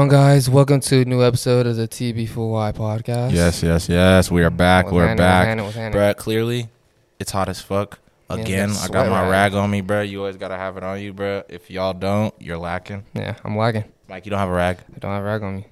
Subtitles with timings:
[0.00, 0.48] on, guys?
[0.48, 3.32] Welcome to a new episode of the TB4Y podcast.
[3.32, 4.30] Yes, yes, yes.
[4.30, 4.90] We are back.
[4.90, 5.18] We're happening?
[5.18, 5.58] back.
[5.58, 6.00] What's happening?
[6.00, 6.16] What's?
[6.18, 6.68] Bruh, clearly,
[7.18, 7.98] it's hot as fuck.
[8.30, 9.52] Again, I got sweat my rag.
[9.52, 10.08] rag on me, bruh.
[10.08, 11.44] You always gotta have it on you, bruh.
[11.50, 13.04] If y'all don't, you're lacking.
[13.12, 13.84] Yeah, I'm lagging.
[14.08, 14.78] Mike, you don't have a rag?
[14.96, 15.66] I don't have a rag on me.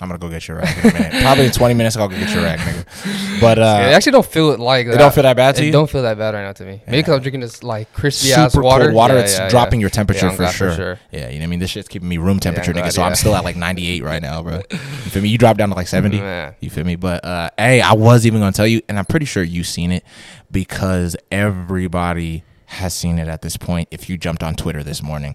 [0.00, 1.12] I'm gonna go get your rack in a minute.
[1.22, 3.40] Probably in 20 minutes, I'll go get your rack, nigga.
[3.40, 5.62] But Yeah, I uh, actually don't feel it like it don't feel that bad to
[5.62, 5.72] It you?
[5.72, 6.82] don't feel that bad right now to me.
[6.86, 8.84] Maybe because I'm drinking this like crispy ass Super water.
[8.86, 9.14] cold water.
[9.14, 9.84] Yeah, it's yeah, dropping yeah.
[9.84, 10.98] your temperature Yeah, I'm for, glad sure.
[11.12, 11.58] Yeah, you know what I mean?
[11.60, 12.80] This shit's keeping me room temperature, nigga.
[12.82, 13.14] glad, So I'm yeah.
[13.14, 14.62] still at like 98 right now, bro.
[14.70, 15.28] You feel me?
[15.28, 16.18] You drop down to like 70.
[16.20, 16.54] Man.
[16.60, 16.96] You feel me?
[16.96, 19.92] But uh, hey, I was even gonna tell you, and I'm pretty sure you've seen
[19.92, 20.04] it
[20.50, 23.88] because everybody has seen it at this point.
[23.90, 25.34] If you jumped on Twitter this morning,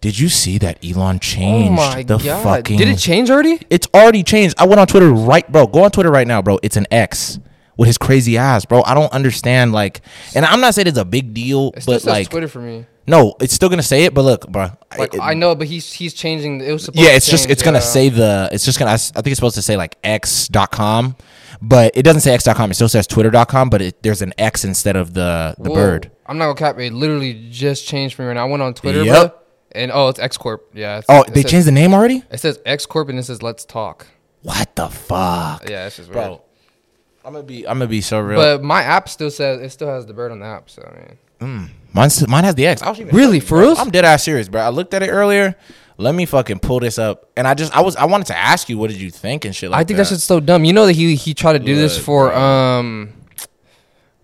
[0.00, 2.42] did you see that Elon Oh changed my the god!
[2.42, 2.78] fucking?
[2.78, 3.60] Did it change already?
[3.70, 4.54] It's already changed.
[4.58, 5.66] I went on Twitter right, bro.
[5.66, 6.58] Go on Twitter right now, bro.
[6.62, 7.38] It's an X
[7.76, 8.82] with his crazy ass, bro.
[8.84, 10.00] I don't understand, like,
[10.34, 12.86] and I'm not saying it's a big deal, It still but like, Twitter for me.
[13.06, 14.14] no, it's still gonna say it.
[14.14, 14.70] But look, bro.
[14.98, 16.60] Like it- I know, but he's he's changing.
[16.60, 18.96] It was supposed yeah, it's just change, it's gonna say the it's just gonna I
[18.96, 21.16] think it's supposed to say like x.com,
[21.60, 22.70] but it doesn't say x.com.
[22.70, 25.74] It still says twitter.com, but it, there's an x instead of the the Whoa.
[25.74, 26.10] bird.
[26.26, 26.78] I'm not gonna cap.
[26.80, 28.46] It literally just changed for me right now.
[28.46, 29.30] I went on Twitter, Yep.
[29.32, 29.38] bro,
[29.72, 30.68] and oh, it's X Corp.
[30.74, 30.98] Yeah.
[30.98, 32.22] It's, Oh, they says- changed the name already?
[32.30, 34.06] It says X Corp and it says Let's Talk.
[34.42, 36.24] What the fuck, Yeah, it's just weird.
[36.26, 36.42] bro?
[37.24, 38.38] I'm gonna be I'm gonna be so real.
[38.38, 40.70] But my app still says it still has the bird on the app.
[40.70, 40.82] So
[41.40, 42.80] I mean, Mine's, mine has the X.
[42.82, 43.40] I was even Really?
[43.40, 43.78] For reals?
[43.78, 44.60] I'm dead ass serious, bro.
[44.62, 45.54] I looked at it earlier.
[45.98, 48.68] Let me fucking pull this up, and I just I was I wanted to ask
[48.68, 49.80] you what did you think and shit like that?
[49.80, 50.02] I think that.
[50.04, 50.64] that's just so dumb.
[50.64, 52.38] You know that he he tried to do this for bro.
[52.40, 53.12] um,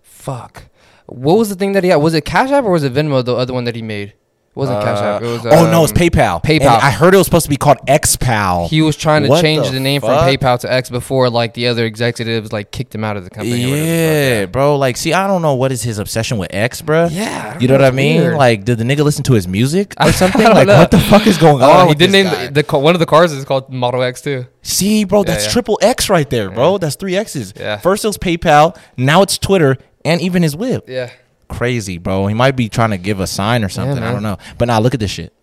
[0.01, 0.63] fuck.
[1.07, 1.97] What was the thing that he had?
[1.97, 3.23] Was it Cash App or was it Venmo?
[3.23, 4.19] The other one that he made it
[4.55, 5.21] wasn't Cash App.
[5.21, 5.45] It was.
[5.45, 6.41] oh no, it's um, PayPal.
[6.41, 6.61] PayPal.
[6.61, 8.67] And I heard it was supposed to be called XPal.
[8.69, 10.21] He was trying to What change the the, name fuck?
[10.21, 13.29] from PayPal to X before like the other executives like kicked him out of the
[13.29, 13.65] company.
[13.65, 14.77] or whatever the fuck, Yeah, bro.
[14.77, 17.07] Like, see, I don't know what is his obsession with X, bro.
[17.11, 18.21] Yeah, I don't you know know, what I it's mean?
[18.21, 18.37] weird.
[18.37, 20.41] Like, did the nigga listen to his music or something?
[20.41, 20.77] don't like, know.
[20.77, 21.69] what the fuck is going on?
[21.69, 22.45] Oh, he with did this name guy?
[22.47, 24.45] the, the ca- one of the cars is called Model X too.
[24.61, 25.51] See, bro, that's yeah.
[25.51, 26.77] triple X right there, bro.
[26.77, 27.53] That's three X's.
[27.55, 27.77] Yeah.
[27.77, 30.85] First it was PayPal, now it's Twitter, and even his whip.
[30.87, 31.11] Yeah.
[31.49, 32.27] Crazy, bro.
[32.27, 34.03] He might be trying to give a sign or something.
[34.03, 34.37] I don't know.
[34.57, 35.33] But now look at this shit.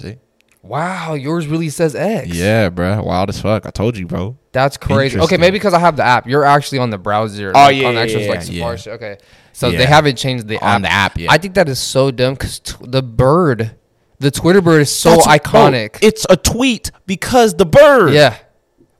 [0.00, 0.16] See?
[0.62, 2.28] Wow, yours really says X.
[2.28, 3.02] Yeah, bro.
[3.02, 3.66] Wild as fuck.
[3.66, 4.38] I told you, bro.
[4.52, 5.18] That's crazy.
[5.20, 6.26] Okay, maybe because I have the app.
[6.26, 7.50] You're actually on the browser.
[7.54, 8.76] Oh, like, yeah, on the yeah, actual yeah, like yeah.
[8.76, 8.94] Safari.
[8.96, 9.18] Okay,
[9.52, 9.78] so Yeah.
[9.78, 11.30] they haven't changed the app On the app, yeah.
[11.30, 13.76] I think that is so dumb because t- the bird,
[14.20, 15.98] the Twitter bird, is so That's- iconic.
[16.00, 18.12] it's a tweet because the bird.
[18.14, 18.36] yeah.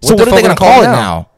[0.03, 1.31] So what, the are they gonna gonna call it now?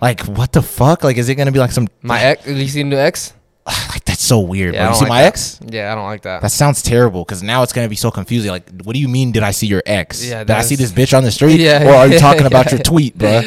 [0.00, 1.02] Like what the fuck?
[1.02, 2.46] Like is it gonna be like some My ex.
[2.46, 3.32] You see the new X?
[3.66, 3.99] like that's
[4.30, 4.88] so weird, Yeah, bro.
[4.90, 5.26] You see like my that.
[5.28, 5.60] ex?
[5.76, 6.42] Yeah, I don't like that.
[6.42, 8.50] That sounds terrible because now it's gonna be so confusing.
[8.50, 9.32] Like, what do you mean?
[9.32, 10.24] Did I see your ex?
[10.26, 11.60] Yeah, did I see this bitch on the street?
[11.68, 13.28] Yeah, or are you yeah, talking about yeah, your tweet, bro?
[13.30, 13.40] yeah,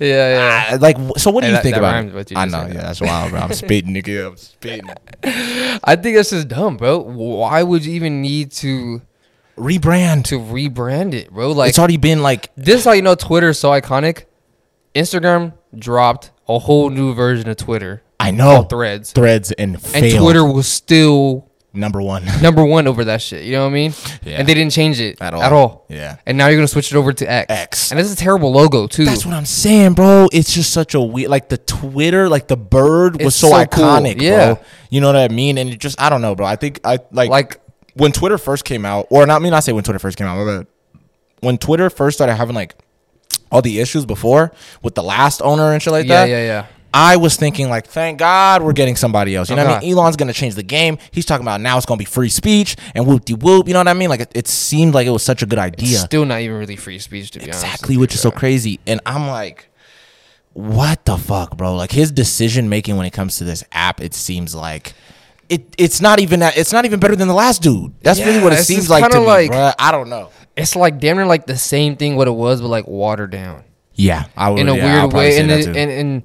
[0.00, 0.66] yeah.
[0.72, 2.72] Ah, like, so what do Hey, you that- think that about you I know, yeah,
[2.74, 2.82] that.
[2.82, 3.40] that's wild, bro.
[3.40, 4.28] I'm spitting, nigga.
[4.28, 4.88] I'm spitting.
[5.84, 6.98] I think that's just dumb, bro.
[6.98, 9.02] Why would you even need to
[9.56, 10.24] Rebrand.
[10.26, 11.52] to rebrand it, bro?
[11.52, 14.24] Like it's already been like, this is how you know Twitter is so iconic.
[14.94, 20.22] Instagram dropped a whole new version of Twitter I know, Threads, threads and and failed.
[20.22, 23.44] Twitter was still number one number one over that shit.
[23.44, 23.94] You know what I mean?
[24.24, 24.38] Yeah.
[24.38, 25.42] And they didn't change it At all.
[25.42, 25.84] At all.
[25.90, 26.16] Yeah.
[26.24, 27.46] And now you're gonna switch it over to X.
[27.50, 27.90] X.
[27.90, 29.04] And this is a terrible logo too.
[29.04, 30.28] That's what I'm saying, bro.
[30.32, 33.66] It's just such a weird, like the Twitter, like the bird was It's so, so
[33.66, 33.84] cool.
[33.84, 34.54] iconic, Yeah.
[34.54, 34.64] bro.
[34.90, 35.58] You know what I mean?
[35.58, 36.46] And it just, I don't know, bro.
[36.46, 37.60] I think I like, Like-
[37.94, 40.26] when Twitter first came out, or not I me, not say when Twitter first came
[40.26, 40.66] out, but
[41.40, 42.74] when Twitter first started having like
[43.52, 46.28] all the issues before with the last owner and shit like that.
[46.28, 46.42] yeah, that.
[46.42, 46.66] yeah, yeah.
[46.98, 49.50] I was thinking like, thank God we're getting somebody else.
[49.50, 49.92] You know what I mean?
[49.92, 50.96] Elon's gonna change the game.
[51.10, 53.68] He's talking about now it's gonna be free speech and whoop de whoop.
[53.68, 54.08] You know what I mean?
[54.08, 55.98] Like it, it seemed like it was such a good idea.
[55.98, 57.64] Still not even really free speech to be honest.
[57.64, 58.80] Exactly, which is so crazy.
[58.86, 59.68] And I'm like,
[60.54, 61.74] what the fuck, bro?
[61.76, 64.94] Like his decision making when it comes to this app, it seems like
[65.50, 65.66] it.
[65.76, 66.56] It's not even that.
[66.56, 67.92] It's not even better than the last dude.
[68.00, 69.74] That's really what it seems like to kinda me, like- bruh.
[69.78, 70.30] I don't know.
[70.56, 73.64] It's like damn near like the same thing what it was, but like watered down.
[73.92, 74.60] Yeah, I would.
[74.60, 75.38] in a yeah, weird way.
[75.38, 76.22] And, it, and and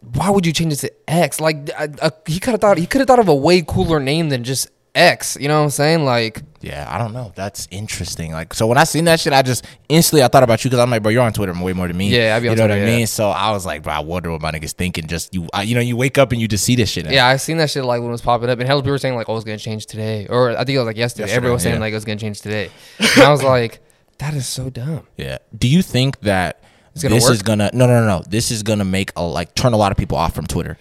[0.00, 1.40] why would you change it to X?
[1.40, 4.00] Like uh, uh, he could have thought he could have thought of a way cooler
[4.00, 5.36] name than just X.
[5.40, 6.04] You know what I'm saying?
[6.04, 7.32] Like yeah, I don't know.
[7.34, 8.32] That's interesting.
[8.32, 10.80] Like, so when I seen that shit, I just instantly I thought about you because
[10.80, 12.10] I'm like, bro, you're on Twitter way more than me.
[12.10, 12.96] Yeah, I be on you know Twitter, what I yeah.
[12.98, 13.06] mean.
[13.06, 15.06] So I was like, bro, I wonder what my niggas thinking.
[15.06, 17.10] Just you, I, you know, you wake up and you just see this shit.
[17.10, 18.98] yeah, I seen that shit like when it was popping up, and hella people were
[18.98, 21.22] saying like, oh, it's gonna change today, or I think it was like yesterday.
[21.22, 21.80] Yesterday, Everyone was saying yeah.
[21.80, 23.80] like it was gonna change today, and I was like,
[24.18, 25.06] that is so dumb.
[25.16, 25.38] Yeah.
[25.56, 26.62] Do you think that
[27.02, 27.32] gonna this work?
[27.34, 29.92] is gonna no no no no this is gonna make a like turn a lot
[29.92, 30.78] of people off from Twitter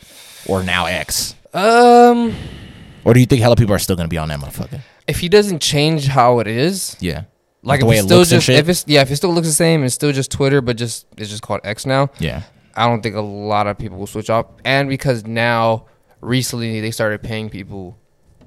[0.47, 2.35] or now X Um,
[3.05, 4.81] or do you think hella people are still gonna be on that motherfucker?
[5.07, 7.23] if he doesn't change how it is, Yeah.
[7.63, 9.53] like the if it's it still just if it's yeah, if it still looks the
[9.53, 12.09] same, it's still just Twitter, but just it's just called X now.
[12.19, 12.43] Yeah.
[12.75, 15.85] I don't think a lot of people will switch off, and because now
[16.21, 17.97] recently they started paying people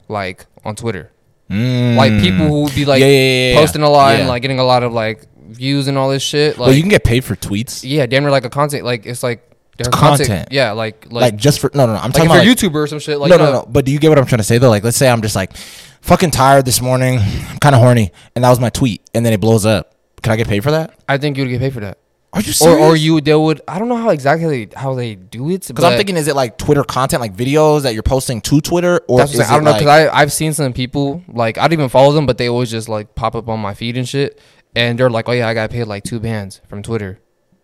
[0.09, 1.11] like on Twitter,
[1.51, 3.07] like people who would be like Mm.
[3.07, 3.57] Yeah, yeah, yeah.
[3.61, 6.59] posting a lot and like getting a lot of like views and all this shit.
[6.59, 9.07] Like But you can get paid for tweets, yeah, damn near like a content like
[9.07, 10.49] it's like their content.
[10.51, 11.99] Yeah, like like, like just for no, no, no.
[11.99, 13.19] I'm like talking about like, YouTuber or some shit.
[13.19, 13.67] Like no, you no, no.
[13.69, 14.71] But do you get what I'm trying to say though?
[14.71, 15.57] Like, let's say I'm just like
[16.03, 19.33] fucking tired this morning, I'm kind of horny, and that was my tweet, and then
[19.33, 19.95] it blows up.
[20.23, 20.95] Can I get paid for that?
[21.09, 21.99] I think you would get paid for that.
[22.35, 22.81] Are you Or serious?
[22.81, 25.67] or you they would I don't know how exactly how they do it.
[25.69, 29.03] Because I'm thinking, is it like Twitter content, like videos that you're posting to Twitter,
[29.07, 29.53] or That's is I'm saying.
[29.53, 32.25] I don't know because I I've seen some people like I don't even follow them,
[32.25, 34.41] but they always just like pop up on my feed and shit,
[34.75, 37.19] and they're like, oh yeah, I got paid like two bands from Twitter,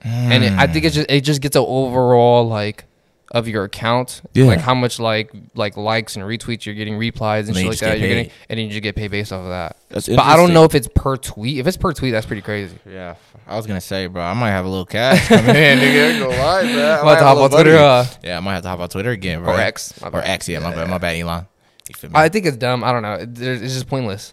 [0.04, 2.84] and it, I think it just it just gets an overall like
[3.30, 4.46] of your account, Yeah.
[4.46, 7.78] like how much like like likes and retweets you're getting, replies and And shit like
[7.80, 9.76] that get you're getting, and then you just get paid based off of that.
[9.90, 11.58] That's But I don't know if it's per tweet.
[11.58, 12.78] If it's per tweet, that's pretty crazy.
[12.88, 13.16] Yeah,
[13.46, 16.18] I was gonna say, bro, I might have a little cash coming in, nigga.
[16.20, 16.82] Go live, bro.
[16.84, 17.84] I I'm might about to have a hop on little Twitter, money.
[17.84, 19.52] uh, yeah, I might have to hop on Twitter again, bro.
[19.54, 20.22] or X, or.
[20.22, 20.48] X.
[20.48, 21.46] Yeah, my bad, my bad, Elon.
[21.90, 22.16] You feel me?
[22.16, 22.82] I think it's dumb.
[22.82, 23.14] I don't know.
[23.20, 24.32] It's just pointless.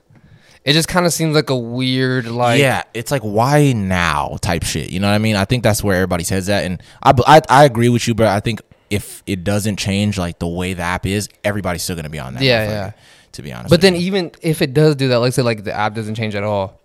[0.65, 4.63] It just kind of seems like a weird like yeah, it's like why now type
[4.63, 4.89] shit.
[4.89, 5.35] You know what I mean?
[5.35, 8.27] I think that's where everybody says that, and I, I I agree with you, but
[8.27, 12.09] I think if it doesn't change like the way the app is, everybody's still gonna
[12.09, 12.44] be on that.
[12.44, 12.91] Yeah, yeah.
[13.33, 14.01] To be honest, But then you.
[14.01, 16.79] even if it does do that, like say like the app doesn't change at all,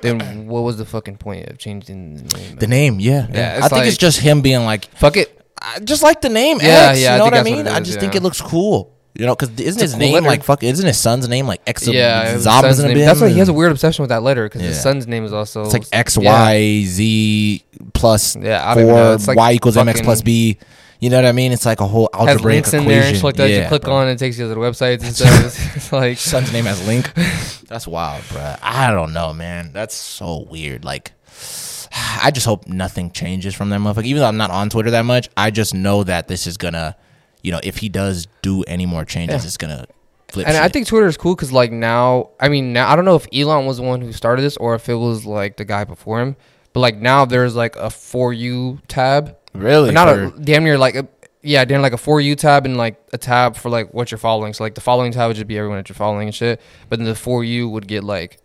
[0.00, 2.56] then what was the fucking point of changing the name?
[2.56, 3.64] the name, yeah, Yeah, yeah.
[3.64, 5.38] I think it's just him being like, Fuck it.
[5.60, 7.00] I just like the name Yeah, X.
[7.00, 7.68] yeah, you know what I mean?
[7.68, 8.96] I is, just think it looks cool.
[9.14, 10.26] You know, because isn't It's his name letter.
[10.26, 10.62] like fuck?
[10.62, 11.86] Isn't his son's name like X?
[11.86, 13.06] Yeah, um, it was Zombies son's in name.
[13.06, 15.32] That's why he has a weird obsession with that letter because his son's name is
[15.32, 16.32] also It's like X yeah.
[16.32, 19.04] Y Z plus Yeah, I don't even know.
[19.04, 20.58] four It's like Y equals MX plus B.
[21.02, 21.50] You know what I mean?
[21.50, 23.00] It's like a whole has algebraic links in equation.
[23.00, 23.50] there and shit like that.
[23.50, 23.94] you click bro.
[23.94, 25.74] on and it takes you to the websites and stuff.
[25.76, 27.12] It's, like son's name as Link.
[27.66, 28.54] That's wild, bro.
[28.62, 29.72] I don't know, man.
[29.72, 30.84] That's so weird.
[30.84, 31.10] Like,
[32.22, 34.04] I just hope nothing changes from that motherfucker.
[34.04, 36.94] Even though I'm not on Twitter that much, I just know that this is gonna,
[37.42, 39.46] you know, if he does do any more changes, Yeah.
[39.46, 39.86] it's gonna
[40.28, 40.46] flip.
[40.48, 43.16] And I think Twitter is cool because like now, I mean, now I don't know
[43.16, 45.84] if Elon was the one who started this or if it was like the guy
[45.84, 46.36] before him.
[46.72, 50.78] But like now, there's like a for you tab, really not for- a damn near
[50.78, 51.06] like a
[51.44, 54.18] yeah, damn like a for you tab and like a tab for like what you're
[54.18, 54.52] following.
[54.54, 56.60] So like the following tab would just be everyone that you're following and shit.
[56.88, 58.38] But then the for you would get like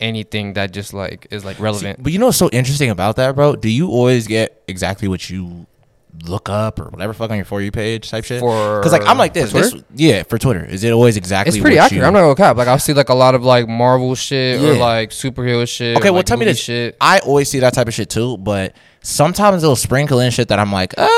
[0.00, 2.02] anything that just like is like relevant.
[2.02, 3.54] But you know what's so interesting about that, bro?
[3.56, 5.66] Do you always get exactly what you
[6.24, 8.40] look up or whatever fuck on your for you page type shit?
[8.40, 10.64] For- Because like I'm like this, this yeah for Twitter.
[10.64, 11.50] Is it always exactly?
[11.56, 12.00] It's pretty accurate.
[12.02, 12.56] You, I'm not gonna cap.
[12.56, 15.96] Like I'll see like a lot of like Marvel shit or like superhero shit.
[15.96, 16.58] Okay, well like, tell me this.
[16.58, 16.96] shit.
[17.00, 20.58] I always see that type of shit too, but sometimes it'll sprinkle in shit that
[20.58, 21.08] I'm like, uh,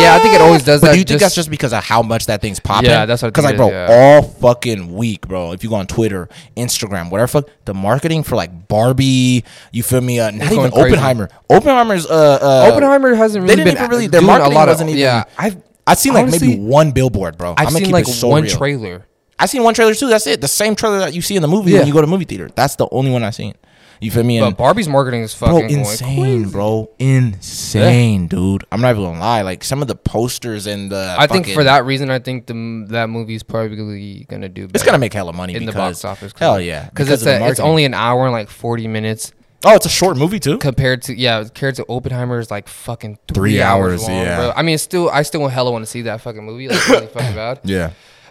[0.00, 1.72] Yeah, I think it always does But that do you think just- that's just because
[1.72, 2.90] of how much that thing's popping?
[2.90, 3.86] Yeah, that's what I Because like, bro, is, yeah.
[4.16, 5.52] all fucking week, bro.
[5.52, 10.00] If you go on Twitter, Instagram, whatever, fuck, the marketing for like Barbie, you feel
[10.00, 10.18] me?
[10.18, 10.86] Uh, not even going crazy.
[10.88, 11.28] Oppenheimer.
[11.48, 14.54] Oppenheimer's uh, uh Oppenheimer hasn't they really didn't been even really- their doing a marketing
[14.54, 15.24] lot wasn't of even- yeah.
[15.38, 15.56] I've
[15.86, 17.54] I've seen like honestly, maybe one billboard, bro.
[17.56, 18.56] I've seen keep like so one real.
[18.56, 19.06] trailer.
[19.38, 20.08] I've seen one trailer too.
[20.08, 20.40] That's it.
[20.40, 21.78] The same trailer that you see in the movie Yeah.
[21.80, 22.50] when you go to movie theater.
[22.56, 23.54] That's the only one I've seen.
[24.00, 24.40] You feel me?
[24.40, 28.64] But Barbie's marketing is fucking bro, insane, bro, insane, dude.
[28.70, 29.42] I'm not even gonna lie.
[29.42, 32.86] Like some of the posters and the I think for that reason, I think the
[32.90, 34.68] that movie's probably gonna do.
[34.74, 36.32] it's gonna make hella money in the box office.
[36.36, 39.32] hell yeah, because because it's a, it's only an hour and like forty minutes
[39.64, 40.58] oh, it's a short movie too.
[40.58, 44.36] compared to yeah compared to Oppenheimer is like fucking three, Three hours, hours, long, yeah.
[44.38, 44.52] bro.
[44.56, 46.88] I mean, it's still I still wanna hella want to see that fucking movie like
[46.88, 47.60] really fucking bad.
[47.64, 47.90] Yeah.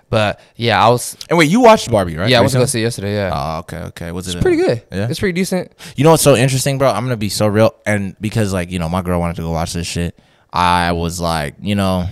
[0.10, 2.30] But yeah, I was And wait, you watched Barbie, right?
[2.30, 3.14] yeah I was gonna see yesterday.
[3.16, 4.12] Yeah, Oh, okay, okay.
[4.12, 4.84] Was it it's pretty good.
[4.92, 5.08] Yeah.
[5.10, 5.72] it's pretty decent.
[5.96, 6.90] You know what's so interesting, bro?
[6.90, 9.52] I'm gonna be so real, and because like you know, my girl wanted to go
[9.52, 10.18] watch this shit.
[10.54, 12.08] I was like, you know,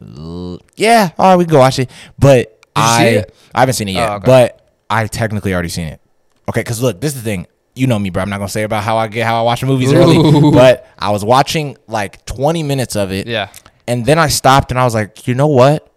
[0.76, 1.90] yeah, all right, we can go watch it.
[2.18, 3.34] But I, it?
[3.54, 4.26] I haven't seen it yet, Oh, okay.
[4.26, 6.00] but I technically already seen it.
[6.48, 7.46] Okay, because look, this is the thing.
[7.74, 8.22] You know me, bro.
[8.22, 10.16] I'm not gonna say about how I get how I watch movies early,
[10.52, 13.50] but I was watching like 20 minutes of it, Yeah,
[13.86, 15.90] and then I stopped and I was like, you know what?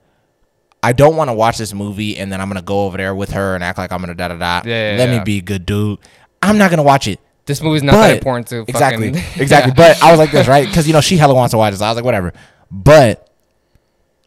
[0.82, 3.32] I don't want to watch this movie and then I'm gonna go over there with
[3.32, 4.62] her and act like I'm gonna da da da.
[4.68, 5.24] Yeah, yeah, Let me yeah.
[5.24, 6.00] be a good dude.
[6.42, 7.20] I'm not gonna watch it.
[7.46, 9.74] this movie's not But- that important to Exactly, fucking, exactly.
[9.76, 10.66] But I was like this, right?
[10.68, 11.82] Because you know she hella wants to watch this.
[11.82, 12.32] I was like, whatever.
[12.72, 13.28] But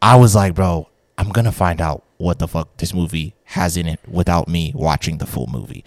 [0.03, 3.87] I was like, bro, I'm gonna find out what the fuck this movie has in
[3.87, 5.85] it without me watching the full movie.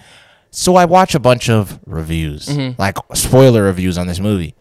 [0.52, 2.80] So I watch a bunch of reviews, Mm-hmm.
[2.82, 4.56] like spoiler reviews on this movie.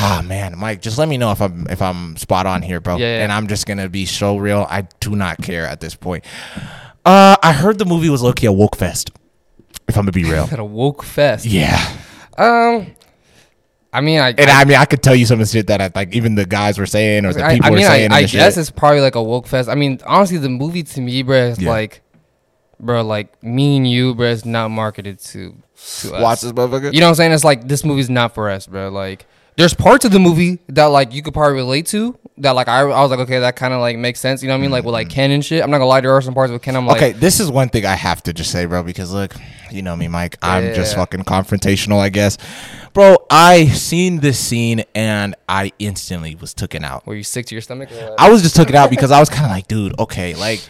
[0.00, 2.96] Ah man, Mike, just let me know if I'm if I'm spot on here, bro.
[2.98, 3.22] Yeah, yeah.
[3.24, 4.64] And I'm just gonna be so real.
[4.70, 6.24] I do not care at this point.
[7.04, 9.10] Uh, I heard the movie was low key a woke fest.
[9.88, 11.46] If I'm gonna be real, at a woke fest.
[11.46, 11.78] yeah.
[12.36, 12.94] Um,
[13.92, 15.80] I mean, I And I, mean, I could tell you some of the shit that
[15.80, 18.12] I, like even the guys were saying or the people I were mean, saying.
[18.12, 18.58] I, I guess shit.
[18.58, 19.68] it's probably like a woke fest.
[19.68, 21.70] I mean, honestly, the movie to me, bro, is Yeah.
[21.70, 22.02] like,
[22.78, 25.56] bro, like me and you, bro, is not marketed to
[26.02, 26.22] to us.
[26.22, 26.92] watch this motherfucker.
[26.92, 27.32] You know what I'm saying?
[27.32, 28.90] It's like this movie's not for us, bro.
[28.90, 29.26] Like,
[29.58, 32.16] there's parts of the movie that like you could probably relate to.
[32.38, 34.40] That like I, I was like, okay, that kind of like makes sense.
[34.40, 34.70] You know what I mean?
[34.70, 35.64] Like with like Ken and shit.
[35.64, 36.76] I'm not gonna lie, there are some parts with Ken.
[36.76, 39.34] I'm like, okay, this is one thing I have to just say, bro, because look,
[39.70, 40.38] You know me, Mike.
[40.42, 42.38] I'm just fucking confrontational, I guess.
[42.92, 47.06] Bro, I seen this scene and I instantly was taken out.
[47.06, 47.90] Were you sick to your stomach?
[48.18, 50.66] I was just took it out because I was kind of like, dude, okay, like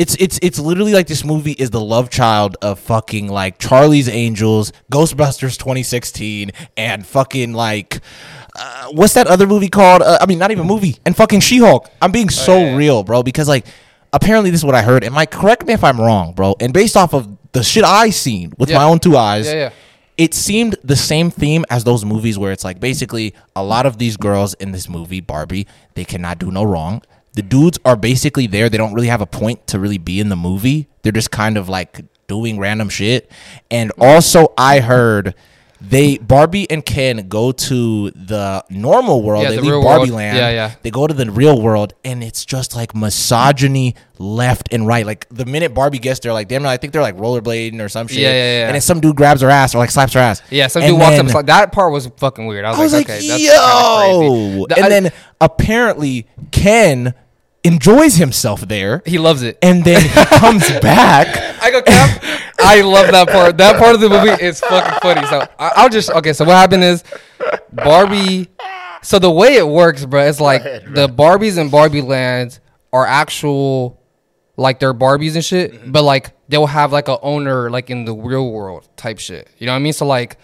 [0.00, 4.08] it's it's it's literally like this movie is the love child of fucking like Charlie's
[4.08, 8.00] Angels, Ghostbusters 2016, and fucking like
[8.58, 10.00] uh, what's that other movie called?
[10.02, 11.88] Uh, I mean, not even movie, and fucking She-Hulk.
[12.00, 13.66] I'm being so Oh, yeah, real, bro, because like
[14.12, 15.04] apparently this is what I heard.
[15.04, 16.56] And Mike, correct me if I'm wrong, bro.
[16.60, 18.78] And based off of the shit I seen with Yeah.
[18.78, 19.70] my own two eyes, Yeah, yeah.
[20.16, 23.98] it seemed the same theme as those movies where it's like basically a lot of
[23.98, 27.02] these girls in this movie Barbie they cannot do no wrong.
[27.34, 28.68] The dudes are basically there.
[28.68, 30.88] They don't really have a point to really be in the movie.
[31.02, 33.30] They're just kind of like doing random shit.
[33.70, 35.34] And also, I heard
[35.80, 39.42] they Barbie and Ken go to the normal world.
[39.44, 40.18] Yeah, they the leave Barbie world.
[40.18, 40.36] land.
[40.36, 40.74] Yeah, yeah.
[40.82, 45.06] They go to the real world, and it's just like misogyny left and right.
[45.06, 48.08] Like the minute Barbie gets there, like damn, I think they're like rollerblading or some
[48.08, 48.18] shit.
[48.18, 48.66] Yeah, yeah, yeah.
[48.66, 50.42] And then some dude grabs her ass or like slaps her ass.
[50.50, 51.26] Yeah, some And dude walks up.
[51.26, 52.64] then- and sla- that part was fucking weird.
[52.66, 54.66] I was, I was like, okay, that's yo.
[54.68, 57.14] The- and I- then apparently Ken
[57.64, 59.02] enjoys himself there.
[59.04, 59.58] he loves it.
[59.62, 60.08] And then he
[60.38, 61.26] comes back.
[61.62, 62.22] I go cap.
[62.62, 63.56] I love that part.
[63.58, 65.26] That part of the movie is fucking funny.
[65.28, 66.32] So I, I'll just okay.
[66.32, 67.04] So what happened is
[67.72, 68.48] Barbie.
[69.02, 72.60] So the way it works, bro, it's like the Barbies and Barbie lands
[72.92, 73.98] are actual,
[74.58, 75.92] like they're Barbies and shit, Mm-hmm.
[75.92, 79.48] but like they'll have like a owner like in the real world type shit.
[79.58, 79.94] You know what I mean?
[79.94, 80.36] So like,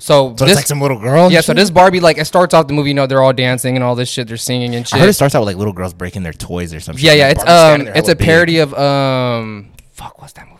[0.00, 1.24] so, So this, it's like some little girl.
[1.24, 1.40] and yeah.
[1.40, 2.88] So this Barbie like it starts off the movie.
[2.90, 4.26] You know they're all dancing and all this shit.
[4.26, 6.74] They're singing and I heard it starts out with like little girls breaking their toys
[6.74, 7.04] or something.
[7.04, 7.28] Yeah, yeah.
[7.28, 10.56] It's um, it's a parody of um, fuck, what's that movie?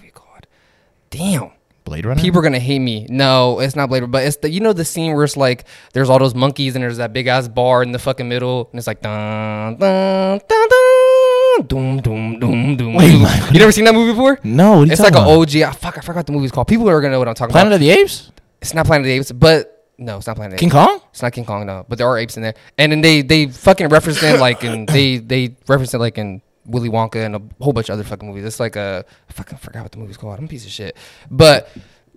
[1.10, 1.50] Damn.
[1.84, 2.20] Blade Runner.
[2.20, 3.06] People are gonna hate me.
[3.08, 5.64] No, it's not Blade, Runner, but it's the you know the scene where it's like
[5.92, 8.78] there's all those monkeys and there's that big ass bar in the fucking middle and
[8.78, 12.94] it's like dun dun dun dun doom doom doom doom.
[12.96, 13.12] Wait,
[13.52, 14.38] You never seen that movie before?
[14.44, 15.54] no, what are you It's like talking an about?
[15.54, 15.62] OG.
[15.62, 16.68] ah, fuck, I forgot the movie's called.
[16.68, 17.78] People are gonna know what I'm talking Planet about.
[17.80, 18.30] Planet of the Apes.
[18.60, 20.74] It's not Planet of the Apes, but no, it's not Planet of the King Apes.
[20.74, 21.00] Kong.
[21.10, 21.84] It's not King Kong, no.
[21.88, 24.86] But there are apes in there, and then they they fucking reference it like in
[24.86, 28.28] they they reference it like in Willy Wonka and a whole bunch of other fucking
[28.28, 28.44] movies.
[28.44, 30.38] It's like a I fucking forgot what the movie's called.
[30.38, 30.96] I'm a piece of shit.
[31.30, 31.68] But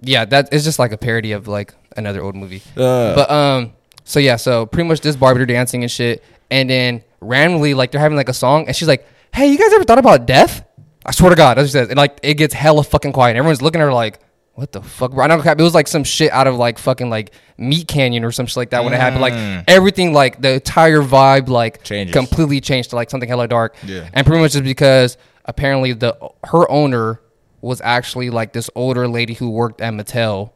[0.02, 2.62] yeah, that is just like a parody of like another old movie.
[2.76, 3.16] Uh.
[3.16, 3.74] But um,
[4.04, 7.92] so yeah, so pretty much this Barbie they're dancing and shit, and then randomly like
[7.92, 10.66] they're having like a song, and she's like, "Hey, you guys ever thought about death?"
[11.06, 11.90] I swear to God, that's what she says.
[11.90, 13.32] And like it gets hella fucking quiet.
[13.32, 14.20] And everyone's looking at her like,
[14.56, 15.24] what the fuck, bro?
[15.24, 15.60] I don't cap.
[15.60, 18.70] It was like some shit out of like fucking like MeatCanyon or some shit like
[18.70, 19.22] that when it happened.
[19.22, 19.64] Like mm.
[19.68, 22.14] everything, like the entire vibe, like Changes.
[22.14, 23.76] completely changed to like something hella dark.
[23.84, 24.08] Yeah.
[24.14, 27.20] And pretty much just because apparently the her owner
[27.62, 30.52] was actually like this older lady who worked at Mattel.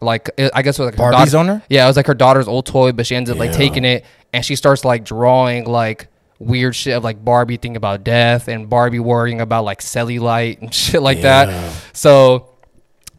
[0.00, 1.62] Like it- I guess it was like her Barbie's daughter- owner?
[1.68, 3.56] Yeah, it was like her daughter's old toy, but she ends up like Yeah.
[3.56, 6.06] taking it and she starts like drawing like
[6.38, 10.72] weird shit of like Barbie thinking about death and Barbie worrying about like cellulite and
[10.82, 11.74] shit like that.
[11.92, 12.49] So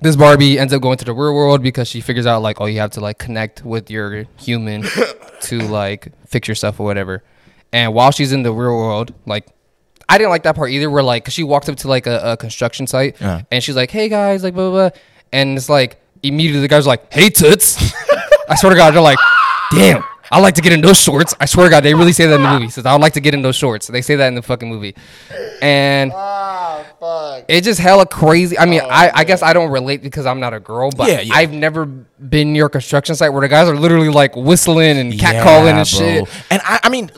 [0.02, 2.66] this Barbie ends up going to the real world because she figures out like oh
[2.66, 4.84] you have to like connect with your human
[5.42, 7.24] to like fix yourself or whatever.
[7.74, 9.48] And while she's in the real world, like
[10.10, 10.90] I didn't like that part either.
[10.90, 13.92] Where like 'cause she walks up to like a, a construction site and she's like,
[13.92, 15.00] "Hey guys," like blah blah, blah.
[15.32, 17.78] and it's like immediately the guys are like, "Hey toots."
[18.50, 19.20] I swear to God, they're like,
[19.72, 21.36] "Damn." I like to get in those shorts.
[21.40, 22.70] I swear to God, they really say that in the movie.
[22.70, 23.88] Says I would like to get in those shorts.
[23.88, 24.96] They say that in the fucking movie,
[25.62, 26.84] and ah,
[27.48, 28.58] it just hella crazy.
[28.58, 31.10] I mean, oh, I, I guess I don't relate because I'm not a girl, but
[31.10, 31.34] Yeah, yeah.
[31.36, 35.14] I've never been near a construction site where the guys are literally like whistling and
[35.14, 36.24] catcalling Yeah, and shit.
[36.26, 36.34] bro.
[36.52, 37.10] And I, I mean,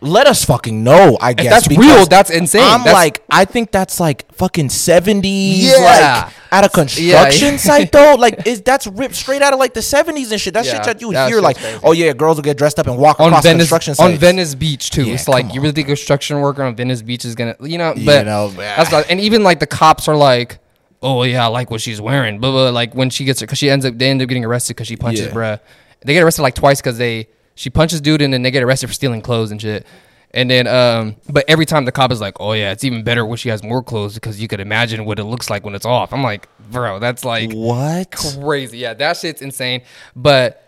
[0.00, 1.16] let us fucking know.
[1.20, 2.62] I guess that's real, that's insane.
[2.62, 6.24] I'm That's- like, I think that's like fucking seventies, Yeah.
[6.24, 7.04] like at a construction
[7.52, 7.56] yeah.
[7.56, 8.14] site though.
[8.14, 10.54] Like, is that's ripped straight out of like the seventies and shit.
[10.54, 11.80] That Yeah, shit that you that hear like, crazy.
[11.82, 14.18] oh yeah, girls will get dressed up and walk on across Venice construction site on.
[14.18, 15.06] Venice Beach too.
[15.06, 17.56] Yeah, it's like come you really think a construction worker on Venice Beach is gonna,
[17.60, 17.94] you know?
[17.94, 20.58] You But know, that's not, and even like the cops are like,
[21.02, 22.38] oh yeah, I like what she's wearing.
[22.38, 24.44] But, but like when she gets her, because she ends up they end up getting
[24.44, 25.32] arrested because she punches Yeah.
[25.32, 25.60] bruh.
[26.04, 28.88] They get arrested like twice because they she punches dude and then they get arrested
[28.88, 29.86] for stealing clothes and shit.
[30.34, 33.26] And then, um, but every time the cop is like, "Oh yeah, it's even better
[33.26, 35.84] when she has more clothes because you could imagine what it looks like when it's
[35.84, 38.10] off." I'm like, bro, that's like What?
[38.12, 38.78] crazy.
[38.78, 39.82] Yeah, that shit's insane.
[40.16, 40.66] But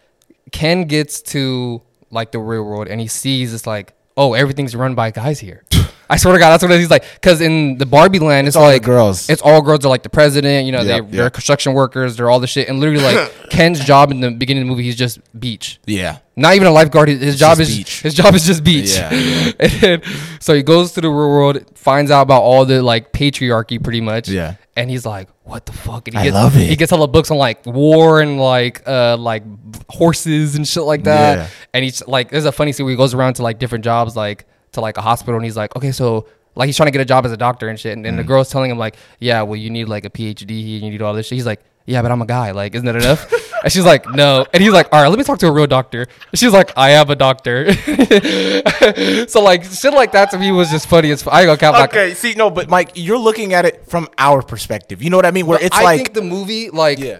[0.52, 1.80] Ken gets to
[2.10, 5.64] like the real world and he sees it's like, oh, everything's run by guys here.
[6.08, 7.04] I swear to God, that's what he's like.
[7.14, 9.28] Because in the Barbie land, it's, all like girls.
[9.30, 9.80] It's all girls.
[9.80, 10.66] They're like the president.
[10.66, 11.32] You know, Yep, they, they're yep.
[11.32, 12.16] construction workers.
[12.16, 12.68] They're all the shit.
[12.68, 15.80] And literally, like Ken's job in the beginning of the movie, he's just beach.
[15.86, 16.18] Yeah.
[16.36, 17.08] Not even a lifeguard.
[17.08, 18.00] His, his job is beach.
[18.02, 18.96] his job is just beach.
[18.96, 19.12] Yeah,
[19.60, 19.68] yeah.
[19.80, 20.02] then,
[20.40, 24.00] so he goes to the real world, finds out about all the like patriarchy, pretty
[24.00, 24.28] much.
[24.28, 24.56] Yeah.
[24.76, 26.68] And he's like, "What the fuck?" And he I gets, love it.
[26.68, 29.44] He gets all the books on like war and like uh like
[29.88, 31.38] horses and shit like that.
[31.38, 31.48] Yeah.
[31.72, 34.16] And he's like, there's a funny scene where he goes around to like different jobs,
[34.16, 36.26] like to like a hospital, and he's like, "Okay, so."
[36.56, 38.22] Like he's trying to get a job as a doctor and shit, and, and the
[38.22, 38.28] Mm.
[38.28, 41.12] girl's telling him like, "Yeah, well, you need like a PhD, and you need all
[41.12, 42.52] this shit." He's like, yeah, but I'm a guy.
[42.52, 43.28] Like, isn't that enough?
[43.64, 44.46] and she's like, no.
[44.52, 46.02] And he's like, all right, let me talk to a real doctor.
[46.30, 47.74] And she's like, I am a doctor.
[49.28, 51.76] so like shit like that to me was just funny as I gonna count.
[51.90, 55.02] Okay, see, no, but Mike, you're looking at it from our perspective.
[55.02, 55.46] You know what I mean?
[55.46, 57.18] Where it's I like, think the movie like yeah,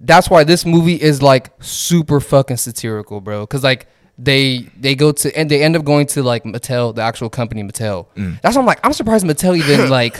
[0.00, 3.40] that's why this movie is like super fucking satirical, bro.
[3.44, 3.86] Because like
[4.18, 7.62] they they go to and they end up going to like Mattel, the actual company
[7.62, 8.06] Mattel.
[8.16, 8.40] Mm.
[8.40, 10.16] That's why I'm like I'm surprised Mattel even like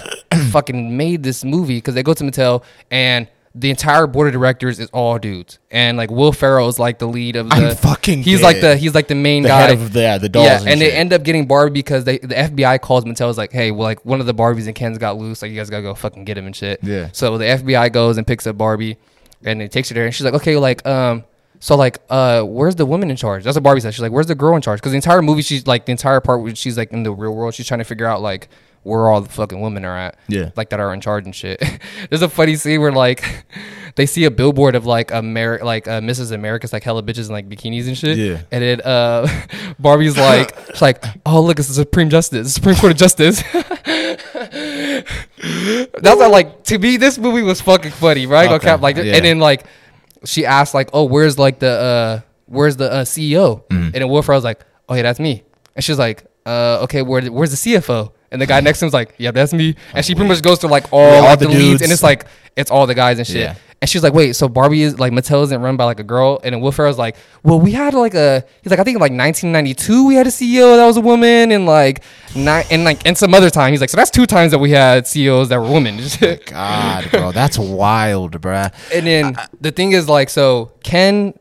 [0.51, 4.79] fucking made this movie because they go to Mattel and the entire board of directors
[4.79, 7.57] is all dudes and like Will Ferrell is like the lead of the.
[7.57, 9.71] I'm fucking He's like the he's like the main the guy.
[9.71, 10.47] of the, yeah, the dolls.
[10.47, 13.39] yeah, and, and, they end up getting Barbie because they the FBI calls Mattel is
[13.39, 15.71] like, hey, well, like one of the Barbies and Kens got loose, like you guys
[15.71, 16.79] gotta go fucking get him and shit.
[16.85, 17.09] Yeah.
[17.13, 18.97] So the FBI goes and picks up Barbie,
[19.43, 21.25] and it takes her there, and she's like, okay, like um,
[21.61, 23.45] so like uh, where's the woman in charge?
[23.45, 23.95] That's what Barbie said.
[23.95, 24.81] She's like, where's the girl in charge?
[24.81, 27.35] Because the entire movie, she's like the entire part where she's like in the real
[27.35, 28.49] world, she's trying to figure out like
[28.85, 30.17] where all the fucking women are at.
[30.29, 30.51] Yeah.
[30.57, 31.63] Like that are in charge and shit.
[32.11, 33.25] There's a funny scene where like
[33.97, 36.33] they see a billboard of like America, like uh, Mrs.
[36.33, 38.17] America's like hella bitches in like bikinis and shit.
[38.17, 38.41] Yeah.
[38.51, 39.27] And then uh,
[39.79, 43.43] Barbie's like, she's like, oh look, it's the Supreme Justice, Supreme Court of Justice.
[46.01, 48.51] That's like to me, this movie was fucking funny, right?
[48.53, 48.83] Okay, Okay.
[48.83, 49.17] Like, yeah.
[49.17, 49.65] and then like
[50.25, 53.63] she asked like, oh, where's like the uh, where's the uh, CEO?
[53.69, 53.91] Mm-hmm.
[53.95, 55.45] And then Ferrell's like, oh yeah, that's me.
[55.75, 58.11] And she's like, uh, okay, where, where's the CFO?
[58.31, 59.77] And the guy next to him's like, yeah, that's me.
[59.95, 62.03] And she pretty much goes through like all, all like, the the, leads, and it's
[62.03, 62.27] like
[62.57, 63.37] it's all the guys and shit.
[63.37, 63.55] Yeah.
[63.81, 66.41] And she's like, wait, so Barbie is like Mattel isn't run by like a girl?
[66.43, 69.01] And then Will Ferrell's like, well, we had like a he's like, I think in
[69.01, 72.03] like 1992 we had a CEO that was a woman, and like
[72.35, 75.07] and like and some other time he's like, so that's two times that we had
[75.07, 76.01] CEOs that were women.
[76.47, 78.75] God, bro, that's wild, bruh.
[78.93, 81.35] And then the thing is like, so Ken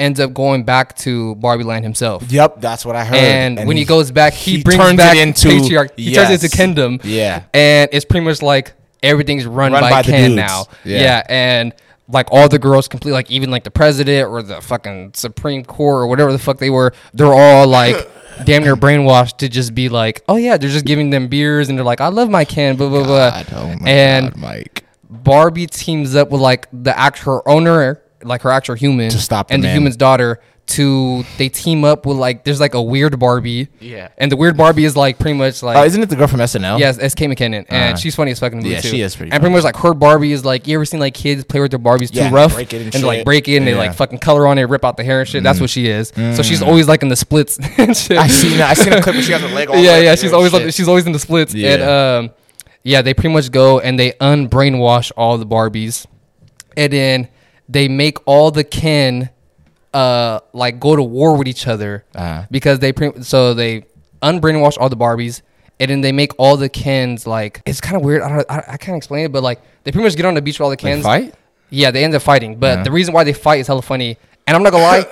[0.00, 2.30] ends up going back to Barbie Land himself.
[2.30, 3.16] Yep, that's what I heard.
[3.16, 5.92] And, when he, goes back, he, he brings turns it back into- patriarch.
[5.96, 6.44] He turns it yes.
[6.44, 7.00] into kingdom.
[7.04, 7.44] Yeah.
[7.54, 10.64] and it's pretty much like everything's run, Run by, by Ken now.
[10.84, 11.00] Yeah.
[11.00, 11.22] Yeah.
[11.28, 11.74] and
[12.08, 16.02] like all the girls complete, like even like the president or the fucking Supreme Court
[16.02, 17.96] or whatever the fuck they were, they're all like.
[18.44, 21.76] Damn near brainwashed to just be like, oh yeah, they're just giving them beers and
[21.76, 23.30] they're like, I love my Ken, blah blah blah.
[23.30, 24.84] God, oh my and God, Mike.
[25.10, 29.54] Barbie teams up with like the actual owner, like her actual human, To stop the
[29.54, 30.40] and the human's daughter.
[30.76, 34.06] To they team up with like there's like a weird Barbie, Yeah.
[34.18, 36.38] and the weird Barbie is like pretty much like Oh, isn't it the girl from
[36.38, 36.78] SNL?
[36.78, 37.16] yes, S.
[37.16, 37.26] K.
[37.26, 38.88] McKinnon, and Uh, she's funny as fucking in the movie yeah, too.
[38.88, 41.14] she is pretty And pretty much like her Barbie is like you ever seen like
[41.14, 43.56] kids play with their Barbies Yeah, too rough break it and and, like break it
[43.56, 43.78] and they Yeah.
[43.78, 43.86] Mm.
[43.88, 45.42] like fucking color on it, rip out the hair and shit.
[45.42, 46.12] That's what she is.
[46.14, 47.58] So she's always like in the splits.
[47.78, 48.16] and shit.
[48.16, 48.70] I seen that.
[48.70, 50.10] I seen a clip where she has her leg all yeah, yeah.
[50.12, 50.34] and She's shit.
[50.34, 51.52] always like, she's always in the splits.
[51.52, 52.18] And Yeah.
[52.18, 52.30] um,
[52.84, 56.06] yeah, they pretty much go and they unbrainwash all the Barbies,
[56.76, 57.28] and then
[57.70, 59.30] they make all the Ken,
[59.94, 62.44] uh, like go to war with each other Uh-huh.
[62.50, 63.84] because they pre- so they
[64.22, 65.42] unbrainwash all the Barbies.
[65.78, 68.20] And then they make all the Kens like it's kind of weird.
[68.20, 68.50] I don't.
[68.50, 70.64] I, I can't explain it, but like they pretty much get on the beach with
[70.64, 71.02] all the They Kens.
[71.04, 71.34] fight?
[71.70, 72.56] Yeah, they end up fighting.
[72.56, 72.82] But Yeah.
[72.82, 74.18] the reason why they fight is hella funny.
[74.50, 75.06] And I'm not gonna lie,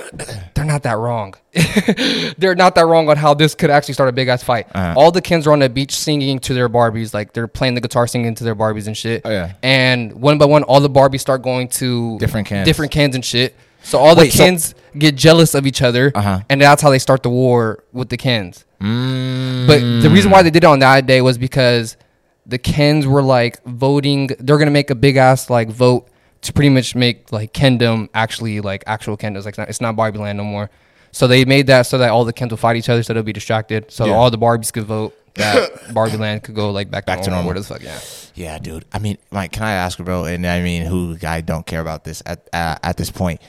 [0.54, 1.32] they're not that wrong.
[2.38, 4.66] they're not that wrong on how this could actually start a big ass fight.
[4.74, 4.94] Uh-huh.
[4.96, 7.80] All the Kens are on the beach singing to their Barbies, like they're playing the
[7.80, 9.22] guitar, singing to their Barbies and shit.
[9.24, 9.52] Oh, yeah.
[9.62, 12.64] And one by one, all the Barbies start going to Different Kens.
[12.66, 13.54] different Kens and shit.
[13.84, 16.40] So all the Wait, so- Kens get jealous of each other, Uh-huh.
[16.48, 18.64] and that's how they start the war with the Kens.
[18.80, 19.68] Mm.
[19.68, 21.96] But the reason why they did it on that day was because
[22.44, 24.30] the Kens were like voting.
[24.40, 26.08] They're gonna make a big ass like vote
[26.42, 29.44] to pretty much make like Kendom actually like actual Kendoms.
[29.44, 30.70] Like it's not, it's not Barbie Land no more.
[31.10, 33.22] So they made that so that all the Kens will fight each other, so they'll
[33.22, 33.90] be distracted.
[33.90, 34.12] So Yeah.
[34.12, 37.46] all the Barbies could vote that Barbie Land could go like back, Back to normal.
[37.52, 37.98] Where the fuck, yeah.
[38.34, 38.84] Yeah, dude.
[38.92, 40.24] I mean, Mike, can I ask, bro?
[40.26, 43.40] And I mean, who I don't care about this at uh, at this point,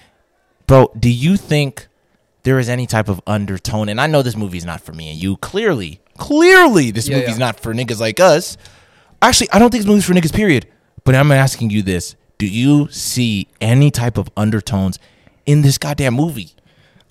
[0.68, 0.92] bro.
[0.98, 1.88] Do you think
[2.44, 3.90] there is any type of undertone?
[3.90, 5.38] And I know this movie's not for me and you.
[5.38, 7.46] Clearly, clearly, this Yeah, movie's yeah.
[7.46, 8.58] not for niggas like us.
[9.22, 10.34] Actually, I don't think this movie's for niggas.
[10.34, 10.66] Period.
[11.04, 14.98] But I'm asking you this: Do you see any type of undertones
[15.46, 16.52] in this goddamn movie?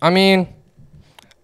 [0.00, 0.48] I mean,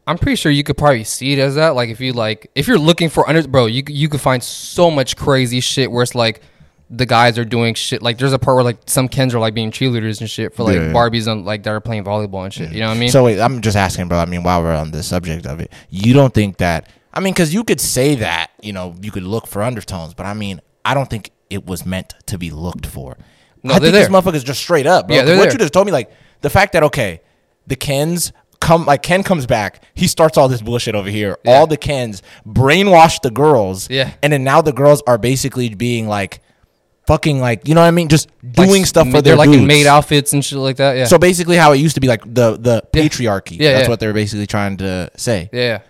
[0.07, 1.75] I'm pretty sure you could probably see it as that.
[1.75, 4.91] Like if you like, if you're looking for under, bro, you you could find so
[4.91, 6.41] much crazy shit where it's like
[6.89, 8.03] the guys are doing shit.
[8.03, 10.63] Like there's a part where like some Kens are like being cheerleaders and shit for
[10.63, 10.93] like Yeah, yeah.
[10.93, 12.73] Barbies on like that are playing volleyball and shit.
[12.73, 13.11] You know what I mean?
[13.11, 14.19] So wait, I'm just asking, bro.
[14.19, 16.89] I mean, while we're on the subject of it, you don't think that?
[17.13, 20.25] I mean, because you could say that, you know, you could look for undertones, but
[20.25, 23.17] I mean, I don't think it was meant to be looked for.
[23.65, 24.11] No, I think these there.
[24.11, 25.17] motherfuckers just straight up, bro.
[25.17, 25.53] Yeah, they're what there.
[25.53, 26.11] you just told me, like
[26.43, 27.21] the fact that okay,
[27.67, 31.39] the Kens come, like Ken comes back, he starts all this bullshit over here.
[31.45, 31.53] Yeah.
[31.53, 34.13] All the Kens brainwash the girls, Yeah.
[34.23, 36.41] and then now the girls are basically being like.
[37.07, 39.49] Fucking like you know what I mean, just Like, doing stuff for they're their like
[39.49, 39.67] in dudes.
[39.67, 40.97] maid outfits and shit like that.
[40.97, 41.05] Yeah.
[41.05, 43.59] So basically, how it used to be like the the patriarchy.
[43.61, 43.89] Yeah, That's yeah.
[43.91, 45.51] what they're basically trying to say.
[45.53, 45.81] yeah.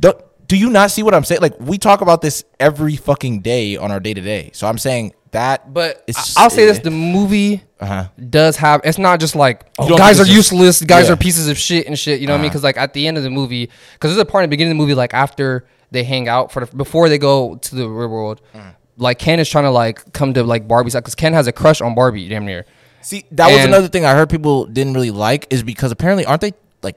[0.00, 0.14] Do,
[0.48, 1.42] do you not see what I'm saying?
[1.42, 4.50] Like we talk about this every fucking day on our day to day.
[4.52, 5.72] So I'm saying that.
[5.72, 8.08] But It's- I- I'll say this: the movie Uh-huh.
[8.30, 8.80] does have.
[8.84, 11.12] It's not just like oh, guys are useless, guys Yeah.
[11.12, 12.20] are pieces of shit and shit.
[12.20, 12.46] You know what I mean?
[12.46, 12.50] Uh-huh.
[12.54, 14.72] Because like at the end of the movie, because there's a part in the beginning
[14.72, 17.88] of the movie, like after they hang out for the, before they go to the
[17.88, 18.74] real world, Mm.
[18.96, 21.80] like Ken is trying to like come to like Barbie's because Ken has a crush
[21.80, 22.64] on Barbie, damn near.
[23.00, 26.40] See, that was another thing I heard people didn't really like is because apparently aren't
[26.42, 26.96] they like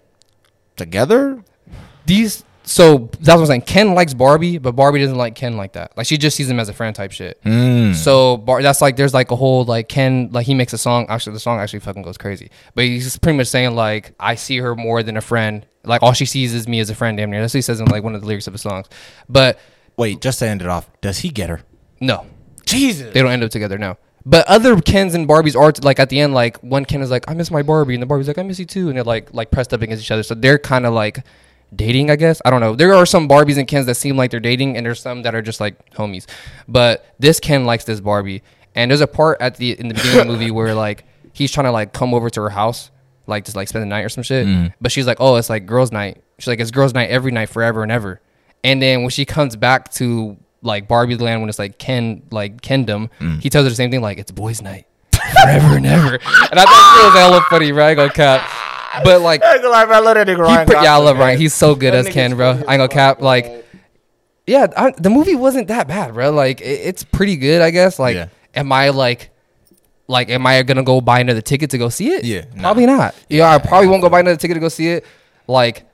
[0.77, 1.43] together?
[2.05, 2.43] These.
[2.63, 3.61] So that's what I'm saying.
[3.61, 5.95] Ken likes Barbie, but Barbie doesn't like Ken like that.
[5.97, 7.41] Like she just sees him as a friend type shit.
[7.43, 7.95] Mm.
[7.95, 11.05] So Bar- that's like there's like a whole like Ken like he makes a song.
[11.09, 12.51] Actually, the song actually fucking goes crazy.
[12.75, 15.65] But he's just pretty much saying like I see her more than a friend.
[15.83, 17.17] Like all she sees is me as a friend.
[17.17, 17.41] Damn near.
[17.41, 18.87] That's what he says in like one of the lyrics of his songs.
[19.27, 19.59] But
[19.97, 21.61] Wait, just to end it off, does he get her?
[21.99, 22.25] no,
[22.65, 23.13] Jesus.
[23.13, 23.77] they don't end up together.
[23.77, 23.97] No.
[24.25, 27.29] But other Kens and Barbies are like at the end like one Ken is like
[27.29, 29.33] I miss my Barbie and the Barbie's like I miss you too and they're like
[29.33, 30.23] like pressed up against each other.
[30.23, 31.25] So they're kind of like
[31.75, 32.41] dating, I guess.
[32.43, 32.75] I don't know.
[32.75, 35.35] There are some Barbies and Kens that seem like they're dating, and there's some that
[35.35, 36.27] are just like homies.
[36.67, 38.43] But this Ken likes this Barbie,
[38.75, 41.51] and there's a part at the in the beginning of the movie where like he's
[41.51, 42.91] trying to like come over to her house,
[43.27, 44.45] like just like spend the night or some shit.
[44.45, 44.67] Mm-hmm.
[44.79, 46.21] But she's like, oh, it's like girls' night.
[46.39, 48.21] She's like, it's girls' night every night, forever and ever.
[48.63, 52.61] And then when she comes back to like Barbie land when it's like Ken like
[52.61, 53.41] Kendom, mm.
[53.41, 54.85] he tells her the same thing, like it's boys' night.
[55.43, 56.19] Forever and ever.
[56.51, 57.91] And I thought it was hella funny, right?
[57.91, 58.41] I go cap.
[59.03, 60.93] But like I ain't gonna lie, man, I love that nigga he Ryan pre- yeah,
[60.95, 61.17] I love.
[61.17, 61.39] Ryan.
[61.39, 62.49] He's so good as Ken, bro.
[62.49, 63.17] I funny ain't gonna cap.
[63.17, 63.65] fuck, Like,
[64.47, 66.31] yeah, I, the movie wasn't that bad, bro.
[66.31, 67.99] Like, it, it's pretty good, I guess.
[67.99, 68.27] Like, Yeah.
[68.55, 69.29] am I like,
[70.07, 72.25] like, am I gonna go buy another ticket to go see it?
[72.25, 72.61] Yeah, nah.
[72.63, 73.15] probably not.
[73.29, 75.05] Yeah, I probably won't go buy another ticket to go see it.
[75.47, 75.85] Like,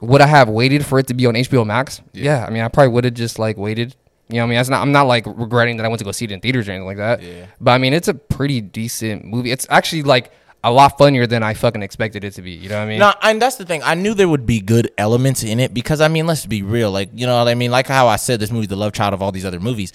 [0.00, 2.00] would I have waited for it to be on HBO Max?
[2.12, 3.96] Yeah, I mean, I probably would have just like waited.
[4.28, 4.80] You know, what I mean, that's not.
[4.82, 6.86] I'm not like regretting that I went to go see it in theaters or anything
[6.86, 7.22] like that.
[7.22, 7.46] Yeah.
[7.60, 9.50] But I mean, it's a pretty decent movie.
[9.50, 10.32] It's actually like
[10.64, 12.52] a lot funnier than I fucking expected it to be.
[12.52, 12.98] You know what I mean?
[13.00, 13.82] No, and that's the thing.
[13.82, 16.90] I knew there would be good elements in it because I mean, let's be real.
[16.90, 17.70] Like, you know what I mean?
[17.70, 19.92] Like how I said this movie's the love child of all these other movies.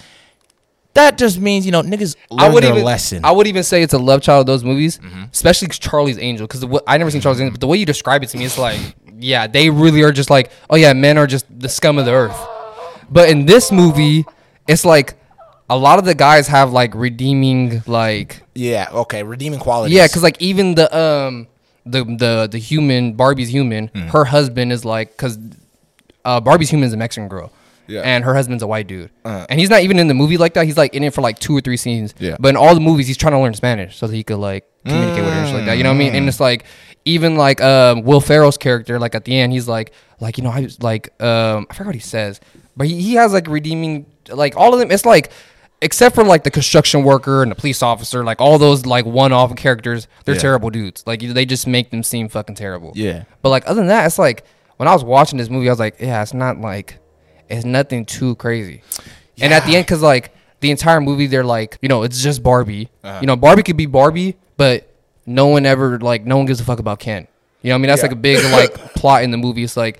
[0.94, 3.24] That just means, you know, niggas I learn would their even lesson.
[3.24, 5.26] I would even say it's a love child of those movies, Mm-hmm.
[5.32, 6.48] especially Charlie's Angel.
[6.48, 8.58] Because I never seen Charlie's Angel, but the way you describe it to me, it's
[8.58, 8.80] like,
[9.20, 12.14] yeah, they really are just like, oh yeah, men are just the scum of the
[12.14, 12.38] earth.
[13.10, 14.26] But in this movie,
[14.68, 15.17] it's like
[15.70, 19.96] a lot of the guys have like redeeming, like yeah, okay, redeeming qualities.
[19.96, 21.48] yeah, because like even the um
[21.86, 24.10] the the the human Barbie's human, Mm.
[24.10, 25.38] her husband is like because
[26.26, 27.52] uh, Barbie's human is a Mexican girl.
[27.90, 28.02] Yeah.
[28.02, 29.46] And her husband's a white dude, Uh.
[29.50, 30.66] and he's not even in the movie like that.
[30.66, 32.14] He's like in it for like two or three scenes.
[32.20, 32.36] Yeah.
[32.38, 34.66] But in all the movies, he's trying to learn Spanish so that he could like
[34.86, 35.78] communicate with her and shit like that.
[35.78, 36.12] You know what I mean?
[36.12, 36.18] Mm.
[36.18, 36.66] And it's like
[37.06, 40.50] even like um, Will Ferrell's character, like at the end, he's like like you know
[40.50, 42.42] I was like um I forgot what he says,
[42.76, 44.92] but he, he has like redeeming like all of them.
[44.92, 45.32] It's like
[45.82, 49.56] except for like the construction worker and the police officer, like all those like one-off
[49.56, 50.42] characters, they're Yeah.
[50.42, 51.04] terrible dudes.
[51.06, 52.94] Like they just make them seem fucking terrible.
[52.96, 53.24] Yeah.
[53.42, 54.44] But like other than that, it's like
[54.78, 56.98] when I was watching this movie, I was like, yeah, it's not like
[57.50, 58.82] it's nothing too crazy.
[59.40, 62.42] And at the end, because like the entire movie, they're like, you know, it's just
[62.42, 62.90] Barbie.
[63.04, 63.20] Uh-huh.
[63.22, 64.92] You know, Barbie could be Barbie, but
[65.26, 67.28] no one ever like no one gives a fuck about Ken.
[67.62, 68.08] You know, what I mean, that's Yeah.
[68.08, 69.63] like a big like plot in the movie.
[69.63, 70.00] It's like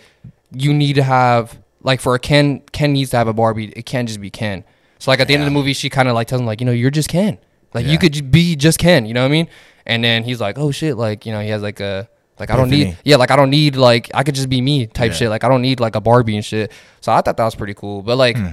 [0.52, 3.72] you need to have like for a Ken, Ken needs to have a Barbie.
[3.76, 4.64] It can't just be Ken.
[5.00, 6.60] So like at the end of the movie, she kind of like tells him like,
[6.62, 7.38] you know, you're just Ken.
[7.74, 7.92] Like Yeah.
[7.94, 9.06] you could be just Ken.
[9.06, 9.48] You know what I mean?
[9.86, 12.56] And then he's like, oh shit, like you know, he has like a like I
[12.56, 15.18] don't need yeah, like I don't need like I could just be me type Yeah.
[15.18, 15.30] shit.
[15.30, 16.72] Like I don't need like a Barbie and shit.
[17.02, 18.02] So I thought that was pretty cool.
[18.02, 18.48] But like Hmm.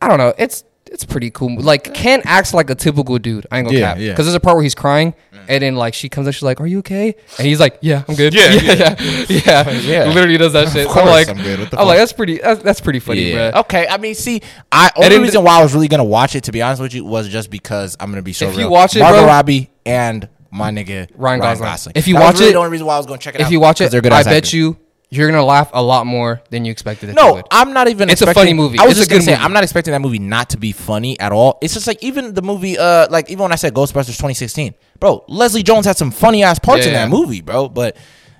[0.00, 1.60] I don't know, it's it's pretty cool.
[1.60, 3.46] Like Ken acts like a typical dude.
[3.50, 3.98] I ain't gonna Yeah, cap.
[4.00, 4.10] yeah.
[4.12, 5.14] Because there's a part where he's crying
[5.48, 7.14] and then like she comes up, she's like, Are you okay?
[7.38, 8.34] And he's like, Yeah, I'm good.
[8.34, 9.24] Yeah, yeah, yeah.
[9.28, 9.70] yeah.
[9.70, 10.04] Yeah.
[10.12, 10.88] Literally does that shit.
[10.88, 11.60] So I'm like I'm good.
[11.60, 13.50] What the I'm like, that's pretty that's, that's pretty funny, Yeah.
[13.52, 13.60] bro.
[13.60, 13.86] Okay.
[13.88, 16.52] I mean, see, I only then- reason why I was really gonna watch it, to
[16.52, 19.00] be honest with you, was just because I'm gonna be so If you watch it,
[19.00, 21.92] Margot bro- Robbie and my nigga Ryan Gosling.
[21.94, 23.34] If you That was watch really it- the only reason why I was gonna check
[23.34, 23.46] it out.
[23.46, 24.52] If you watch it, they're good I ass bet actors.
[24.54, 24.76] you
[25.16, 27.42] you're gonna laugh a lot more than you expected it No.
[27.50, 28.10] I'm not even.
[28.10, 28.78] It's a funny movie.
[28.78, 29.42] I was It's just gonna say movie.
[29.44, 31.58] I'm not expecting that movie not to be funny at all.
[31.62, 35.24] It's just like even the movie, uh, like even when I said Ghostbusters 2016, bro,
[35.28, 37.04] Leslie Jones had some funny ass parts in Yeah.
[37.04, 37.96] that movie, bro, but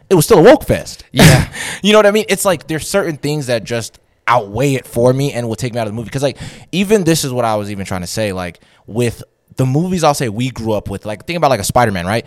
[0.09, 1.05] it was still a woke fest.
[1.13, 1.53] Yeah.
[1.83, 2.27] you know what I mean?
[2.29, 5.79] It's like there's certain things that just outweigh it for me and will take me
[5.81, 6.37] out of the movie because like
[6.73, 9.23] even this is what I was even trying to say, like with
[9.57, 12.07] the movies I'll say we grew up with, like think about like a Spider Man,
[12.07, 12.27] right?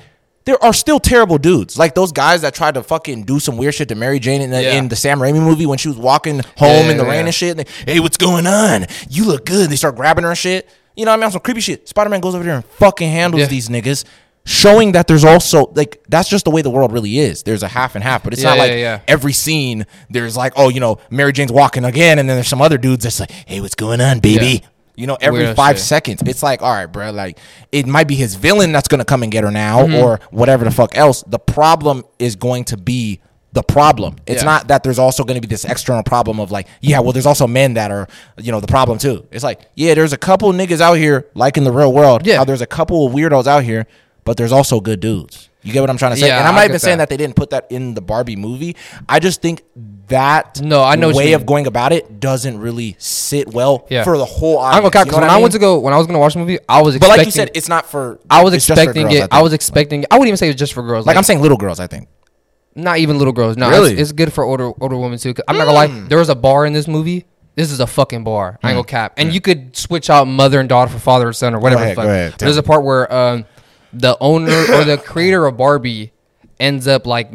[0.50, 3.76] There are still terrible dudes, like those guys that tried to fucking do some weird
[3.76, 4.74] shit to Mary Jane in the, Yeah.
[4.80, 7.36] in the Sam Raimi movie when she was walking home Yeah, in the rain and
[7.36, 7.56] shit.
[7.56, 8.88] And they, hey, what's going on?
[9.12, 9.70] You look good.
[9.70, 10.68] They start grabbing her and shit.
[10.96, 11.32] You know what I mean?
[11.32, 11.88] Some creepy shit.
[11.88, 14.06] Spider Man goes over there and fucking handles these niggas,
[14.44, 17.44] showing that there's also like that's just the way the world really is.
[17.44, 19.00] There's a half and half, but it's Yeah, not yeah, like yeah.
[19.08, 22.62] every scene there's like, oh, you know, Mary Jane's walking again, and then there's some
[22.62, 24.64] other dudes that's like, hey, what's going on, baby?
[25.00, 25.86] You know, every five shit.
[25.86, 27.38] seconds, it's like, all right, bro, like
[27.72, 29.96] it might be his villain that's gonna come and get her now, Mm-hmm.
[30.04, 31.24] or whatever the fuck else.
[31.26, 33.22] The problem is going to be
[33.54, 34.16] the problem.
[34.28, 34.46] It's Yeah.
[34.52, 37.26] not that there's also going to be this external problem of like, yeah, well, there's
[37.26, 38.08] also men that are,
[38.38, 39.26] you know, the problem too.
[39.32, 42.28] It's like, yeah, there's a couple niggas out here, like in the real world.
[42.28, 42.38] Yeah.
[42.38, 43.88] How there's a couple of weirdos out here,
[44.26, 45.50] but there's also good dudes.
[45.62, 46.28] You get what I'm trying to say?
[46.28, 47.10] Yeah, and I'm I not get even saying that.
[47.10, 48.78] that they didn't put that in the Barbie movie.
[49.10, 49.64] I just think
[50.08, 54.06] that No, I know what way of going about it doesn't really sit well Yeah.
[54.06, 54.78] for the whole audience.
[54.80, 56.20] I'm okay You know because when I I, went to go when I was gonna
[56.20, 57.18] watch the movie, I was but expecting.
[57.20, 58.20] like you said, it's not for.
[58.30, 59.24] I was it's just for expecting girls, it.
[59.32, 59.44] I, think.
[59.44, 60.06] was expecting.
[60.10, 61.06] I wouldn't even say it was just for girls.
[61.06, 61.82] like I'm saying, little girls.
[61.82, 62.08] I think.
[62.76, 63.58] not even little girls.
[63.58, 63.92] No, Really?
[63.92, 65.34] it's, it's good for older older women too.
[65.34, 65.88] 'Cause I'm not gonna lie.
[66.08, 67.26] There was a bar in this movie.
[67.56, 68.58] This is a fucking bar.
[68.64, 69.14] I ain't gonna cap.
[69.18, 71.82] And you could switch out mother and daughter for father and son or whatever.
[71.84, 72.06] ahead, the fuck.
[72.06, 72.60] go ahead, There's me.
[72.60, 73.46] a part where um,
[73.94, 76.12] the owner or the creator of Barbie
[76.60, 77.32] ends up like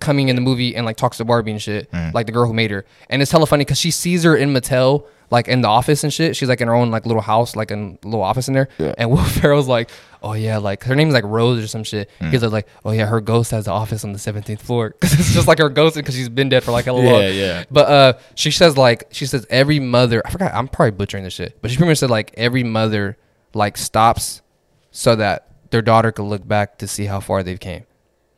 [0.00, 2.52] coming in the movie and like talks to Barbie and shit, like the girl who
[2.54, 2.84] made her.
[3.08, 5.06] And it's hella funny because she sees her in Mattel.
[5.30, 7.70] Like in the office and shit, she's like in her own like little house, like
[7.70, 8.68] in a little office in there.
[8.78, 9.90] And Will Ferrell's like,
[10.22, 13.20] "Oh yeah, like her name's like Rose or some shit." He's like, "Oh yeah, her
[13.22, 16.14] ghost has the office on the 17th floor because it's just like her ghost because
[16.14, 17.64] she's been dead for like a long." Yeah, yeah.
[17.70, 20.22] But uh, she says like she says every mother.
[20.24, 20.54] I forgot.
[20.54, 23.16] I'm probably butchering this shit, but she pretty much said like every mother
[23.54, 24.42] like stops
[24.90, 27.84] so that their daughter could look back to see how far they've came.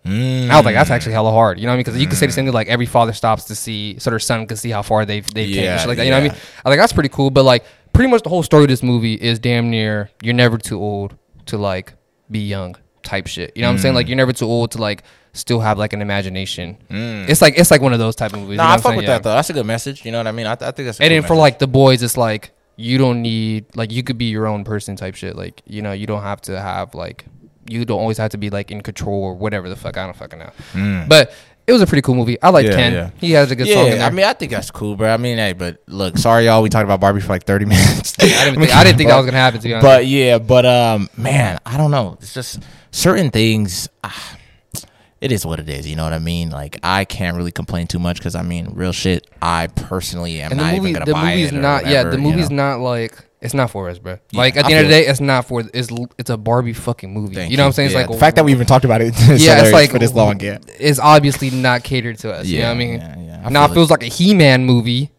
[0.07, 0.49] Mm.
[0.49, 1.59] I was like, that's actually hella hard.
[1.59, 1.85] You know what I mean?
[1.85, 4.18] Because you could say the same thing like every father stops to see so their
[4.18, 5.64] son can see how far they've they've came.
[5.64, 6.05] Yeah, and like that.
[6.07, 6.42] You know what I mean?
[6.64, 7.31] I like that's pretty cool.
[7.31, 10.57] But like pretty much the whole story of this movie is damn near you're never
[10.57, 11.14] too old
[11.46, 11.92] to like
[12.31, 13.53] be young type shit.
[13.55, 13.92] You know what I'm saying?
[13.92, 13.96] Mm.
[13.96, 15.03] Like you're never too old to like
[15.35, 16.79] still have like an imagination.
[16.88, 18.57] It's like it's like one of those type of movies.
[18.57, 19.11] No, you know I fuck with Yeah.
[19.14, 19.35] that though.
[19.35, 20.05] That's a good message.
[20.07, 20.46] You know what I mean?
[20.46, 21.01] I, I think that's.
[21.01, 24.18] A And then for like the boys, it's like you don't need like you could
[24.18, 25.34] be your own person type shit.
[25.36, 27.24] Like you know you don't have to have like
[27.68, 29.96] you don't always have to be like in control or whatever the fuck.
[29.96, 31.04] I don't fucking know.
[31.08, 31.32] But
[31.66, 32.40] it was a pretty cool movie.
[32.40, 32.70] I like Mm.
[32.70, 32.92] Yeah, Ken.
[32.92, 33.10] yeah.
[33.18, 34.06] He has a good song yeah.
[34.06, 35.12] I mean, I think that's cool, bro.
[35.12, 36.62] I mean, hey, but look, sorry, y'all.
[36.62, 38.14] We talked about Barbie for like thirty minutes.
[38.20, 39.60] I didn't think, I didn't think that was gonna happen.
[39.60, 42.18] To be honest, But yeah, but um, man, I don't know.
[42.20, 42.62] It's just
[42.92, 43.88] certain things.
[44.04, 44.36] ah,
[45.20, 45.88] it is what it is.
[45.88, 46.50] You know what I mean?
[46.50, 49.26] Like I can't really complain too much because I mean, real shit.
[49.40, 51.85] I personally am and the not movie, even gonna the buy movie's it or not.
[51.85, 52.57] yeah, whatever, the you movie's know?
[52.76, 54.18] not like it's not for us, bro.
[54.31, 55.62] Yeah, like at I the end of the day, it's not for.
[55.74, 57.35] It's it's a Barbie fucking movie.
[57.35, 57.90] Thank you know what I'm saying?
[57.90, 59.09] Yeah, It's like the fact that we even talked about it.
[59.31, 60.40] Is yeah, it's like for this long.
[60.40, 62.46] Yeah, It's obviously not catered to us.
[62.46, 62.94] you know what I mean?
[63.00, 63.42] yeah, yeah.
[63.46, 65.11] I now it feels like a He-Man movie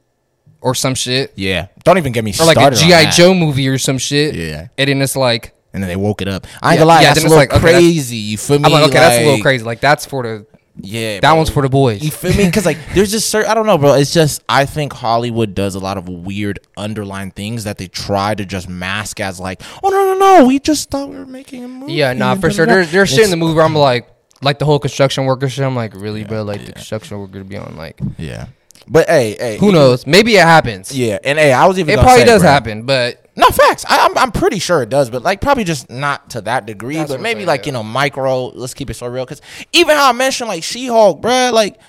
[0.62, 1.32] or some shit.
[1.36, 2.80] Yeah, don't even get me or like a started.
[2.82, 3.12] on GI.
[3.16, 4.36] Joe movie or some shit.
[4.36, 4.68] Yeah.
[4.78, 6.48] and then it's like and then they woke it up.
[6.62, 8.18] I ain't Yeah, gonna lie, yeah, that's a little like, okay, crazy.
[8.18, 8.66] you feel me?
[8.66, 9.64] I'm like, okay, that's a little crazy.
[9.64, 10.46] Like that's for the
[10.82, 11.36] Yeah, that bro.
[11.36, 12.04] one's for the boys.
[12.04, 12.46] You feel me?
[12.46, 13.50] Because like, there's just certain.
[13.50, 13.94] I don't know, bro.
[13.94, 18.34] It's just I think Hollywood does a lot of weird underlying things that they try
[18.36, 21.64] to just mask as like, oh no no no, we just thought we were making
[21.64, 21.94] a movie.
[21.94, 22.66] yeah, nah, for sure.
[22.66, 24.08] da, da." There's there's shit in the movie where I'm like,
[24.42, 25.64] like the whole construction worker shit.
[25.64, 26.44] I'm like, really, bro?
[26.44, 28.48] Like the construction worker to be on like, Yeah,
[28.88, 30.06] but hey, hey, who knows?
[30.06, 30.96] Maybe it happens.
[30.96, 31.98] Yeah, and hey, I was even.
[31.98, 33.86] it probably say, does bro, happen, but No facts.
[33.88, 36.96] I, I'm I'm pretty sure it does, but like probably just not to that degree.
[36.96, 37.66] That's but maybe saying, like yeah.
[37.68, 38.48] you know micro.
[38.48, 39.26] Let's keep it so real.
[39.26, 39.42] Because
[39.74, 41.80] even how I mentioned like She-Hulk, bruh, like.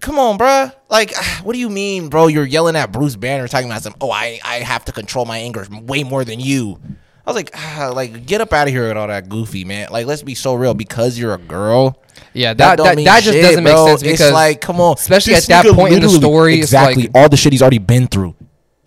[0.00, 0.74] Come on, bruh.
[0.88, 2.28] Like, what do you mean, bro?
[2.28, 3.94] You're yelling at Bruce Banner, talking about some.
[4.00, 6.80] Oh, I, I have to control my anger way more than you.
[7.26, 9.88] I was like, ah, like, get up out of here with all that goofy, man.
[9.90, 10.72] Like, let's be so real.
[10.72, 14.02] Because you're a girl, yeah, that don't that, mean that just shit, doesn't make sense
[14.02, 17.02] because it's like, come on, especially at that point in the literally- story, it's exactly
[17.02, 18.34] like- all the shit he's already been through.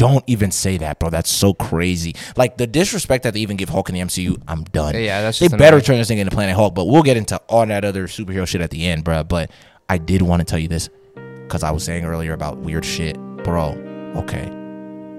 [0.04, 1.10] Don't even say that, bro.
[1.10, 2.14] That's so crazy.
[2.36, 4.96] Like the disrespect that they even give Hulk in the MCU, I'm done.
[4.96, 5.82] Yeah, that's they better annoying.
[5.82, 6.76] turn this thing into Planet Hulk.
[6.76, 9.24] But we'll get into all that other superhero shit at the end, bro.
[9.24, 9.50] But
[9.88, 13.16] I did want to tell you this because I was saying earlier about weird shit,
[13.46, 13.78] bro.
[14.18, 14.44] Okay,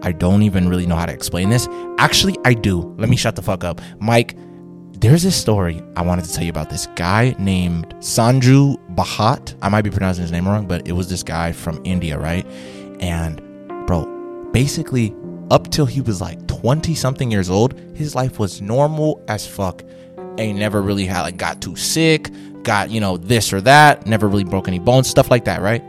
[0.03, 1.67] I don't even really know how to explain this.
[1.97, 2.95] Actually, I do.
[2.99, 4.37] Let me shut the fuck up, Mike.
[5.01, 9.57] There's this story I wanted to tell you about this guy named Sanju Bahat.
[9.63, 12.45] I might be pronouncing his name wrong, but it was this guy from India, right?
[13.01, 13.41] And
[14.55, 15.13] basically
[15.51, 19.83] up till he was like 20 something years old, his life was normal as fuck.
[20.17, 22.31] And he never really had like got too sick,
[22.63, 25.83] got, you know, this or that, never really broke any bones, stuff like that, right?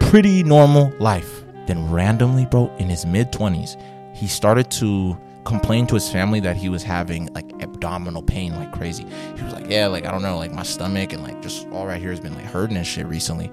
[0.00, 1.42] Pretty normal life.
[1.66, 3.80] Then randomly, bro, in his mid 20s,
[4.14, 8.70] he started to complain to his family that he was having like abdominal pain like
[8.72, 9.06] crazy.
[9.36, 11.86] He was like, Yeah, like I don't know, like my stomach and like just all
[11.86, 13.50] right here has been like hurting and shit recently.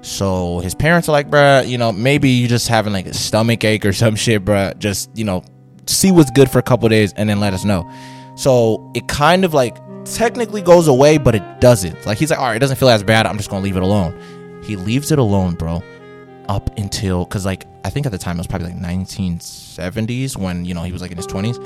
[0.00, 3.64] So his parents are like, bruh, you know, maybe you just having like a stomach
[3.64, 4.78] ache or some shit, bruh.
[4.78, 5.42] Just, you know,
[5.86, 7.90] see what's good for a couple days and then let us know.
[8.36, 12.06] So it kind of like technically goes away, but it doesn't.
[12.06, 13.26] Like he's like, all right, it doesn't feel as bad.
[13.26, 14.62] I'm just gonna leave it alone.
[14.64, 15.82] He leaves it alone, bro,
[16.48, 20.64] up until because like I think at the time it was probably like 1970s when
[20.64, 21.56] you know he was like in his 20s.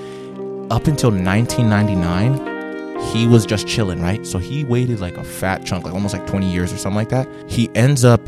[0.70, 2.61] Up until 1999,
[3.10, 4.26] he was just chilling, right?
[4.26, 7.08] So he waited like a fat chunk, like almost like 20 years or something like
[7.10, 7.28] that.
[7.50, 8.20] He ends up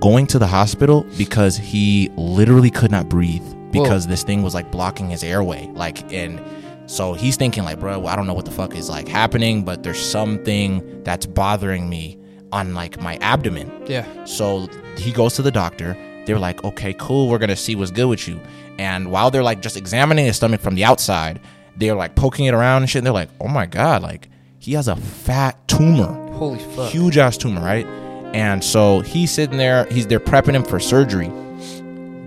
[0.00, 4.70] going to the hospital because he literally could not breathe because this thing was like
[4.70, 5.66] blocking his airway.
[5.74, 6.40] Like, and
[6.86, 9.82] so he's thinking like, bro, I don't know what the fuck is like happening, but
[9.82, 12.18] there's something that's bothering me.
[12.52, 13.70] on like my abdomen.
[13.86, 14.04] Yeah.
[14.24, 15.96] So he goes to the doctor.
[16.26, 17.28] They're like, okay, cool.
[17.28, 18.38] We're gonna see what's good with you.
[18.78, 21.40] And while they're like just examining his stomach from the outside,
[21.76, 23.00] they're like poking it around and shit.
[23.00, 26.90] And they're like, oh my god, like he has a fat tumor, Holy fuck.
[26.90, 27.86] huge ass tumor, right?
[28.34, 29.84] And so he's sitting there.
[29.86, 31.30] He's they're prepping him for surgery.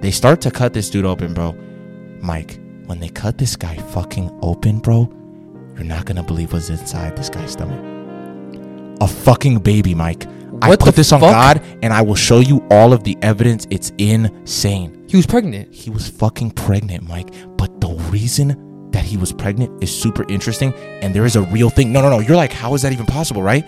[0.01, 1.53] They start to cut this dude open, bro.
[2.21, 5.09] Mike, when they cut this guy fucking open, bro,
[5.75, 7.83] you're not gonna believe what's inside this guy's stomach.
[9.01, 10.25] A fucking baby, Mike.
[10.61, 11.31] I What the put this on fuck?
[11.31, 13.67] God, and I will show you all of the evidence.
[13.69, 15.05] It's insane.
[15.09, 15.73] He was pregnant.
[15.73, 17.29] He was fucking pregnant, Mike.
[17.57, 18.64] But the reason
[18.95, 21.91] that he was pregnant is super interesting, and there is a real thing.
[21.91, 22.19] No, no, no.
[22.19, 23.65] You're like, how is that even possible, right?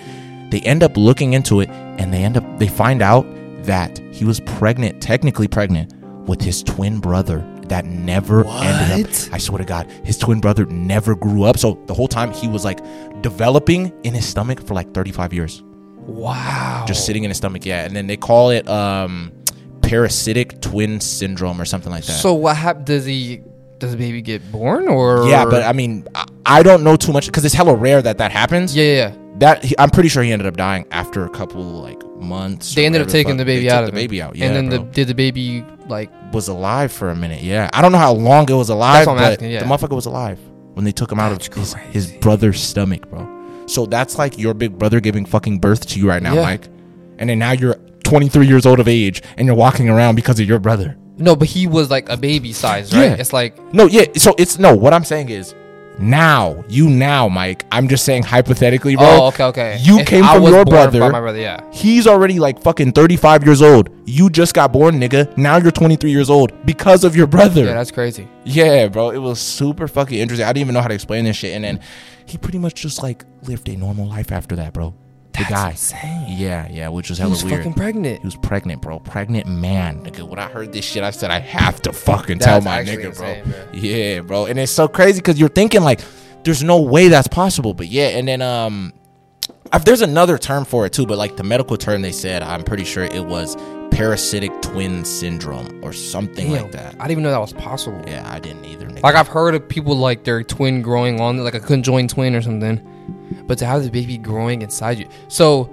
[0.52, 3.26] They end up looking into it, and they end up they find out
[3.66, 5.94] that he was pregnant, technically pregnant,
[6.28, 9.34] with his twin brother that never ended up.
[9.34, 11.58] I swear to God, his twin brother never grew up.
[11.58, 12.80] So the whole time he was like
[13.22, 15.62] developing in his stomach for like 35 years
[15.98, 16.86] Wow.
[16.88, 17.66] just sitting in his stomach.
[17.66, 19.34] Yeah, and then they call it um,
[19.82, 22.14] parasitic twin syndrome or something like that.
[22.14, 22.86] So what happened?
[22.86, 23.42] Does he?
[23.80, 25.28] Does the baby get born or?
[25.28, 28.18] yeah, but I mean, I, I don't know too much because it's hella rare that
[28.18, 28.76] that happens.
[28.76, 28.94] yeah, yeah.
[29.10, 29.16] yeah.
[29.40, 32.74] that he, I'm pretty sure he ended up dying after a couple like months.
[32.74, 34.04] They ended up taking the baby they out took of the him.
[34.08, 34.36] baby out.
[34.36, 36.12] Yeah, and then the did the baby like?
[36.34, 37.42] was alive for a minute.
[37.44, 39.60] Yeah, I don't know how long it was alive, what I'm but asking, yeah.
[39.60, 40.40] the motherfucker was alive
[40.74, 43.28] when they took him out That's of his, his brother's stomach, bro.
[43.68, 46.42] So that's like your big brother giving fucking birth to you right now, Yeah.
[46.44, 46.68] Mike.
[47.20, 50.48] And then now you're 23 years old of age and you're walking around because of
[50.48, 50.96] your brother.
[51.18, 53.06] No, but he was like a baby size, right?
[53.06, 53.16] Yeah.
[53.16, 54.06] It's like No, yeah.
[54.16, 54.76] So it's no.
[54.76, 55.56] What I'm saying is,
[56.00, 57.66] now you now, Mike.
[57.72, 59.06] I'm just saying hypothetically, bro.
[59.06, 59.78] oh, okay, okay.
[59.82, 61.00] You If came I from your brother.
[61.00, 61.62] my brother, yeah.
[61.72, 63.90] He's already like fucking 35 years old.
[64.06, 65.36] You just got born, nigga.
[65.38, 67.66] Now you're 23 years old because of your brother.
[67.66, 68.28] Yeah, that's crazy.
[68.46, 69.10] Yeah, bro.
[69.10, 70.46] It was super fucking interesting.
[70.46, 71.56] I didn't even know how to explain this shit.
[71.56, 71.80] And then
[72.28, 74.94] he pretty much just like lived a normal life after that, bro.
[75.38, 75.70] The That's guy.
[75.72, 76.26] insane.
[76.30, 77.58] Yeah, yeah, which was hella He was weird.
[77.60, 78.20] fucking pregnant.
[78.22, 79.00] he was pregnant, bro.
[79.00, 80.28] Pregnant man, nigga.
[80.28, 83.28] When I heard this shit, I said I have to fucking tell my nigga, bro.
[83.28, 83.66] insane, bro.
[83.74, 84.46] Yeah, bro.
[84.48, 86.02] And it's so crazy because you're thinking like,
[86.44, 87.74] there's no way that's possible.
[87.74, 88.94] But yeah, and then um,
[89.74, 91.06] if there's another term for it too.
[91.06, 93.56] But like the medical term they said, I'm pretty sure it was
[93.92, 96.96] parasitic twin syndrome or something Damn, like that.
[96.96, 98.02] I didn't even know that was possible.
[98.08, 98.88] Yeah, I didn't either.
[98.88, 99.04] Nigga.
[99.04, 102.42] Like I've heard of people like their twin growing on, like a conjoined twin or
[102.42, 102.82] something.
[103.46, 105.70] But to have the baby growing inside you, so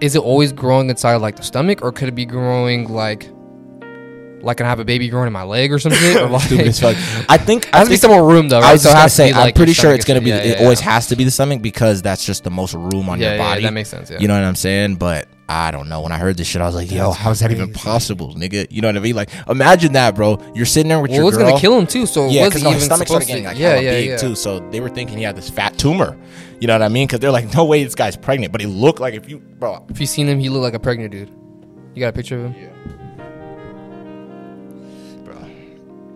[0.00, 3.28] is it always growing inside like the stomach, or could it be growing like,
[4.42, 6.16] like can I have a baby growing in my leg or something?
[6.16, 6.96] Or like, Stupid as fuck.
[7.28, 8.70] I think I has to be some more room though, right?
[8.70, 10.30] I was So just gonna say, I'm like, pretty sure it's gonna be.
[10.30, 10.90] is- yeah, it yeah, always yeah.
[10.92, 13.42] has to be the stomach because that's just the most room on Yeah, your yeah,
[13.50, 13.62] body.
[13.62, 14.10] that makes sense.
[14.10, 14.18] Yeah.
[14.18, 14.96] You know what I'm saying?
[14.96, 16.00] But I don't know.
[16.00, 18.68] When I heard this shit, I was like, "Yo, how is that even possible, nigga?"
[18.70, 19.16] You know what I mean?
[19.16, 20.38] Like, imagine that, bro.
[20.54, 21.48] You're sitting there with well, your was girl.
[21.48, 22.06] gonna kill him too.
[22.06, 24.16] So yeah, because no, his stomach started getting like yeah, yeah, big yeah.
[24.16, 24.36] too.
[24.36, 26.16] So they were thinking he had this fat tumor.
[26.60, 27.06] You know what I mean?
[27.06, 29.84] Because they're like, "No way, this guy's pregnant." But he looked like if you, bro.
[29.88, 31.30] If you seen him, he looked like a pregnant dude.
[31.94, 32.62] You got a picture of him?
[32.62, 32.68] Yeah.
[35.24, 35.36] Bro.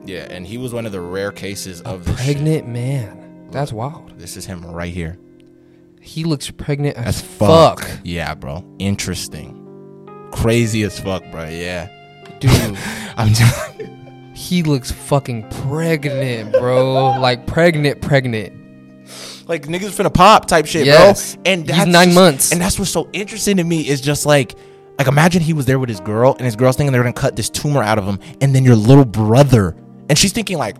[0.04, 2.16] Yeah, and he was one of the rare cases of this.
[2.18, 2.24] shit.
[2.36, 3.48] Pregnant man.
[3.50, 4.18] That's wild.
[4.18, 5.18] This is him right here.
[6.00, 8.00] He looks pregnant as fuck, fuck.
[8.04, 8.62] Yeah, bro.
[8.78, 9.60] Interesting.
[10.32, 11.48] Crazy as fuck, bro.
[11.48, 11.88] Yeah.
[12.40, 12.50] dude.
[13.16, 13.80] I'm just,
[14.34, 17.18] He looks fucking pregnant, bro.
[17.20, 18.52] like pregnant, pregnant.
[19.46, 21.34] Like niggas finna pop type shit, Yes.
[21.36, 21.42] bro.
[21.46, 22.52] And He's that's nine just- months.
[22.52, 24.54] And that's what's so interesting to me is just like
[24.98, 27.34] like imagine he was there with his girl and his girl's thinking they're gonna cut
[27.36, 29.76] this tumor out of him, and then your little brother
[30.08, 30.76] and she's thinking like,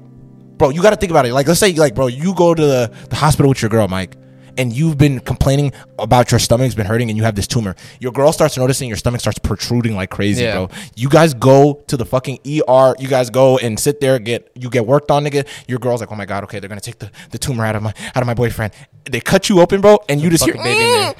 [0.58, 1.32] bro, you gotta think about it.
[1.34, 4.16] Like let's say like, bro, you go to the, the hospital with your girl, Mike.
[4.56, 7.74] And you've been complaining about your stomach's been hurting and you have this tumor.
[7.98, 10.54] Your girl starts noticing your stomach starts protruding like crazy, Yeah.
[10.54, 10.70] bro.
[10.94, 12.94] You guys go to the fucking ER.
[12.98, 15.46] You guys go and sit there, get you get worked on, nigga.
[15.66, 17.82] Your girl's like, oh my god, okay, they're gonna take the, the tumor out of
[17.82, 18.72] my out of my boyfriend.
[19.10, 21.14] They cut you open, bro, and you just hear baby there.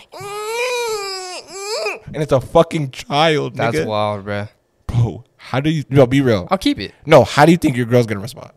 [2.13, 3.87] and it's a fucking child, That's nigga.
[3.87, 4.49] wild, bro.
[4.87, 6.47] Bro, how do you no be real?
[6.51, 6.95] I'll keep it.
[7.05, 8.53] No, how do you think your girl's gonna respond?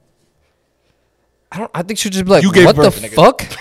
[1.51, 1.71] I don't.
[1.73, 3.43] I think she'll just be like, You "What the nigga." fuck?"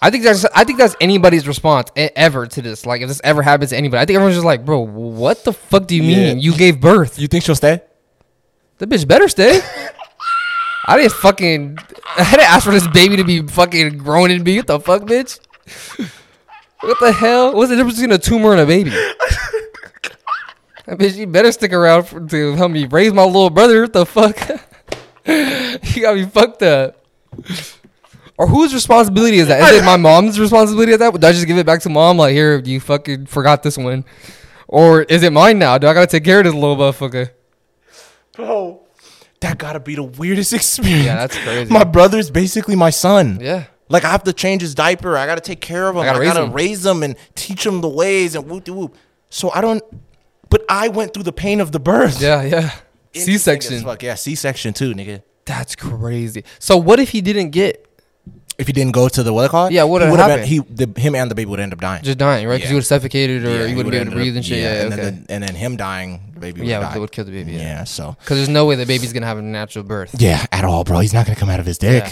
[0.00, 0.44] I think that's.
[0.54, 2.86] I think that's anybody's response e- ever to this.
[2.86, 5.52] Like, if this ever happens to anybody, I think everyone's just like, "Bro, what the
[5.52, 6.16] fuck do you Yeah.
[6.34, 7.18] mean you gave birth?
[7.18, 7.80] You think she'll stay?
[8.78, 9.60] The bitch better stay."
[10.86, 11.78] I didn't fucking.
[12.16, 14.56] I didn't ask for this baby to be fucking grown in me.
[14.58, 15.38] What the fuck, bitch?
[16.80, 17.54] What the hell?
[17.54, 18.90] What's the difference between a tumor and a baby?
[20.86, 23.82] That bitch, you better stick around for, to help me raise my little brother.
[23.82, 24.38] What the fuck?
[25.26, 27.04] you got me fucked up.
[28.38, 29.72] Or whose responsibility is that?
[29.72, 31.12] Is it my mom's responsibility at that?
[31.12, 32.18] Would I just give it back to mom?
[32.18, 34.04] Like, here, you fucking forgot this one.
[34.68, 35.76] Or is it mine now?
[35.76, 37.30] Do I gotta take care of this little motherfucker?
[38.32, 38.82] Bro,
[39.40, 41.04] that gotta be the weirdest experience.
[41.04, 41.72] Yeah, that's crazy.
[41.72, 43.38] My brother's basically my son.
[43.40, 43.64] Yeah.
[43.88, 45.16] Like I have to change his diaper.
[45.16, 46.02] I gotta take care of him.
[46.02, 46.98] I gotta gotta, raise raise, him.
[46.98, 48.94] him and teach him the ways and whoop de whoop.
[49.30, 49.82] So I don't.
[50.50, 52.20] But I went through the pain of the birth.
[52.20, 52.74] Yeah, yeah.
[53.14, 53.82] C-section.
[53.82, 55.22] Fuck yeah, C section too, nigga.
[55.44, 56.44] That's crazy.
[56.58, 57.87] So what if he didn't get
[58.58, 59.72] If he didn't go to the what they call it?
[59.72, 60.40] Yeah, what happened?
[60.40, 62.02] Been, he, the, him and the baby would end up dying.
[62.02, 62.54] just dying, right?
[62.56, 62.68] Because Yeah.
[62.70, 64.58] he would have suffocated or Yeah, he wouldn't be able to breathe and shit.
[64.58, 65.02] Yeah, and okay.
[65.02, 66.96] then the, and then him dying, the baby would yeah, die.
[66.96, 67.52] it would kill the baby.
[67.52, 67.58] yeah.
[67.60, 67.84] Yeah.
[67.84, 70.14] so Because there's no way the baby's gonna have a natural birth.
[70.18, 70.98] yeah, at all, bro.
[70.98, 72.04] He's not gonna come out of his dick.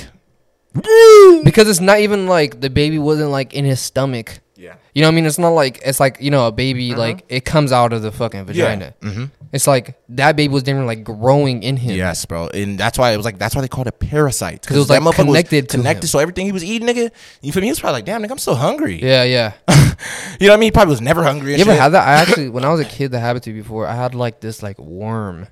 [1.45, 4.41] Because it's not even like the baby wasn't like in his stomach.
[4.57, 4.75] Yeah.
[4.95, 5.27] You know what I mean?
[5.27, 8.13] It's not like it's like you know a baby like it comes out of the
[8.13, 8.95] fucking vagina.
[9.01, 9.25] Mm-hmm.
[9.57, 11.97] It's like that baby was different, like growing in him.
[11.97, 14.77] Yes, bro, and that's why it was like that's why they called it parasite 'Cause
[14.77, 16.05] it was, like, that motherfucker connected to connected.
[16.05, 16.09] him.
[16.09, 17.11] So everything he was eating, nigga,
[17.43, 17.67] you feel me?
[17.67, 19.03] He was probably like, damn, nigga, I'm so hungry.
[19.03, 19.53] Yeah, yeah.
[20.39, 20.67] You know what I mean?
[20.67, 21.55] He probably was never hungry.
[21.55, 22.07] You ever had that?
[22.07, 23.87] I actually, when I was a kid, that happened to me before.
[23.87, 25.49] I had like this like worm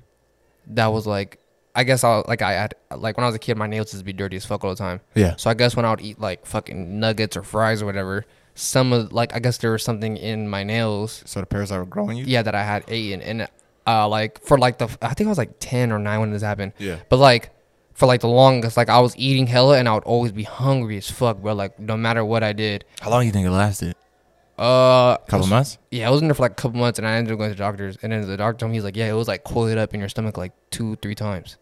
[0.67, 1.39] that was like,
[1.73, 4.01] I guess I like I had like when I was a kid, my nails used
[4.01, 5.01] to be dirty as fuck all the time.
[5.15, 5.33] Yeah.
[5.37, 8.93] So I guess when I would eat like fucking nuggets or fries or whatever, some
[8.93, 12.15] of like I guess there was something in my nails, So the parasite were growing
[12.17, 12.25] you.
[12.27, 13.47] yeah, that I had eaten, and
[13.87, 16.41] uh, like for like the I think I was like ten or nine when this
[16.41, 16.73] happened.
[16.79, 16.97] Yeah.
[17.09, 17.51] But like
[17.93, 20.97] for like the longest, like I was eating hella, and I would always be hungry
[20.97, 21.53] as fuck, bro.
[21.53, 22.85] Like no matter what I did.
[23.01, 23.95] How long do you think it lasted?
[24.57, 25.77] Uh, A couple months.
[25.91, 27.49] Yeah, I was in there for like a couple months, and I ended up going
[27.51, 27.97] to the doctors.
[28.01, 29.99] And then the doctor told me he's like, "Yeah, it was like coiled up in
[29.99, 31.57] your stomach like two, three times.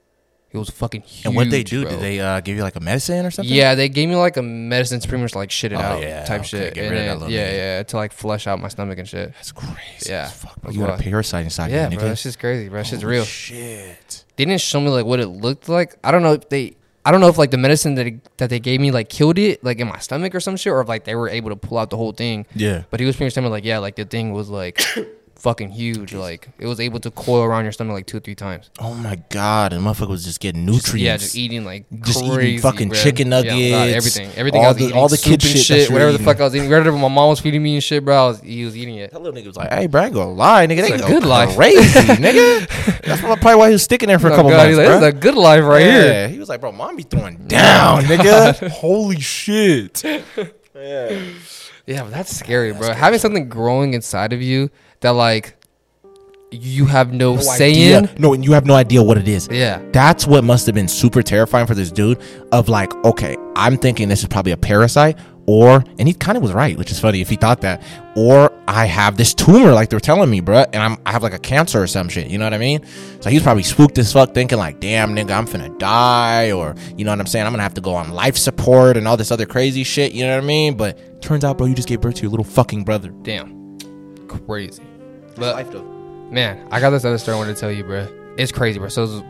[0.53, 1.81] It was fucking huge." And what they do?
[1.81, 1.91] bro.
[1.91, 3.53] Did they uh, give you like a medicine or something?
[3.53, 6.01] Yeah, they gave me like a medicine to pretty much like shit it Oh, out
[6.01, 6.73] yeah, type okay, shit.
[6.75, 7.53] get And rid of that yeah, nigga.
[7.79, 9.33] yeah, to like flush out my stomach and shit.
[9.33, 10.09] That's crazy.
[10.09, 10.27] Yeah.
[10.27, 10.69] fuck, bro.
[10.69, 12.09] That's You got a parasite inside Yeah, you, bro, nigga.
[12.09, 12.79] that's just crazy, bro.
[12.79, 13.23] That shit's real.
[13.25, 14.25] Shit.
[14.35, 15.95] They didn't show me like what it looked like.
[16.03, 16.75] I don't know if they.
[17.05, 19.61] I don't know if like the medicine that that they gave me like killed it
[19.63, 21.77] like in my stomach or some shit, or if like they were able to pull
[21.77, 22.45] out the whole thing.
[22.55, 22.83] Yeah.
[22.89, 24.81] But he was pretty much telling me like, yeah, like the thing was like
[25.43, 26.13] fucking huge.
[26.13, 28.71] Like it was able to coil around your stomach like two or three times.
[28.79, 30.95] Oh my god, and motherfucker was just getting nutrients.
[30.95, 32.97] Yeah, just eating like Just eating fucking bro.
[32.97, 34.61] chicken Yeah, nuggets, everything, everything.
[34.61, 36.39] all I was the- eating, all the soup kid and shit you're whatever the fuck
[36.39, 36.69] I was eating.
[36.69, 38.15] Whatever my mom was feeding me and shit, bro.
[38.15, 39.11] I was, he was eating it.
[39.11, 40.81] That little nigga was like, "Hey, bro, I ain't gonna lie, nigga.
[40.87, 43.01] They It's a go good life." crazy, nigga.
[43.03, 45.03] That's probably why he was sticking there for a Oh, couple God, months, like, this
[45.09, 46.01] a good life right yeah.
[46.01, 46.27] here.
[46.29, 48.69] He was like, bro, mom be throwing down, nigga.
[48.69, 50.01] Holy shit.
[51.85, 52.93] Yeah, but that's scary, bro.
[52.93, 54.69] Having something growing inside of you
[55.03, 55.55] that like
[56.53, 57.99] you have no, say idea.
[57.99, 58.09] in.
[58.17, 59.47] No, and you have no idea what it is.
[59.51, 59.81] Yeah.
[59.91, 62.21] That's what must have been super terrifying for this dude.
[62.51, 66.43] Of like, okay, I'm thinking this is probably a parasite, or and he kind of
[66.43, 67.81] was right, which is funny if he thought that,
[68.15, 71.33] or I have this tumor, like they're telling me, bruh, and I'm I have like
[71.33, 72.27] a cancer or some shit.
[72.27, 72.85] You know what I mean?
[73.21, 77.03] So he's probably spooked as fuck, thinking like, damn, nigga, I'm finna die, or you
[77.03, 77.47] know what I'm saying?
[77.47, 80.11] I'm gonna have to go on life support and all this other crazy shit.
[80.11, 80.77] You know what I mean?
[80.77, 83.09] But turns out, bro, you just gave birth to your little fucking brother.
[83.23, 83.77] Damn.
[84.27, 84.83] Crazy.
[85.35, 85.83] But Life though.
[86.31, 88.07] man, I got this other story I wanted to tell you, bro.
[88.37, 88.87] It's crazy, bro.
[88.89, 89.23] So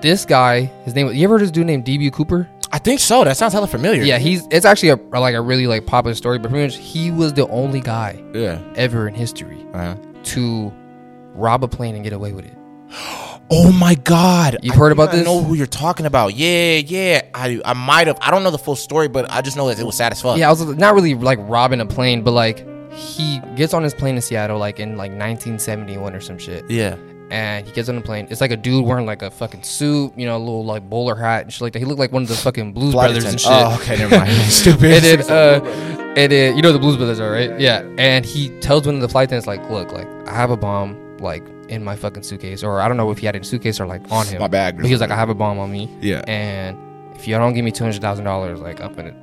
[0.00, 1.06] this guy, his name.
[1.06, 2.48] Was You ever heard this dude named DB Cooper?
[2.72, 3.22] I think so.
[3.24, 4.02] That sounds hella familiar.
[4.02, 4.46] Yeah, he's.
[4.50, 7.46] It's actually a like a really like popular story, but pretty much he was the
[7.48, 8.58] only guy Yeah.
[8.76, 9.94] ever in history Uh-huh.
[10.24, 10.72] to
[11.34, 12.54] rob a plane and get away with it.
[13.50, 14.56] Oh my god!
[14.62, 15.26] You've I heard think about I this?
[15.26, 16.34] know who you're talking about.
[16.34, 17.20] Yeah, yeah.
[17.34, 18.16] I I might have.
[18.22, 20.22] I don't know the full story, but I just know that it was sad as
[20.22, 20.38] fuck.
[20.38, 23.94] Yeah, I was not really like robbing a plane, but like he gets on his
[23.94, 26.68] plane in Seattle like in like 1971 or some shit.
[26.70, 26.96] Yeah.
[27.30, 28.26] and he gets on the plane.
[28.30, 31.14] It's like a dude wearing like a fucking suit, you know, a little like bowler
[31.16, 31.78] hat and shit like that.
[31.80, 33.50] He looked like one of the fucking Blues Flight Brothers and shit.
[33.52, 34.30] Oh, okay, never mind.
[34.50, 35.04] Stupid.
[35.04, 37.80] And then, uh, and then, you know the Blues Brothers are right, yeah.
[37.98, 41.16] And he tells one of the flight attendants like, "Look, like I have a bomb
[41.18, 43.46] like in my fucking suitcase, or I don't know if he had it in a
[43.46, 44.38] suitcase or like on him.
[44.40, 44.76] My bag.
[44.76, 46.22] But he was like, I have a bomb on me, Yeah.
[46.28, 46.78] and
[47.16, 49.14] if y'all don't give me two hundred thousand dollars, like I'm gonna,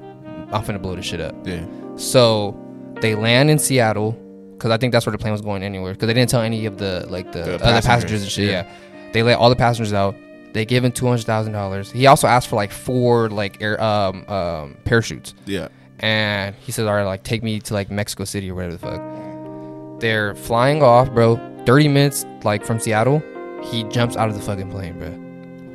[0.51, 1.63] I'm gonna blow this shit up." Yeah.
[1.95, 2.57] So
[3.01, 4.11] they land in Seattle
[4.53, 6.65] because I think that's where the plane was going anywhere because they didn't tell any
[6.65, 8.45] of the like the, The other passengers, passengers and shit.
[8.49, 8.63] yeah.
[8.63, 9.11] Yeah.
[9.13, 10.15] they let all the passengers out.
[10.53, 11.91] They give him two hundred thousand dollars.
[11.91, 15.69] He also asked for like four like air um um parachutes, Yeah.
[15.99, 18.79] and he says, "All right, like take me to like Mexico City or whatever the
[18.79, 21.39] fuck." They're flying off, bro.
[21.65, 23.21] Thirty minutes like from Seattle,
[23.63, 25.09] he jumps out of the fucking plane, bro,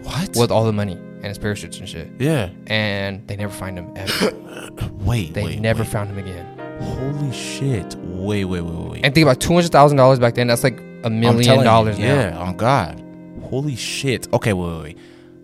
[0.03, 0.37] What?
[0.37, 2.09] with all the money and his parachutes and shit.
[2.19, 2.51] Yeah.
[2.67, 4.33] And they never find him ever.
[5.05, 5.33] Wait.
[5.33, 5.89] They wait, never wait.
[5.93, 6.47] found him again.
[6.81, 7.95] Holy shit!
[7.97, 9.05] Wait, wait, wait, wait.
[9.05, 10.47] And think about two hundred thousand dollars back then.
[10.47, 12.15] That's like a million you, dollars now.
[12.15, 12.39] Yeah.
[12.39, 13.03] On God.
[13.43, 14.33] Holy shit.
[14.33, 14.53] Okay.
[14.53, 14.99] Wait, wait, wait.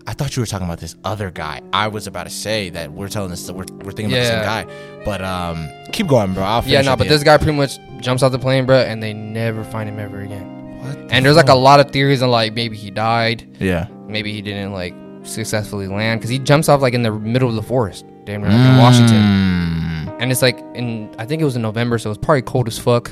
[0.05, 1.61] I thought you were talking about this other guy.
[1.71, 3.49] I was about to say that we're telling this.
[3.49, 5.03] We're, we're thinking about the same guy.
[5.05, 6.61] But um, keep going, bro.
[6.65, 9.63] Yeah, no, but this guy pretty much jumps out the plane, bro, and they never
[9.63, 10.79] find him ever again.
[10.81, 13.87] What the And there's like a lot of theories on like maybe he died, Yeah.
[14.07, 17.55] maybe he didn't like successfully land because he jumps off like in the middle of
[17.55, 19.92] the forest, damn near like in Washington.
[20.23, 22.67] And it's like in I think it was in November, so it was probably cold
[22.67, 23.11] as fuck.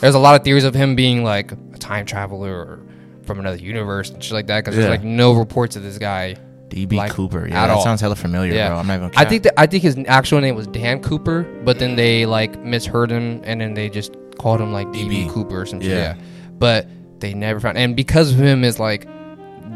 [0.00, 2.80] There's a lot of theories of him being like a time traveler or
[3.22, 4.82] from another universe and shit like that because Yeah.
[4.88, 6.36] there's like no reports of this guy.
[6.68, 7.48] DB Like, Cooper.
[7.48, 7.82] Yeah, at that all.
[7.82, 8.68] sounds hella familiar, Yeah.
[8.68, 8.78] bro.
[8.78, 9.10] I'm not even.
[9.16, 12.58] I think that I think his actual name was Dan Cooper, but then they like
[12.64, 15.30] misheard him and then they just called him like DB, DB.
[15.30, 15.90] Cooper or some shit.
[15.90, 16.14] Yeah.
[16.14, 16.14] Yeah.
[16.58, 16.86] But
[17.20, 19.06] they never found and because of him is like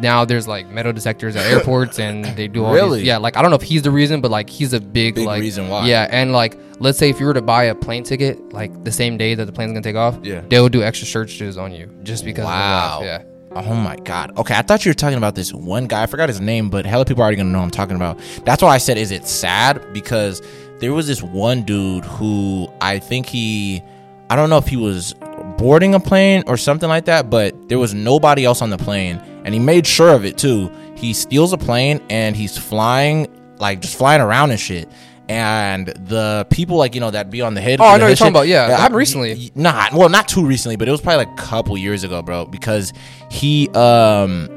[0.01, 2.99] now there's like metal detectors at airports and they do all Really?
[3.01, 5.14] these, yeah like I don't know if he's the reason but like he's a big,
[5.16, 5.87] Big like reason why.
[5.87, 8.93] yeah and like let's say if you were to buy a plane ticket like the
[8.93, 10.43] same day that the plane's gonna take off Yeah.
[10.49, 13.01] they'll do extra searches on you just because Wow.
[13.03, 13.22] yeah
[13.57, 14.37] Oh my god.
[14.37, 16.03] Okay, I thought you were talking about this one guy.
[16.03, 18.18] I forgot his name, but hella people are already gonna know I'm talking about.
[18.45, 19.81] That's why I said, is it sad?
[19.93, 20.43] Because
[20.81, 23.81] there was this one dude who I think he,
[24.29, 25.14] I don't know if he was
[25.57, 29.22] boarding a plane or something like that, but there was nobody else on the plane,
[29.45, 30.68] and he made sure of it too.
[30.97, 34.89] He steals a plane and he's flying, like just flying around and shit.
[35.29, 37.81] And the people like you know that be on the head.
[37.81, 38.68] Oh, I know you're talking shit- about, yeah.
[38.68, 39.51] That happened recently.
[39.55, 42.45] Nah, well, not too recently, but it was probably like a couple years ago, bro.
[42.45, 42.93] Because
[43.31, 44.49] he, um,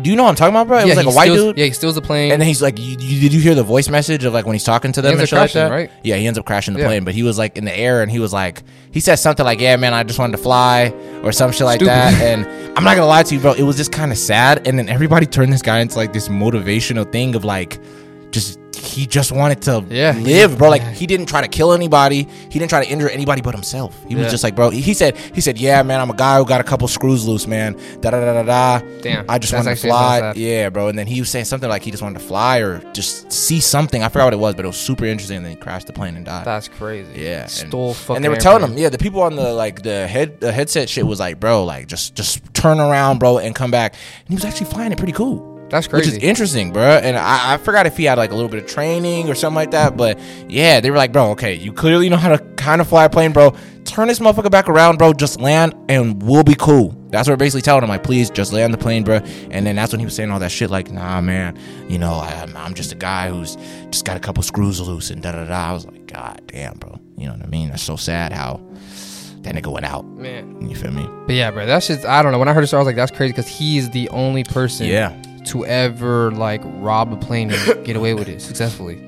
[0.00, 0.78] do you know what I'm talking about, bro?
[0.78, 1.58] It yeah, was like a white steals, dude.
[1.58, 3.62] yeah he steals the plane And then he's like, you, you, "Did you hear the
[3.62, 5.90] voice message of like when he's talking to them and shit like that?" right?
[6.02, 6.86] Yeah, he ends up crashing the Yeah.
[6.86, 9.44] plane, but he was like in the air and he was like, he said something
[9.44, 10.88] like, "Yeah, man, I just wanted to fly"
[11.22, 11.90] or some shit like Stupid.
[11.92, 12.22] that.
[12.22, 12.46] And
[12.78, 14.66] I'm not gonna lie to you, bro, it was just kind of sad.
[14.66, 17.78] And then everybody turned this guy into like this motivational thing of like,
[18.30, 20.12] just he just wanted to Yeah.
[20.12, 20.68] live, bro.
[20.70, 22.28] Like he didn't try to kill anybody.
[22.50, 23.94] He didn't try to injure anybody but himself.
[24.06, 24.30] He was Yeah.
[24.30, 24.70] just like, bro.
[24.70, 27.46] He said, he said, yeah, man, I'm a guy who got a couple screws loose,
[27.46, 27.74] man.
[28.00, 28.86] Da da da da da.
[29.02, 29.24] Damn.
[29.28, 30.20] I just That's wanted to actually fly.
[30.20, 30.36] sad.
[30.36, 30.88] Yeah, bro.
[30.88, 33.60] And then he was saying something like he just wanted to fly or just see
[33.60, 34.02] something.
[34.02, 35.38] I forgot what it was, but it was super interesting.
[35.38, 36.44] And then he crashed the plane and died.
[36.44, 38.78] that's crazy Yeah, and- stole fucking and they were telling airplane.
[38.78, 41.64] him, yeah, the people on the like the head the headset shit was like, bro,
[41.64, 43.94] like just just turn around, bro, and come back.
[43.94, 45.55] And he was actually flying it pretty cool.
[45.68, 46.10] That's crazy.
[46.10, 46.82] Which is interesting, bro.
[46.82, 49.56] And I, I forgot if he had like a little bit of training or something
[49.56, 49.96] like that.
[49.96, 53.04] But yeah, they were like, bro, okay, you clearly know how to kind of fly
[53.04, 53.54] a plane, bro.
[53.84, 55.12] Turn this motherfucker back around, bro.
[55.12, 56.90] Just land and we'll be cool.
[57.10, 59.16] That's what we're basically telling him, like, please just land the plane, bro.
[59.50, 61.56] And then that's when he was saying all that shit, like, nah, man,
[61.88, 63.56] you know, I, I'm, just a guy who's
[63.90, 65.70] just got a couple screws loose and da da da.
[65.70, 67.00] I was like, God damn, bro.
[67.16, 67.70] You know what I mean?
[67.70, 68.60] That's so sad how
[69.42, 70.04] that nigga went out.
[70.04, 71.08] man You feel me?
[71.26, 72.38] But yeah, bro, that's just I don't know.
[72.38, 75.16] When I heard this, I was like, that's crazy because he's the only person Yeah.
[75.46, 79.02] To ever like rob a plane and get away with it successfully.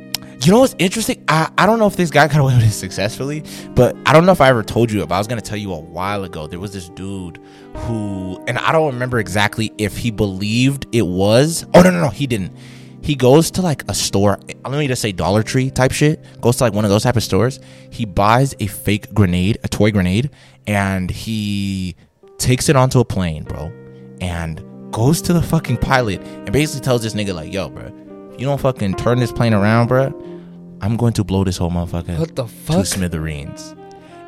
[0.44, 1.24] You know what's interesting?
[1.26, 3.42] I, I don't know if this guy got away with it successfully,
[3.74, 5.04] but I don't know if I ever told you.
[5.04, 6.46] But I was gonna tell you a while ago.
[6.46, 7.40] There was this dude
[7.74, 11.66] who, and I don't remember exactly if he believed it was.
[11.74, 12.56] Oh no no no, he didn't.
[13.02, 14.38] He goes to like a store.
[14.64, 16.24] Let me just say Dollar Tree type shit.
[16.40, 17.58] Goes to like one of those type of stores.
[17.90, 20.30] He buys a fake grenade, a toy grenade,
[20.66, 21.96] and he
[22.38, 23.72] takes it onto a plane, bro,
[24.20, 27.84] and goes to the fucking pilot and basically tells this nigga like, "Yo, bro,
[28.32, 30.06] if you don't fucking turn this plane around, bro,
[30.80, 32.86] I'm going to blow this whole motherfucker What the to fuck?
[32.86, 33.74] smithereens."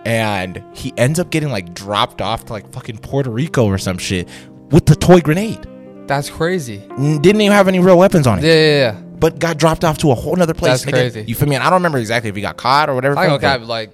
[0.04, 3.98] And he ends up getting like dropped off to like fucking Puerto Rico or some
[3.98, 4.28] shit
[4.70, 5.66] with the toy grenade.
[6.06, 6.82] That's crazy.
[6.98, 8.92] N- Didn't even have any real weapons on it, Yeah, yeah, yeah.
[9.00, 10.82] but got dropped off to a whole nother place.
[10.82, 11.12] That's nigga.
[11.12, 11.24] crazy.
[11.28, 11.54] You feel me?
[11.54, 13.16] And I don't remember exactly if he got caught or whatever.
[13.18, 13.92] I don't but- cap like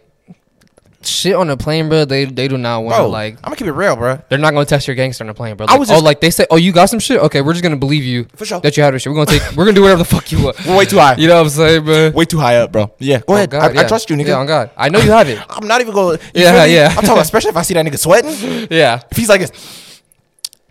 [1.06, 2.04] shit on the plane, bro.
[2.04, 3.34] They they do not want to Bro, like.
[3.38, 4.20] I'm gonna keep it real, bro.
[4.28, 5.66] They're not gonna test your gangster on the plane, bro.
[5.66, 7.20] I Like, was oh, just- like they say, oh, you got some shit.
[7.20, 8.60] Okay, we're just gonna believe you For sure.
[8.60, 9.12] that you have this shit.
[9.12, 9.56] We're gonna take.
[9.56, 10.56] We're gonna do whatever the fuck you want.
[10.66, 11.16] We're way too high.
[11.16, 12.10] You know what I'm saying, bro?
[12.10, 12.92] Way too high up, bro.
[12.98, 13.54] Yeah, go Oh, ahead.
[13.54, 13.88] I, I yeah.
[13.88, 14.28] trust you, nigga.
[14.28, 14.70] Yeah, on God.
[14.76, 15.38] I know you have it.
[15.48, 16.18] I'm not even going.
[16.18, 16.88] To Yeah, yeah.
[16.88, 18.68] I'm talking about, especially if I see that nigga sweating.
[18.76, 19.02] Yeah.
[19.10, 20.02] If he's like, this,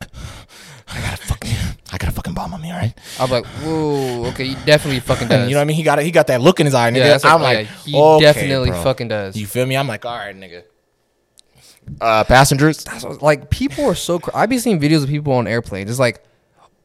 [0.87, 1.17] I gotta
[1.95, 2.93] fucking, I got a fucking bomb on me, all right?
[3.19, 5.47] I'm like, whoa, okay, he definitely fucking does.
[5.49, 5.77] You know what I mean?
[5.77, 7.21] He got, he got that look in his eye, nigga.
[7.23, 8.83] Yeah, I'm like, like, yeah, he okay, definitely bro.
[8.83, 9.35] fucking does.
[9.37, 9.77] You feel me?
[9.77, 10.63] I'm like, all right, nigga.
[12.01, 12.83] Uh, passengers.
[12.83, 14.19] That's what- like people are so.
[14.19, 15.89] Cr- I be seeing videos of people on airplanes.
[15.89, 16.23] It's like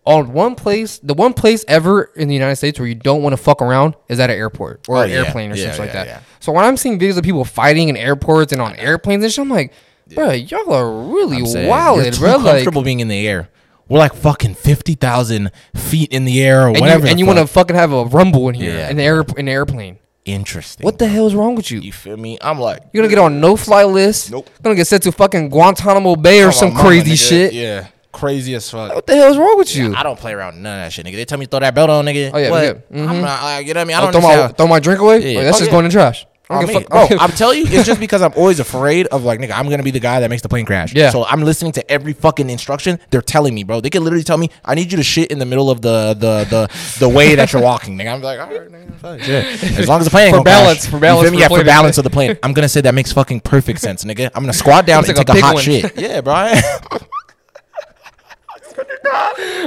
[0.05, 3.33] on one place, the one place ever in the United States where you don't want
[3.33, 5.17] to fuck around is at an airport or Oh, an yeah.
[5.25, 6.07] airplane or Yeah, something like that.
[6.07, 6.21] yeah.
[6.41, 9.43] So when I'm seeing videos of people fighting in airports and on airplanes and shit,
[9.43, 9.73] I'm like,
[10.15, 12.37] bro, y'all are really I'm wild, you're too bro.
[12.37, 13.49] Like, comfortable being in the air.
[13.91, 17.05] We're like fucking fifty thousand feet in the air or and whatever.
[17.07, 19.25] you, and you want to fucking have a rumble in here Yeah, in the air
[19.37, 19.99] in the airplane.
[20.25, 20.85] interesting?
[20.85, 21.81] What the hell is wrong with you?
[21.81, 22.39] You feel me?
[22.41, 24.31] I'm like, You're gonna get on no fly list.
[24.31, 24.49] Nope.
[24.63, 27.29] Gonna get sent to fucking Guantanamo Bay or some crazy nigga.
[27.29, 27.53] shit.
[27.53, 28.95] Yeah, crazy as fuck.
[28.95, 29.95] What the hell is wrong with you?
[29.95, 31.17] I don't play around with none of that shit, nigga.
[31.17, 32.31] They tell me to throw that belt on, nigga.
[32.33, 32.63] Oh, yeah, what?
[32.65, 32.73] yeah.
[32.97, 33.09] Mhm.
[33.09, 33.97] I'm not like you know what I mean.
[33.97, 35.35] I Oh, don't throw my throw my drink away.
[35.35, 35.43] Yeah.
[35.43, 35.73] That's Oh, just yeah.
[35.75, 36.27] going in trash.
[36.51, 37.11] I I don't give mean, a fuck.
[37.13, 39.83] oh, I'm telling you, it's just because I'm always afraid of like, nigga, I'm gonna
[39.85, 40.93] be the guy that makes the plane crash.
[40.95, 41.11] Yeah.
[41.11, 43.81] So I'm listening to every fucking instruction they're telling me, bro.
[43.81, 46.15] They can literally tell me, I need you to shit in the middle of the
[46.15, 48.13] the the, the way that you're walking, nigga.
[48.15, 49.79] I'm like, all right, nigga, fuck, shit.
[49.79, 50.57] As long as the plane For gonna crash.
[50.65, 52.37] balance, for balance for Yeah, for balance of the plane.
[52.43, 54.31] I'm gonna say that makes fucking perfect sense, nigga.
[54.35, 55.63] I'm gonna squat down and like take a a, hot one.
[55.63, 55.97] shit.
[55.97, 56.35] Yeah, bro.
[56.35, 57.01] I-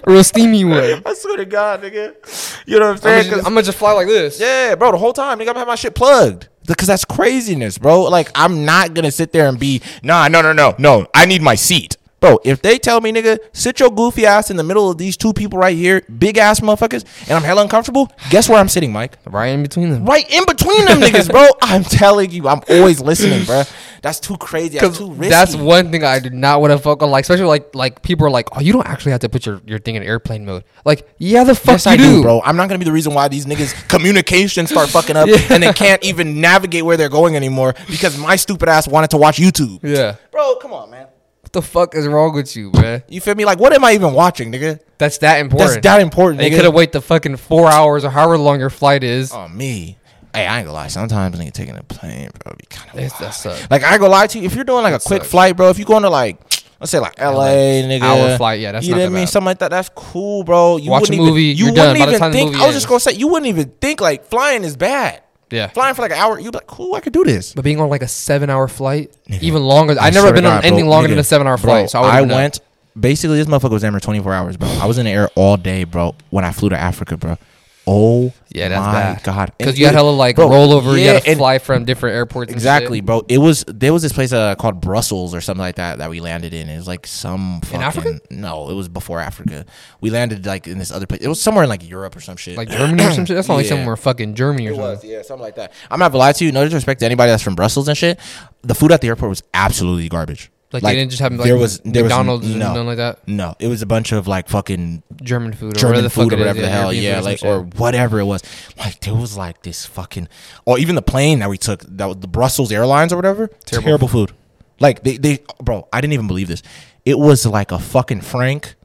[0.08, 1.02] real steamy one.
[1.06, 2.64] I swear to God, nigga.
[2.66, 3.32] You know what I'm saying?
[3.32, 4.40] just, I'm gonna just fly like this.
[4.40, 6.48] Yeah, bro, the whole time, nigga, I'm have my shit plugged.
[6.66, 8.04] Because that's craziness, bro.
[8.04, 11.08] Like, I'm not gonna sit there and be, nah, no, no, no, no.
[11.14, 11.98] I need my seat.
[12.24, 15.18] Bro, if they tell me, nigga, sit your goofy ass in the middle of these
[15.18, 18.94] two people right here, big ass motherfuckers, and I'm hella uncomfortable, guess where I'm sitting,
[18.94, 19.18] Mike?
[19.26, 20.06] Right in between them.
[20.06, 21.46] Right in between them niggas, bro.
[21.62, 23.64] I'm telling you, I'm always listening, bro.
[24.04, 24.78] That's too crazy.
[24.78, 25.30] That's too risky.
[25.30, 27.10] That's one thing I do not want to fuck on.
[27.10, 29.62] Like, especially like like people are like, oh, you don't actually have to put your,
[29.66, 30.66] your thing in airplane mode.
[30.84, 32.42] Like, yeah, the fuck Yes, you I do, do, bro.
[32.44, 35.38] I'm not gonna be the reason why these niggas communication start fucking up Yeah.
[35.50, 39.18] and they can't even navigate where they're going anymore because my stupid ass wanted to
[39.18, 39.80] watch YouTube.
[39.82, 41.08] Yeah, Bro, come on, man.
[41.40, 43.04] what the fuck is wrong with you, man?
[43.08, 43.46] You feel me?
[43.46, 44.82] Like, what am I even watching, nigga?
[44.98, 45.82] That's that important.
[45.82, 48.70] That's that important, They could have waited the fucking four hours or however long your
[48.70, 49.32] flight is.
[49.34, 49.98] Oh, me.
[50.34, 50.88] Hey, I ain't gonna lie.
[50.88, 53.70] Sometimes nigga taking a plane, bro, be kind of that sucks.
[53.70, 54.46] Like I ain't gonna lie to you.
[54.46, 55.32] If you're doing like a quick sucks.
[55.32, 56.38] flight, bro, if you're going to like
[56.80, 57.50] let's say like LA,
[57.84, 59.70] nigga, Hour flight, yeah, that's you know that what I mean, something like that.
[59.70, 60.78] That's cool, bro.
[60.78, 61.90] You Watch a movie, Even, you done.
[61.94, 62.52] wouldn't By the even think.
[62.54, 65.22] movie I was just gonna say you wouldn't even think like flying is bad.
[65.52, 65.68] Yeah.
[65.68, 67.54] Flying for like an hour, you'd be like, cool, I could do this.
[67.54, 69.96] But being on like a seven hour flight, Nigga, even longer.
[70.02, 71.64] I I've never been on God, anything bro, longer nigga, than a seven hour bro,
[71.70, 71.90] flight.
[71.92, 72.60] So I, I went.
[73.00, 74.68] Basically, this motherfucker was in there 24 hours, bro.
[74.70, 76.16] I was in the air all day, bro.
[76.32, 77.38] When I flew to Africa, bro.
[77.86, 79.24] Oh, Yeah, that's my bad.
[79.24, 80.94] God, Because you had hella like bro, rollover.
[80.98, 82.52] you yeah, had to fly from different airports.
[82.52, 83.24] Exactly, bro.
[83.28, 86.22] It was there was this place uh, called Brussels or something like that that we
[86.22, 86.70] landed in.
[86.70, 88.22] It was like some fucking Africa?
[88.30, 89.66] no, it was before Africa.
[90.00, 91.22] We landed like in this other place.
[91.22, 92.56] It was somewhere in like Europe or some shit.
[92.58, 93.36] Like Germany or some shit.
[93.36, 94.92] That's not like somewhere fucking Germany or It something.
[94.92, 95.74] was, yeah, something like that.
[95.92, 96.52] I'm not gonna lie to you.
[96.54, 98.18] No disrespect to anybody that's from Brussels and shit.
[98.62, 100.50] The food at the airport was absolutely garbage.
[100.82, 103.28] Like, they didn't just have like there was there McDonald's was and nothing like that.
[103.28, 103.56] no.
[103.60, 106.34] It was a bunch of like fucking German food or German whatever the fuck food
[106.34, 107.48] or it is, whatever the hell, yeah, like shit.
[107.50, 108.42] or whatever it was.
[108.78, 110.28] Like there was like this fucking,
[110.66, 113.48] or even the plane that we took, that was the Brussels Airlines or whatever.
[113.66, 113.86] Terrible.
[113.86, 114.32] Terrible, food.
[114.80, 116.64] Like they, they, bro, I didn't even believe this.
[117.06, 118.76] It was like a fucking Frank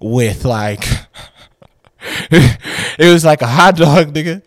[0.00, 0.84] with like,
[2.30, 4.42] it was like a hot dog, nigga,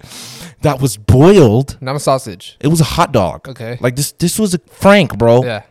[0.62, 1.78] that was boiled.
[1.82, 2.58] not a sausage.
[2.60, 3.48] It was a hot dog.
[3.48, 3.78] Okay.
[3.80, 5.43] Like this, this was a Frank, bro.
[5.43, 5.64] Yeah.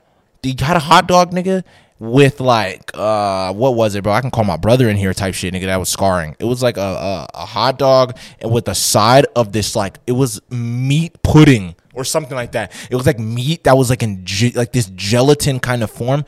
[0.47, 1.65] You had a hot dog, nigga,
[1.99, 4.13] with like uh what was it, bro?
[4.13, 5.67] I can call my brother in here type shit, nigga.
[5.67, 6.37] That was scarring.
[6.39, 9.99] It was like a a, a hot dog and with the side of this like
[10.07, 12.73] it was meat pudding or something like that.
[12.91, 16.25] It was like meat that was like in ge- like this gelatin kind of form.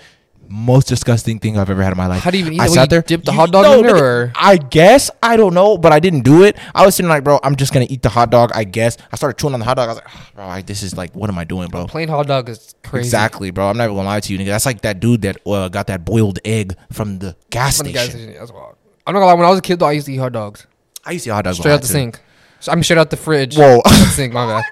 [0.51, 2.23] Most disgusting thing I've ever had in my life.
[2.23, 2.71] How do you even eat I it?
[2.71, 3.03] Sat there.
[3.03, 5.93] dip the You- hot dog no, in there, or- I guess I don't know, but
[5.93, 6.57] I didn't do it.
[6.75, 8.51] I was sitting like, bro, I'm just gonna eat the hot dog.
[8.55, 9.89] I guess I started chewing on the hot dog.
[9.89, 11.87] I was like, "Ah, bro, I, this is like, what am I doing, bro?
[11.87, 13.07] Plain hot dog is crazy.
[13.07, 13.69] Exactly, bro.
[13.69, 14.47] I'm not even gonna lie to you, nigga.
[14.47, 17.93] That's like that dude that uh, got that boiled egg from the gas From the
[17.93, 18.07] station.
[18.13, 18.77] gas station, That's wild.
[19.07, 19.35] I'm not gonna lie.
[19.35, 20.67] When I was a kid, though, I used to eat hot dogs
[21.05, 21.93] I used to eat hot dogs straight a out the too.
[21.93, 22.21] sink.
[22.61, 23.57] So, I mean, straight out the fridge.
[23.57, 23.81] Whoa.
[23.85, 24.33] The sink.
[24.33, 24.65] My bad.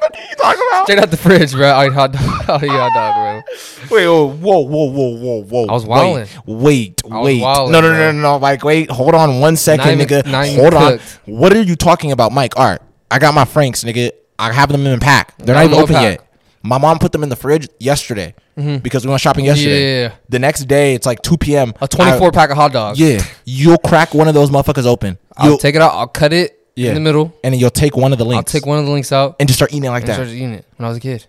[0.00, 0.84] Like, what are you talking about?
[0.84, 1.72] Straight out the fridge, bro.
[1.72, 2.22] I hot dog.
[2.62, 3.44] I hot dog,
[3.88, 3.96] bro.
[3.96, 5.66] Wait, whoa, whoa, whoa, whoa, whoa, whoa.
[5.66, 7.42] I was Wait, wait, I was wait.
[7.42, 8.36] wildin', no, no, no, no, no.
[8.36, 10.26] Like, wait, hold on one second, even- nigga.
[10.30, 10.92] not hold on.
[10.98, 11.20] cooked.
[11.26, 12.56] What are you talking about, Mike?
[12.56, 12.80] All right,
[13.10, 14.10] I got my Franks, nigga.
[14.38, 15.36] I have them in pack.
[15.38, 16.22] They're Got not even open on yet.
[16.62, 18.78] My mom put them in the fridge yesterday mm-hmm.
[18.78, 20.02] because we went shopping yesterday.
[20.02, 20.14] Yeah.
[20.28, 21.72] The next day, it's like 2 p.m.
[21.80, 22.98] A 24 I- pack of hot dogs.
[22.98, 25.18] Yeah, you'll crack one of those motherfuckers open.
[25.36, 25.92] I'll You'll, take it out.
[25.92, 26.90] I'll cut it Yeah.
[26.90, 27.34] in the middle.
[27.42, 28.54] and then you'll take one of the links.
[28.54, 30.14] I'll take one of the links out and just start eating it like and that.
[30.14, 31.26] start eating it when I was a kid.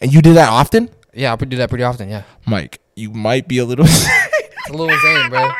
[0.00, 2.08] And you do that often, Yeah, I do that pretty often.
[2.10, 2.80] Yeah, Mike.
[2.96, 5.48] You might be a little, it's a little insane, bro.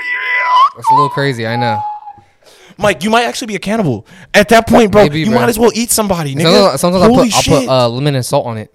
[0.77, 1.47] It's a little crazy.
[1.47, 1.81] I know.
[2.79, 3.05] Mike.
[3.05, 5.05] You might actually be a cannibal at that point, bro.
[5.05, 5.37] Maybe, you bro.
[5.37, 6.77] might as well eat somebody, nigga.
[6.77, 7.55] Sometimes, sometimes Holy I put, shit.
[7.61, 8.75] put uh, lemon and salt on it.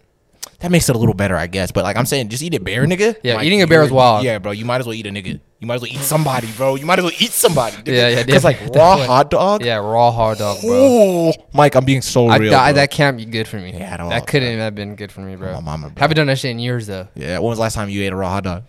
[0.61, 1.71] that makes it a little better, I guess.
[1.71, 3.17] But like I'm saying, just eat a bear, nigga.
[3.21, 4.23] Yeah, eating a bear is wild.
[4.23, 4.51] Yeah, bro.
[4.53, 5.41] You might as well eat a nigga.
[5.59, 6.75] You might as well eat somebody, bro.
[6.75, 7.75] You might as well eat somebody.
[7.77, 7.87] Nigga.
[7.93, 9.63] Yeah, yeah, Because like raw hot dog.
[9.65, 10.69] Yeah, raw hot dog, bro.
[10.71, 12.51] Oh, Mike, I'm being so I, real.
[12.51, 13.73] that, that can't be good for me.
[13.73, 15.53] Yeah, at all, that couldn't have been good for me, bro.
[15.55, 15.99] My mama, bro.
[15.99, 17.09] Haven't done that shit in years though.
[17.13, 17.39] Yeah.
[17.39, 18.63] When was the last time you ate a raw hot dog?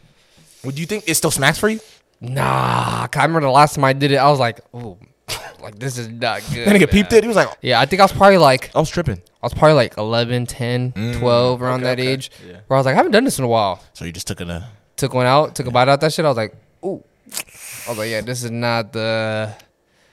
[0.65, 1.79] Would you think it still smacks for you?
[2.21, 4.99] Nah, I remember the last time I did it, I was like, oh,
[5.63, 6.67] like this is not good.
[6.67, 6.89] Then man.
[6.89, 7.23] peeped it.
[7.23, 9.17] He was like, Yeah, I think I was probably like, I was tripping.
[9.43, 12.09] I was probably like 11, 10, 12, around Mm, okay, that okay.
[12.09, 12.31] age.
[12.47, 12.61] Yeah.
[12.67, 13.83] Where I was like, I haven't done this in a while.
[13.95, 14.67] So you just took it a.
[14.97, 16.25] Took one out, took a bite out that shit.
[16.27, 16.55] I was like,
[17.91, 17.95] ooh.
[17.95, 19.55] I was like, yeah, this is not the,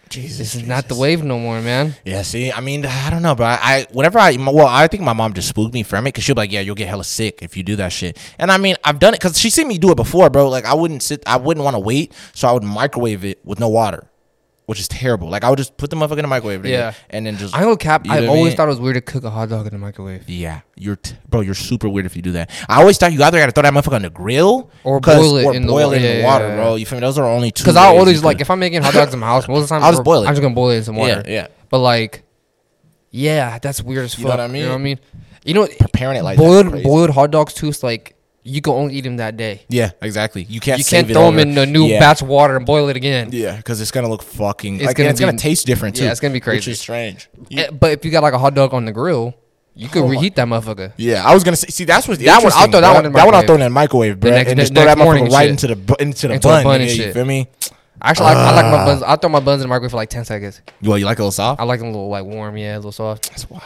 [0.10, 0.38] Jesus.
[0.38, 1.96] this is not the wave no more, man.
[2.06, 3.46] Yeah, see, I mean, I don't know, bro.
[3.46, 6.24] I, I whenever I, well, I think my mom just spooked me from it because
[6.24, 8.58] she'll be like, "Yeah, you'll get hella sick if you do that shit." And I
[8.58, 10.50] mean, I've done it because she seen me do it before, bro.
[10.50, 13.60] Like, I wouldn't sit, I wouldn't want to wait, so I would microwave it with
[13.60, 14.10] no water,
[14.68, 15.28] which is terrible.
[15.30, 16.94] Like, I would just put the motherfucker in the microwave, Yeah.
[17.10, 17.56] and then just.
[17.56, 18.06] I know cap.
[18.06, 18.58] You I know I always mean?
[18.58, 20.30] thought it was weird to cook a hot dog in the microwave.
[20.30, 21.42] yeah, you're, t- bro.
[21.42, 22.52] You're super weird if you do that.
[22.70, 25.38] I always thought you either got to throw that motherfucker on the grill Or boil
[25.38, 26.56] it or in the boil wa- it in yeah, the yeah, water, yeah.
[26.56, 26.76] bro.
[26.76, 27.02] You feel me?
[27.02, 27.64] Those are only two.
[27.64, 29.76] Because I always like if I'm making hot dogs in my house, most of the
[29.76, 30.28] time I'll just boil it.
[30.28, 31.24] I'm just gonna boil it in some water.
[31.26, 31.48] Yeah, yeah.
[31.70, 32.24] But like,
[33.10, 34.20] yeah, that's weird as fuck.
[34.20, 34.62] You know what I mean?
[34.62, 35.00] You know what I mean?
[35.46, 37.70] You know, preparing it like boiled boiled hot dogs too.
[37.70, 38.16] It's like
[38.48, 39.62] you can only eat them that day.
[39.70, 40.44] Yeah, exactly.
[40.50, 40.80] You can't.
[40.80, 42.00] You can't throw them in a new Yeah.
[42.00, 43.30] batch of water and boil it again.
[43.32, 44.78] Yeah, because it's gonna look fucking.
[44.78, 46.06] It's like, gonna it's gonna taste different too.
[46.06, 46.58] Yeah, it's gonna be crazy.
[46.60, 47.30] Which is strange.
[47.50, 49.34] You- Eh, But if you got like a hot dog on the grill,
[49.76, 50.94] you could Oh reheat that motherfucker.
[50.98, 51.68] yeah, I was gonna say.
[51.68, 53.46] See, that's what's That one- I'll throw that one in That one I'll microwave.
[53.48, 55.68] throw in the microwave, bro, next- and just next throw that morning motherfucker right into
[55.68, 56.64] the into the Into bun.
[56.64, 57.48] bun and nigga, You feel me?
[58.02, 59.04] Actually, I, I like my buns.
[59.04, 60.62] I throw my buns in the microwave for like ten seconds.
[60.84, 61.60] Well, you like a little soft?
[61.60, 63.30] I like them a little like warm, yeah, a little soft.
[63.32, 63.64] That's wild.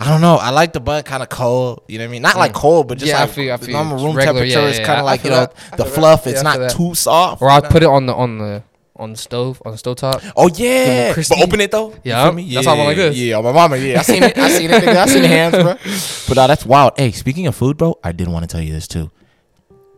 [0.00, 0.36] I don't know.
[0.36, 1.82] I like the bun kind of cold.
[1.88, 2.22] You know what I mean?
[2.22, 3.14] Not like cold, but just Mm.
[3.14, 5.10] Yeah, I like feel- I feel normal room Regular, temperature yeah, is kind of I
[5.12, 5.76] like you know that.
[5.78, 6.26] The fluff.
[6.26, 6.70] It's Yeah, not that.
[6.72, 7.42] too soft.
[7.42, 8.62] Or I'll put it on the on the
[8.96, 10.20] on the stove on the stove top.
[10.36, 11.90] Oh yeah, but open it though.
[11.90, 12.52] You Yeah, me?
[12.52, 13.16] that's how I'm like this.
[13.16, 13.76] Yeah, my mama.
[13.76, 14.36] Yeah, I seen it.
[14.36, 14.82] I seen it.
[14.84, 15.76] I seen the hands, bro.
[16.28, 16.92] But uh, that's wild.
[16.96, 19.10] Hey, speaking of food, bro, I did want to tell you this too.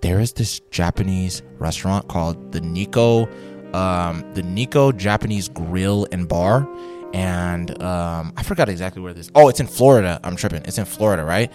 [0.03, 3.29] There is this Japanese restaurant called the Nico,
[3.75, 6.67] um, the Nico Japanese Grill and Bar,
[7.13, 9.31] and um, I forgot exactly where this.
[9.35, 10.21] Oh, it's in Florida.
[10.23, 10.63] I'm tripping.
[10.65, 11.51] It's in Florida, right?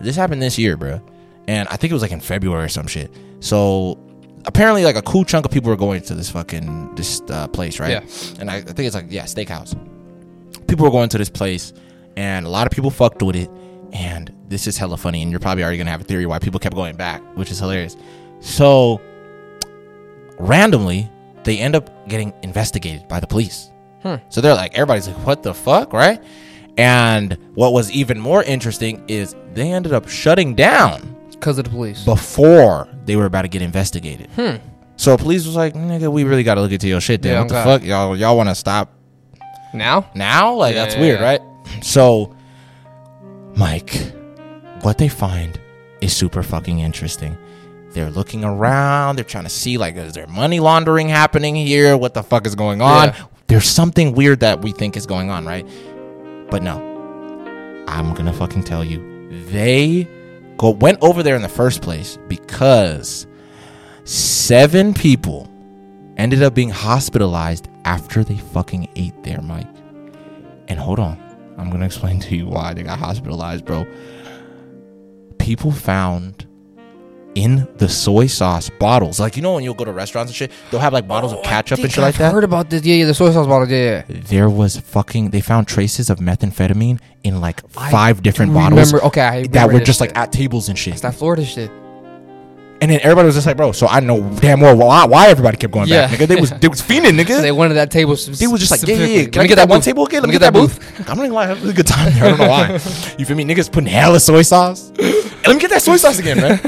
[0.00, 1.00] This happened this year, bro,
[1.48, 3.10] and I think it was like in February or some shit.
[3.40, 3.98] So
[4.46, 7.80] apparently, like a cool chunk of people were going to this fucking this uh, place,
[7.80, 7.90] right?
[7.90, 8.40] Yeah.
[8.40, 9.74] And I, I think it's like yeah, steakhouse.
[10.66, 11.72] People were going to this place,
[12.16, 13.50] and a lot of people fucked with it.
[13.92, 16.60] And this is hella funny, and you're probably already gonna have a theory why people
[16.60, 17.96] kept going back, which is hilarious.
[18.40, 19.00] So
[20.38, 21.10] randomly,
[21.44, 23.70] they end up getting investigated by the police.
[24.02, 24.16] Hmm.
[24.28, 26.22] So they're like, everybody's like, what the fuck, right?
[26.78, 31.70] And what was even more interesting is they ended up shutting down Because of the
[31.70, 32.04] police.
[32.04, 34.28] before they were about to get investigated.
[34.36, 34.56] Hmm.
[34.96, 37.22] So police was like, nigga, we really got to look into your shit.
[37.22, 38.16] Then Yeah, what the fuck, y'all?
[38.16, 38.92] Y'all want to stop
[39.74, 40.10] Now?
[40.14, 40.54] now?
[40.54, 41.40] Like Yeah, that's yeah, weird, right?
[41.82, 42.34] So,
[43.56, 44.12] Mike,
[44.82, 45.58] what they find
[46.00, 47.36] is super fucking interesting.
[47.92, 49.16] They're looking around.
[49.16, 51.96] They're trying to see like, is there money laundering happening here?
[51.96, 53.14] What the fuck is going on?
[53.50, 55.66] There's something weird that we think is going on, right?
[56.52, 56.76] But no,
[57.88, 59.28] I'm gonna fucking tell you.
[59.50, 60.06] They
[60.56, 63.26] go went over there in the first place because
[64.04, 65.50] seven people
[66.16, 69.66] ended up being hospitalized after they fucking ate there, Mike.
[70.68, 71.18] And hold on,
[71.58, 73.84] I'm gonna explain to you why they got hospitalized, bro.
[75.38, 76.46] People found
[77.34, 80.50] in the soy sauce bottles, like you know when you'll go to restaurants and shit,
[80.70, 82.32] they'll have like bottles of oh, ketchup and shit like I've that.
[82.32, 82.84] heard about this.
[82.84, 83.68] Yeah, yeah, the soy sauce bottle.
[83.68, 84.20] Yeah, yeah.
[84.24, 85.30] There was fucking.
[85.30, 89.06] They found traces of methamphetamine in like I five different bottles Remember?
[89.08, 90.96] Okay, I that were just like at tables and It's shit.
[91.02, 91.70] that Florida shit.
[92.82, 93.72] And then everybody was just like, bro.
[93.72, 96.06] So I know damn well why, why everybody kept going Yeah.
[96.08, 96.26] back, nigga.
[96.28, 97.40] They was they was fiending, nigga.
[97.42, 98.16] They wanted that table.
[98.16, 99.26] They was just like, yeah, yeah.
[99.26, 99.84] Can I get that one booth?
[99.84, 100.22] table again?
[100.22, 101.00] Let Let me me get that booth.
[101.10, 102.24] I'm not gonna lie, I had a good time there.
[102.24, 102.70] I don't know why.
[103.18, 103.44] You feel me?
[103.44, 104.90] Niggas putting hella soy sauce.
[104.98, 106.58] Let me get that soy sauce again, man.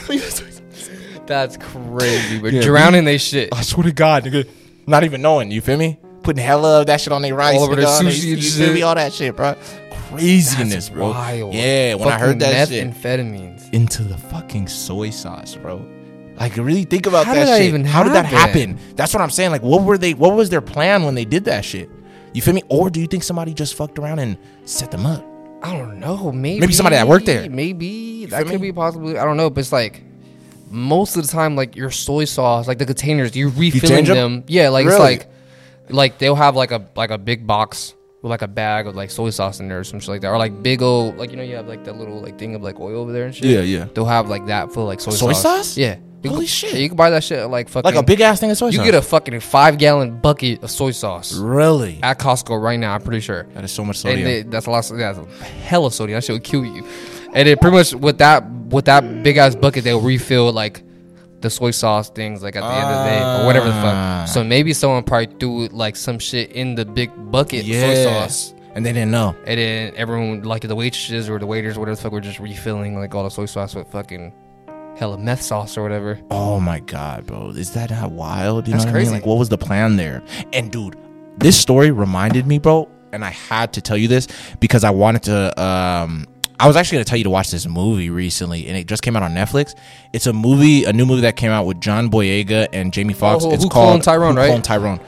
[0.00, 0.90] Let me get that soy sauce.
[1.26, 2.38] That's crazy.
[2.40, 3.50] But Yeah, drowning they shit.
[3.54, 4.48] I swear to God, nigga.
[4.86, 5.98] Not even knowing, you feel me?
[6.22, 7.56] Putting hella of that shit on their rice.
[7.58, 8.82] All over nigga, their on sushi you and feel me?
[8.82, 9.54] All that shit, bro.
[10.08, 11.10] Craziness, bro.
[11.10, 11.54] Wild.
[11.54, 12.86] Yeah, when I heard that shit.
[12.90, 13.72] methamphetamines.
[13.72, 15.84] into the fucking soy sauce, bro.
[16.36, 17.66] Like really think about How that did that shit.
[17.66, 18.76] even How did that happen?
[18.76, 18.96] happen?
[18.96, 19.50] That's what I'm saying.
[19.52, 21.88] Like what were they what was their plan when they did that shit?
[22.32, 22.62] You feel me?
[22.68, 25.24] Or do you think somebody just fucked around and set them up?
[25.62, 26.32] I don't know.
[26.32, 27.48] Maybe Maybe somebody that worked there.
[27.50, 28.68] Maybe that could me?
[28.68, 29.18] be possibly.
[29.18, 29.50] I don't know.
[29.50, 30.02] But it's like
[30.70, 34.16] most of the time, like your soy sauce, like the containers, you're refilling change 'em?
[34.16, 34.44] them.
[34.46, 35.14] Yeah, like Really?
[35.14, 35.30] it's like
[35.90, 39.10] like they'll have like a like a big box with like a bag of like
[39.10, 41.36] soy sauce in there or some shit like that, or like big old like you
[41.36, 43.46] know you have like that little like thing of like oil over there and shit.
[43.46, 43.60] yeah.
[43.62, 43.86] Yeah.
[43.94, 45.76] They'll have like that full like soy, Soy sauce?
[45.76, 45.96] Yeah.
[46.22, 46.74] You Holy can, shit.
[46.74, 48.72] you can buy that shit like fucking Like a big ass thing of soy sauce.
[48.74, 48.86] You sauce.
[48.86, 51.98] get a fucking five gallon bucket of soy sauce really.
[52.02, 52.94] at Costco right now.
[52.94, 53.44] I'm pretty sure.
[53.54, 54.24] That is so much And sodium.
[54.24, 54.90] they, that's a lot.
[54.90, 56.16] Of, that's a hella sodium.
[56.18, 56.84] That shit would kill you.
[57.32, 60.82] And then pretty much with that with that big ass bucket, they'll refill like
[61.40, 64.24] the soy sauce things like at the end of the day or whatever the Ah.
[64.26, 64.34] fuck.
[64.34, 68.04] So maybe someone probably threw like some shit in the big bucket of soy yeah.
[68.26, 68.52] sauce.
[68.74, 69.34] And they didn't know.
[69.46, 72.38] And then everyone, like the waitresses or the waiters, or whatever the fuck, were just
[72.38, 74.32] refilling like all the soy sauce with fucking
[75.00, 76.20] hella meth sauce or whatever.
[76.30, 77.48] Oh my god, bro.
[77.48, 78.68] Is that not wild?
[78.68, 79.06] You That's know what I mean?
[79.08, 79.10] crazy.
[79.20, 80.22] Like what was the plan there?
[80.52, 80.96] And dude,
[81.38, 84.28] this story reminded me, bro, and I had to tell you this
[84.60, 86.26] because I wanted to um
[86.60, 89.16] I was actually gonna tell you to watch this movie recently, and it just came
[89.16, 89.74] out on Netflix.
[90.12, 93.44] It's a movie, a new movie that came out with John Boyega and Jamie Foxx.
[93.44, 94.50] who- it's who called Tyrone, Who right?
[94.52, 95.00] Cloned Tyrone,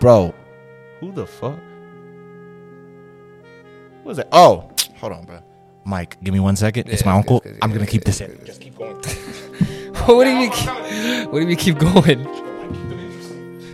[0.00, 0.34] bro.
[1.00, 1.58] Who the fuck?
[4.02, 4.28] What was it?
[4.32, 5.40] Oh, hold on, bro.
[5.84, 6.88] Mike, give me one second.
[6.90, 7.40] it's my it's uncle.
[7.40, 8.38] good, it's I'm gonna keep this in.
[8.44, 9.00] Just keep going.
[10.16, 12.24] what do you keep- What do you keep going?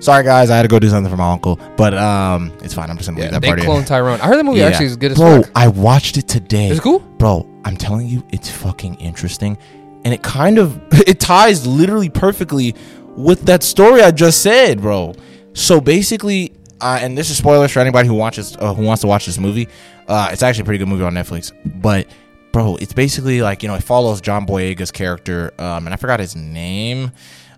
[0.01, 2.91] Sorry guys, I had to go do something for my uncle, but um, it's fine.
[2.91, 3.65] I'm just gonna leave Yeah, that they part in.
[3.65, 4.21] cloned Tyrone.
[4.21, 4.67] I heard the movie Yeah.
[4.67, 5.51] actually is good as Bro, fuck.
[5.55, 6.69] I watched it today.
[6.69, 6.99] Is it cool?
[7.01, 9.57] Bro, I'm telling you, it's fucking interesting,
[10.05, 12.75] and it kind of it ties literally perfectly
[13.17, 15.15] with that story I just said, bro.
[15.55, 19.07] So basically, uh, and this is spoilers for anybody who watches uh, who wants to
[19.07, 19.69] watch this movie.
[20.07, 22.07] Uh, it's actually a pretty good movie on Netflix, but
[22.55, 26.21] bro, it's basically like you know it follows John Boyega's character, um, and I forgot
[26.21, 27.11] his name.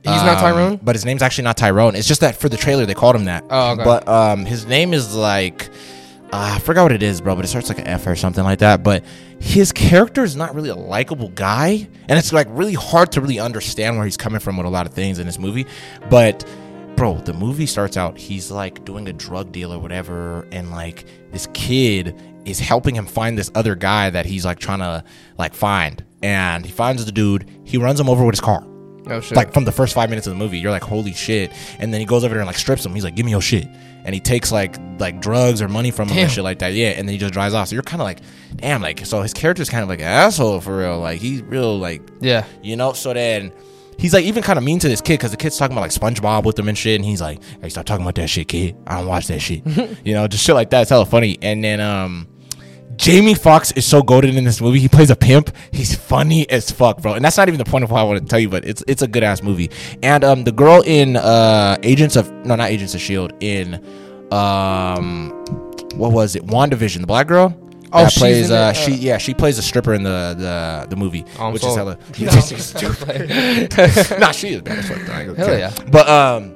[0.03, 0.81] He's not Um, Tyrone?
[0.83, 1.95] but his name's actually not Tyrone.
[1.97, 3.45] It's just that for the trailer they called him that.
[3.51, 3.85] Oh, okay.
[3.85, 5.69] But um, his name is like
[6.33, 8.43] uh, I forgot what it is, bro, but it starts like an F or something
[8.45, 8.83] like that.
[8.83, 9.05] But
[9.41, 13.39] his character is not really a likable guy, and it's like really hard to really
[13.39, 15.67] understand where he's coming from with a lot of things in this movie.
[16.09, 16.45] But
[16.97, 21.05] bro, the movie starts out he's like doing a drug deal or whatever, and like
[21.33, 22.15] this kid
[22.47, 25.05] is helping him find this other guy that he's like trying to
[25.37, 26.05] like find.
[26.23, 27.51] And he finds the dude.
[27.65, 28.65] He runs him over with his car.
[29.09, 29.37] Oh shit.
[29.37, 31.53] Like from the first five minutes of the movie, you're like, holy shit.
[31.79, 32.95] And then he goes over there and like strips him.
[32.95, 33.67] He's like, give me your shit.
[34.05, 36.25] And he takes like like drugs or money from him Damn.
[36.25, 36.73] and shit like that.
[36.73, 36.91] Yeah.
[36.91, 37.69] And then he just drives off.
[37.69, 38.21] So you're kind of like,
[38.55, 41.01] damn, like so his character's kind of like an asshole for real.
[41.01, 42.47] Like he's real like yeah.
[42.63, 42.93] you know.
[42.93, 43.53] So then
[43.99, 45.91] he's like even kind of mean to this kid because the kid's talking about like
[45.91, 48.77] SpongeBob with him and shit, and he's like, "Hey, stop talking about that shit, kid.
[48.87, 49.63] I don't watch that shit."
[50.05, 50.83] you know, just shit like that.
[50.83, 51.39] It's hella funny.
[51.43, 52.29] And then um,
[52.97, 54.79] Jamie Foxx is so goaded in this movie.
[54.81, 55.51] He plays a pimp.
[55.71, 57.15] He's funny as fuck, bro.
[57.15, 58.83] And that's not even the point of why I want to tell you, but it's
[58.89, 59.71] it's a good ass movie.
[60.03, 63.75] And um, the girl in uh Agents of no, not Agents of Shield in
[64.33, 65.31] um,
[65.97, 66.45] what was it?
[66.47, 67.55] WandaVision, the black girl.
[67.93, 68.75] Oh, that she's plays in uh, it?
[68.77, 71.73] she yeah she plays a stripper in the the the movie Oh, I'm which is
[71.73, 71.79] sold.
[71.79, 72.27] hella No.
[74.19, 74.99] nah, she is bad as fuck.
[75.07, 75.13] though.
[75.13, 75.59] I ain't gonna Hell care.
[75.59, 75.73] yeah.
[75.91, 76.53] But um,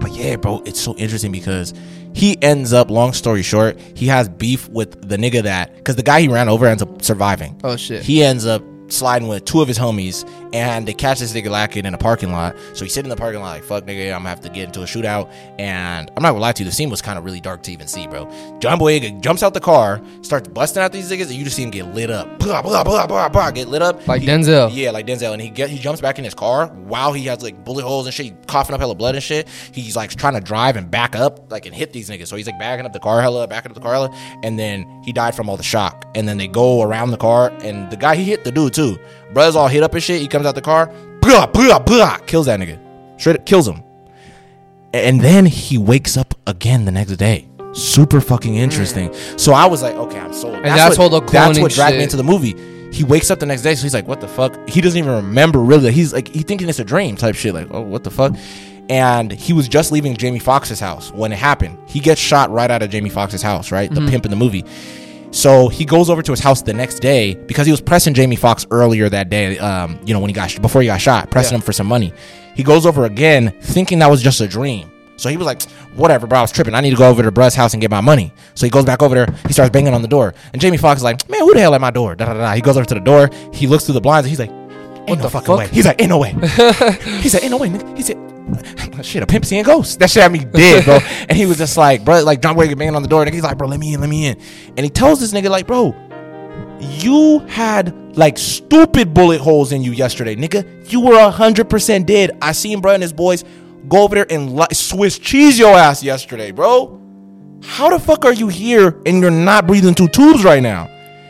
[0.00, 1.74] but yeah, bro, it's so interesting because
[2.12, 2.90] he ends up.
[2.90, 6.48] Long story short, he has beef with the nigga that because the guy he ran
[6.48, 7.60] over ends up surviving.
[7.64, 8.02] Oh shit.
[8.02, 10.24] He ends up sliding with two of his homies,
[10.56, 12.56] and they catch this nigga lacking in a parking lot.
[12.72, 14.64] So he's sitting in the parking lot like, "Fuck, nigga, I'm gonna have to get
[14.64, 17.24] into a shootout." And I'm not gonna lie to you, the scene was kind of
[17.24, 18.26] really dark to even see, bro.
[18.60, 21.62] John Boyega jumps out the car, starts busting out these niggas, and you just see
[21.62, 22.38] him get lit up.
[22.38, 23.50] Blah blah blah blah blah.
[23.50, 24.70] Get lit up Like He- Denzel.
[24.72, 27.42] Yeah, like Denzel, and he get he jumps back in his car while he has
[27.42, 29.48] like bullet holes and shit, he coughing up hella blood and shit.
[29.72, 32.28] He's like trying to drive and back up, like and hit these niggas.
[32.28, 34.10] So he's like backing up the car hella, backing up the car hella,
[34.42, 36.04] and then he died from all the shock.
[36.14, 38.96] And then they go around the car, and the guy he hit the dude too.
[39.32, 40.20] Brother's all hit up and shit.
[40.20, 42.78] He comes out the car, blah blah blah, kills that nigga,
[43.20, 43.82] straight up kills him.
[44.92, 47.48] And then he wakes up again the next day.
[47.74, 48.58] Super fucking mm.
[48.58, 49.12] interesting.
[49.36, 50.54] So I was like, okay, I'm sold.
[50.54, 52.54] And that's what, all the that's what dragged me into the movie.
[52.92, 55.12] He wakes up the next day, so he's like, "What the fuck?" He doesn't even
[55.12, 55.92] remember really.
[55.92, 57.52] He's like, he thinking it's a dream type shit.
[57.52, 58.34] Like, oh, what the fuck?
[58.88, 61.76] And he was just leaving Jamie Foxx's house when it happened.
[61.86, 63.90] He gets shot right out of Jamie Foxx's house, right?
[63.90, 64.10] The mm-hmm.
[64.10, 64.64] pimp in the movie.
[65.30, 68.36] So he goes over to his house the next day because he was pressing Jamie
[68.36, 69.58] Foxx earlier that day.
[69.58, 71.56] Um, you know, when he got before he got shot, pressing Yeah.
[71.58, 72.12] him for some money.
[72.54, 74.90] He goes over again, thinking that was just a dream.
[75.18, 75.62] So he was like,
[75.94, 76.74] whatever, bro, I was tripping.
[76.74, 78.32] I need to go over to Bruh's house and get my money.
[78.54, 79.34] So he goes back over there.
[79.46, 80.34] He starts banging on the door.
[80.52, 82.14] And Jamie Foxx is like, man, who the hell at my door?
[82.14, 82.54] Da, da, da.
[82.54, 83.30] He goes over to the door.
[83.52, 84.50] He looks through the blinds and he's like,
[85.08, 85.58] ain't no the fucking fuck?
[85.58, 85.68] way.
[85.68, 86.32] He's like, ain't no way.
[87.20, 87.96] he said, ain't no way, nigga.
[87.96, 89.96] He said, shit, a pimp seeing ghosts.
[89.96, 90.98] That shit had me dead, bro.
[91.28, 93.22] and he was just like, bro, like John Wayne banging on the door.
[93.22, 94.38] And he's like, bro, let me in, let me in.
[94.76, 95.94] And he tells this nigga, like, bro,
[96.80, 100.90] you had like stupid bullet holes in you yesterday, nigga.
[100.90, 102.36] You were hundred percent dead.
[102.40, 103.44] I seen bro and his boys
[103.88, 107.00] go over there and li- Swiss cheese your ass yesterday, bro.
[107.62, 110.88] How the fuck are you here and you're not breathing through tubes right now?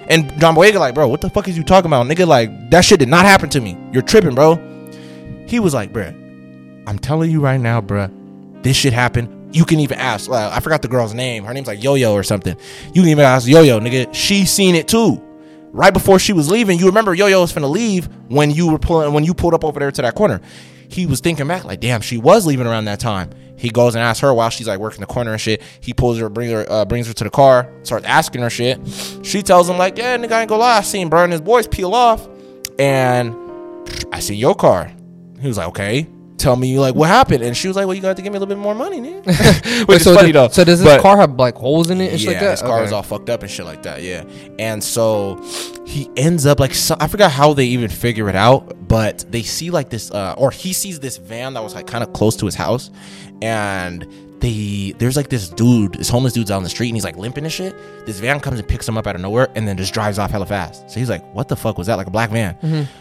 [0.09, 2.27] And John Boyega like, bro, what the fuck is you talking about, nigga?
[2.27, 3.77] Like that shit did not happen to me.
[3.93, 4.57] You're tripping, bro.
[5.47, 6.13] He was like, bruh,
[6.87, 8.13] I'm telling you right now, bruh,
[8.63, 9.33] this shit happened.
[9.55, 10.31] You can even ask.
[10.31, 11.45] Uh, I forgot the girl's name.
[11.45, 12.57] Her name's like Yo Yo or something.
[12.93, 14.13] You can even ask Yo Yo, nigga.
[14.15, 15.23] She seen it too.
[15.73, 18.79] Right before she was leaving, you remember Yo Yo was finna leave when you were
[18.79, 20.41] pulling when you pulled up over there to that corner.
[20.89, 23.31] He was thinking back like, damn, she was leaving around that time.
[23.57, 25.63] He goes and asks her while she's like working the corner and shit.
[25.81, 28.81] He pulls her, brings her, uh, brings her to the car, starts asking her shit.
[29.23, 31.41] She tells him like, yeah, nigga, I ain't gonna lie, I seen Bro and his
[31.41, 32.29] boys peel off,
[32.79, 33.35] and
[34.13, 34.93] I see your car.
[35.41, 36.09] He was like, okay.
[36.39, 38.37] Tell me like what happened, and she was like, "Well, you got to give me
[38.37, 40.49] a little bit more money, nigga." Which Wait, is so, funny though.
[40.49, 42.51] so does this But- car have like holes in it and shit yeah, like that?
[42.51, 42.85] his car Okay.
[42.85, 44.03] is all fucked up and shit like that.
[44.03, 44.23] Yeah,
[44.59, 45.43] and so
[45.87, 49.43] he ends up like so, I forgot how they even figure it out, but they
[49.43, 52.37] see like this, uh, or he sees this van that was like kind of close
[52.37, 52.91] to his house,
[53.43, 54.07] and
[54.41, 57.17] they there's like this dude, this homeless dude's out on the street, and he's like
[57.17, 57.75] limping and shit.
[58.07, 60.31] This van comes and picks him up out of nowhere, and then just drives off
[60.31, 60.91] hella fast.
[60.91, 61.97] So he's like, "What the fuck was that?
[61.97, 62.57] Like a black van?"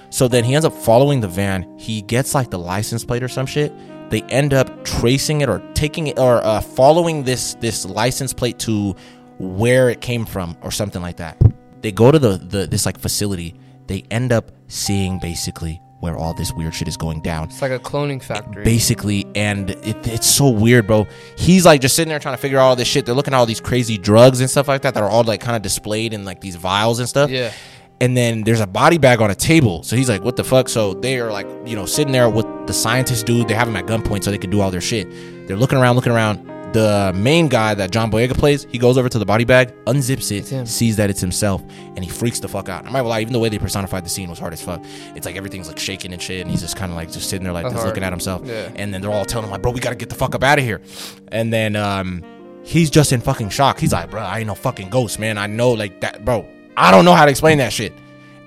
[0.10, 1.78] So then he ends up following the van.
[1.78, 3.74] He gets like the license plate or some shit.
[4.10, 8.60] They end up tracing it or taking it or uh, following this this license plate
[8.60, 8.96] to
[9.40, 11.42] where it came from or something like that.
[11.82, 13.56] They go to the, the this like facility.
[13.88, 17.46] They end up seeing basically where all this weird shit is going down.
[17.50, 18.64] It's like a cloning factory.
[18.64, 21.08] basically and it, it's so weird bro.
[21.38, 23.06] He's like just sitting there trying to figure out all this shit.
[23.06, 25.42] They're looking at all these crazy drugs and stuff like that that are all like
[25.42, 27.30] kind of displayed in like these vials and stuff.
[27.30, 27.52] Yeah.
[28.00, 29.84] and then there's a body bag on a table.
[29.84, 30.70] So he's like what the fuck?
[30.70, 33.48] So they are like you know sitting there with the scientist dude.
[33.48, 35.08] They have him at gunpoint so they can do all their shit.
[35.48, 39.08] They're looking around looking around the main guy that John Boyega plays, he goes over
[39.08, 41.64] to the body bag, unzips it, sees that it's himself,
[41.96, 42.86] and he freaks the fuck out.
[42.86, 44.84] I might lie, even the way they personified the scene was hard as fuck.
[45.16, 47.46] It's like everything's like shaking and shit, and he's just kind of like just sitting
[47.46, 47.92] there like That's just hard.
[47.94, 48.42] looking at himself.
[48.46, 48.70] Yeah.
[48.76, 50.60] And then they're all telling him like, bro, we gotta get the fuck up out
[50.60, 50.82] of here.
[51.30, 52.22] And then um,
[52.66, 53.80] he's just in fucking shock.
[53.80, 55.38] He's like, bro, I ain't no fucking ghost, man.
[55.38, 56.46] I know like that, bro.
[56.76, 57.94] I don't know how to explain that shit.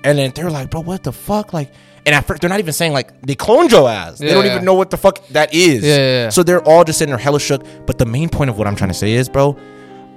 [0.03, 1.71] And then they're like, bro, what the fuck, like.
[2.05, 4.19] And at first, they're not even saying like they cloned your ass.
[4.19, 5.83] They don't even know what the fuck that is.
[5.83, 6.29] Yeah.
[6.29, 7.63] So they're all just sitting there hella shook.
[7.85, 9.57] But the main point of what I'm trying to say is, bro,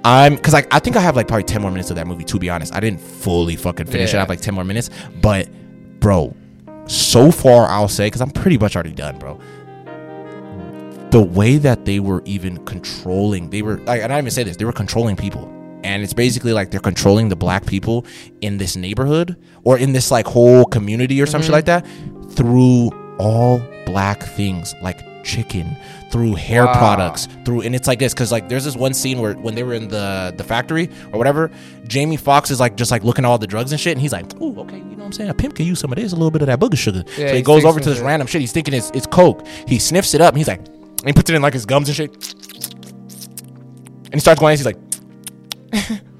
[0.05, 2.23] I'm because I, I think I have like probably 10 more minutes of that movie,
[2.25, 2.73] to be honest.
[2.73, 4.15] I didn't fully fucking finish it.
[4.15, 4.19] I Yeah.
[4.21, 4.89] have like 10 more minutes.
[5.21, 5.49] But,
[5.99, 6.35] bro,
[6.87, 9.39] so far, I'll say, because I'm pretty much already done, bro.
[11.11, 14.57] The way that they were even controlling, they were, like, and I even say this,
[14.57, 15.47] they were controlling people.
[15.83, 18.05] And it's basically like they're controlling the black people
[18.41, 21.85] in this neighborhood or in this like whole community or some shit like that
[22.31, 25.75] through all black things like chicken,
[26.11, 26.73] through hair Wow.
[26.73, 29.63] products, through and it's like this because like there's this one scene where when they
[29.63, 31.49] were in the the factory or whatever,
[31.87, 34.11] Jamie Foxx is like just like looking at all the drugs and shit, and he's
[34.11, 35.29] like, "Ooh, okay, you know what I'm saying?
[35.29, 37.27] A pimp can use some of this, a little bit of that booger sugar." Yeah,
[37.27, 38.05] so he he goes over to this shit.
[38.05, 38.41] random shit.
[38.41, 39.45] He's thinking it's it's coke.
[39.67, 41.87] He sniffs it up, and he's like, and he puts it in like his gums
[41.87, 42.11] and shit,
[44.05, 44.57] and he starts going.
[44.57, 44.77] He's like.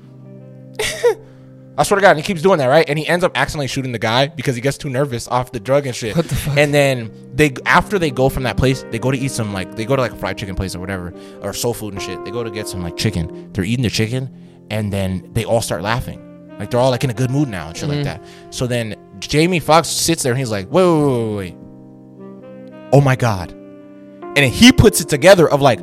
[1.76, 2.88] I swear to God, and he keeps doing that, right?
[2.88, 5.60] And he ends up accidentally shooting the guy because he gets too nervous off the
[5.60, 6.16] drug and shit.
[6.16, 6.56] What the fuck?
[6.56, 9.76] And then they, after they go from that place, they go to eat some like
[9.76, 12.24] they go to like a fried chicken place or whatever, or soul food and shit.
[12.26, 13.52] They go to get some like chicken.
[13.54, 17.10] They're eating the chicken, and then they all start laughing, like they're all like in
[17.10, 18.22] a good mood now and shit like mm-hmm.
[18.22, 18.54] that.
[18.54, 21.56] So then Jamie Foxx sits there and he's like, wait, wait, wait, wait, wait.
[22.92, 25.80] oh my god, and then he puts it together of like,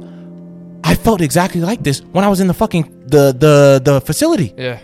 [0.84, 4.54] I felt exactly like this when I was in the fucking the the the facility.
[4.56, 4.78] Yeah.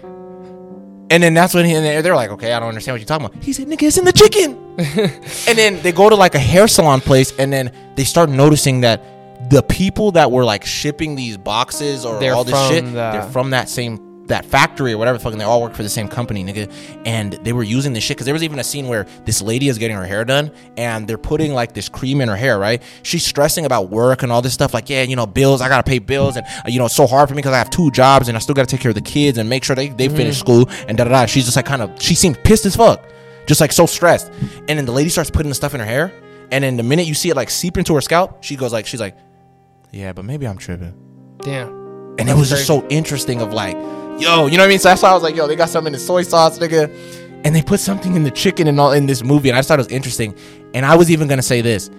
[1.09, 3.26] And then that's when he, and they're like, okay, I don't understand what you're talking
[3.26, 3.42] about.
[3.42, 4.57] He said, nigga, it's in the chicken.
[5.49, 8.80] and then they go to like a hair salon place, and then they start noticing
[8.80, 9.01] that
[9.49, 13.30] the people that were like shipping these boxes or They're all this shit, the- they're
[13.30, 15.18] from that same that factory or whatever.
[15.18, 16.70] the Fucking, they all work for the same company, nigga.
[17.04, 19.68] And they were using this shit because there was even a scene where this lady
[19.68, 22.58] is getting her hair done, and they're putting like this cream in her hair.
[22.58, 22.82] Right?
[23.02, 24.74] She's stressing about work and all this stuff.
[24.74, 25.60] Like, yeah, you know, bills.
[25.60, 27.58] I gotta pay bills, and uh, you know, it's so hard for me because I
[27.58, 29.76] have two jobs, and I still gotta take care of the kids and make sure
[29.76, 31.26] they they finish school and da da da.
[31.26, 32.00] She's just like kind of.
[32.00, 33.02] She seemed pissed as fuck,
[33.46, 34.28] just like so stressed.
[34.68, 36.12] And then the lady starts putting the stuff in her hair,
[36.50, 38.86] and then the minute you see it like seep into her scalp, she goes like,
[38.86, 39.16] she's like,
[39.90, 40.94] yeah, but maybe I'm tripping.
[41.38, 41.68] Damn.
[42.18, 43.76] And it was just so interesting of like,
[44.18, 44.78] yo, you know what I mean?
[44.78, 46.90] So that's why I was like, yo, they got something in the soy sauce, nigga.
[47.44, 49.48] And they put something in the chicken and all in this movie.
[49.48, 50.34] And I just thought it was interesting.
[50.74, 51.90] And I was even gonna say this.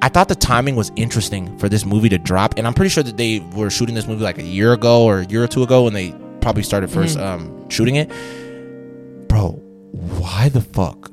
[0.00, 2.54] I thought the timing was interesting for this movie to drop.
[2.56, 5.20] And I'm pretty sure that they were shooting this movie like a year ago or
[5.20, 8.10] a year or two ago when they probably started 1st um, shooting it.
[9.28, 9.52] Bro,
[9.92, 11.10] why the fuck?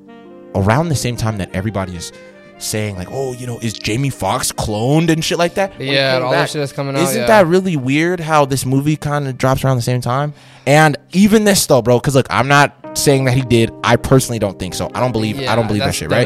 [0.55, 2.12] Around the same time that everybody is
[2.60, 5.78] saying like, oh, you know, is Jamie Foxx cloned and shit like that?
[5.80, 7.28] When Yeah, all that shit that's coming out, Isn't yeah.
[7.28, 10.34] that really weird how this movie kind of drops around the same time?
[10.68, 13.72] And even this though, bro, because look, I'm not saying that he did.
[13.84, 14.89] I personally don't think so.
[14.93, 15.39] I don't believe.
[15.47, 16.26] I don't believe that shit, right?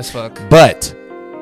[0.49, 0.93] But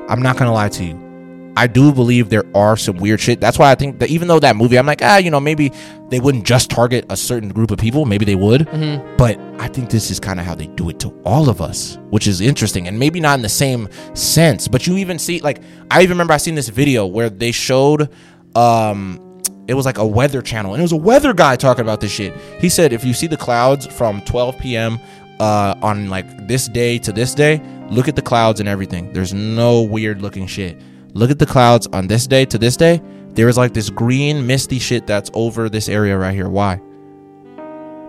[0.09, 1.10] I'm not gonna lie to you.
[1.57, 3.41] I do believe there are some weird shit.
[3.41, 5.71] That's why I think that even though that movie, I'm like, ah, you know, maybe
[6.09, 8.05] they wouldn't just target a certain group of people.
[8.05, 8.61] Maybe they would.
[8.61, 9.17] Mm-hmm.
[9.17, 11.97] But I think this is kind of how they do it to all of us,
[12.09, 12.87] which is interesting.
[12.87, 16.33] And maybe not in the same sense, but you even see, like, I even remember
[16.33, 18.09] I seen this video where they showed,
[18.55, 22.01] um, it was like a weather channel, and it was a weather guy talking about
[22.01, 22.33] this shit.
[22.59, 24.99] He said, if you see the clouds from 12 p.m.
[25.39, 29.11] Uh, on like this day to this day, look at the clouds and everything.
[29.11, 30.79] There's no weird looking shit.
[31.13, 33.01] Look at the clouds on this day to this day.
[33.33, 36.49] There is like this green misty shit that's over this area right here.
[36.49, 36.81] Why?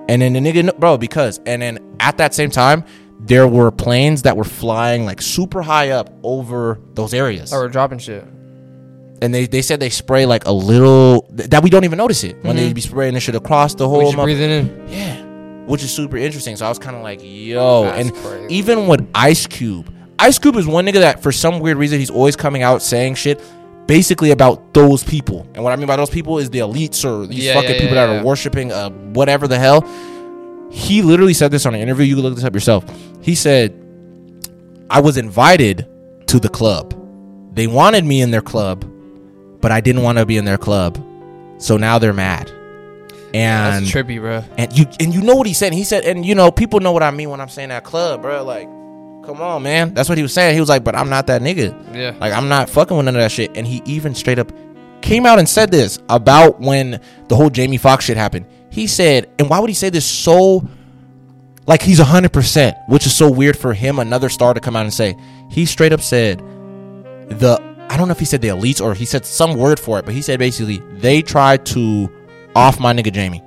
[0.08, 2.84] And then the nigga, bro, because, and then at that same time,
[3.20, 7.52] there were planes that were flying like super high up over those areas.
[7.52, 8.24] Or we're dropping shit.
[9.22, 12.24] And they, they said they spray like a little, th- that we don't even notice
[12.24, 12.74] it when they mm-hmm.
[12.74, 14.88] be spraying this shit across the whole breathing in.
[14.88, 15.22] yeah,
[15.66, 16.56] which is super interesting.
[16.56, 18.54] So I was kind of like, yo, That's and crazy.
[18.54, 22.10] even with Ice Cube, Ice Cube is one nigga that for some weird reason he's
[22.10, 23.40] always coming out saying shit
[23.86, 25.46] basically about those people.
[25.54, 27.80] And what I mean by those people is the elites or these Yeah, fucking yeah,
[27.80, 28.20] people yeah, that yeah.
[28.20, 29.80] are worshiping uh whatever the hell.
[30.70, 32.06] He literally said this on an interview.
[32.06, 32.84] You can look this up yourself.
[33.20, 33.78] He said,
[34.88, 35.86] I was invited
[36.28, 36.94] to the club.
[37.54, 38.84] They wanted me in their club,
[39.60, 40.96] but I didn't want to be in their club.
[41.58, 42.50] So now they're mad.
[43.34, 44.44] And That's trippy, bro.
[44.56, 45.72] and you and you know what he said.
[45.72, 48.22] He said, and you know, people know what I mean when I'm saying that club,
[48.22, 48.44] bro.
[48.44, 48.68] Like,
[49.24, 49.94] come on, man.
[49.94, 50.54] That's what he was saying.
[50.54, 51.94] He was like, but I'm not that nigga.
[51.94, 52.16] Yeah.
[52.20, 53.56] Like, I'm not fucking with none of that shit.
[53.56, 54.52] And he even straight up
[55.00, 58.46] came out and said this about when the whole Jamie Foxx shit happened.
[58.70, 60.66] He said, and why would he say this so
[61.66, 64.92] like he's 100%, which is so weird for him, another star to come out and
[64.92, 65.16] say.
[65.50, 66.38] He straight up said,
[67.28, 69.98] the, I don't know if he said the elites or he said some word for
[69.98, 72.10] it, but he said basically, they tried to
[72.56, 73.42] off my nigga Jamie.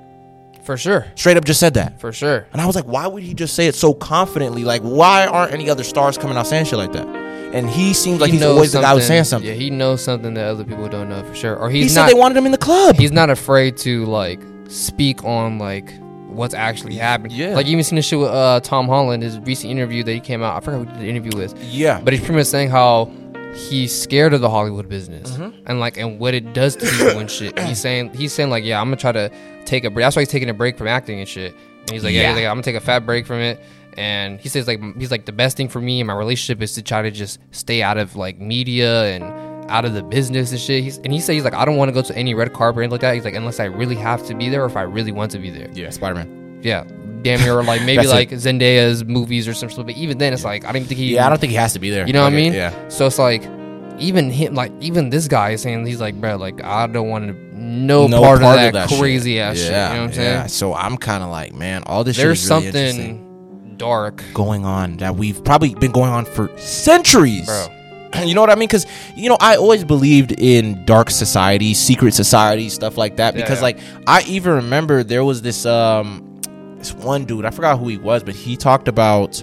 [0.66, 1.06] For sure.
[1.14, 1.98] Straight up just said that.
[2.00, 2.46] For sure.
[2.52, 4.64] And I was like, why would he just say it so confidently?
[4.64, 7.06] Like, why aren't any other stars coming out saying shit like that?
[7.06, 9.48] And he seems like He he's knows always the guy who's saying something.
[9.48, 11.56] Yeah, he knows something that other people don't know for sure.
[11.56, 12.96] Or he he's said they wanted him in the club.
[12.96, 15.90] he's not afraid to like speak on like
[16.26, 17.36] what's actually happening.
[17.38, 17.54] Yeah.
[17.54, 20.20] Like you even seen the shit with uh, Tom Holland, his recent interview that he
[20.20, 20.56] came out.
[20.56, 21.56] I forgot who did the interview with.
[21.62, 22.00] yeah.
[22.02, 23.10] But he's pretty much saying how
[23.56, 25.64] he's scared of the Hollywood business Mm-hmm.
[25.66, 27.58] and like and what it does to people and shit.
[27.66, 29.30] He's saying he's saying like, yeah, I'm gonna try to
[29.64, 30.04] take a break.
[30.04, 31.54] That's why he's taking a break from acting and shit.
[31.80, 32.28] And he's like, yeah, Yeah.
[32.28, 33.60] he's like, I'm gonna take a fat break from it.
[33.96, 36.74] And he says like he's like the best thing for me and my relationship is
[36.74, 39.24] to try to just stay out of like media and
[39.70, 40.84] out of the business and shit.
[40.84, 42.82] He's, and he says he's like I don't want to go to any red carpet
[42.82, 43.14] and like that.
[43.14, 45.38] He's like unless I really have to be there or if I really want to
[45.38, 45.68] be there.
[45.72, 46.60] Yeah, Spider Man.
[46.62, 46.84] Yeah,
[47.26, 48.12] damn near or like maybe That's it.
[48.12, 49.84] like Zendaya's movies or something.
[49.84, 51.14] But even then, it's like I don't even think he.
[51.14, 52.06] Yeah, I don't think he has to be there.
[52.06, 52.52] You know what I mean?
[52.52, 52.88] Yeah.
[52.88, 53.42] So it's like,
[53.98, 57.28] even him, like even this guy is saying he's like, bro, like I don't want
[57.28, 58.98] to no, part, of that, shit.
[58.98, 59.66] crazy ass shit.
[59.66, 60.28] You know what I'm saying?
[60.28, 60.46] Yeah.
[60.46, 64.98] So I'm kind of like, man, all this There's shit really something dark, going on
[64.98, 67.46] that we've probably been going on for centuries.
[67.46, 67.66] bro.
[68.24, 68.68] You know what I mean?
[68.68, 73.34] Because you know, I always believed in dark society, secret society, stuff like that.
[73.34, 73.62] Yeah, Because yeah.
[73.64, 76.35] like I even remember there was this um
[76.78, 79.42] this one dude, I forgot who he was, but he talked about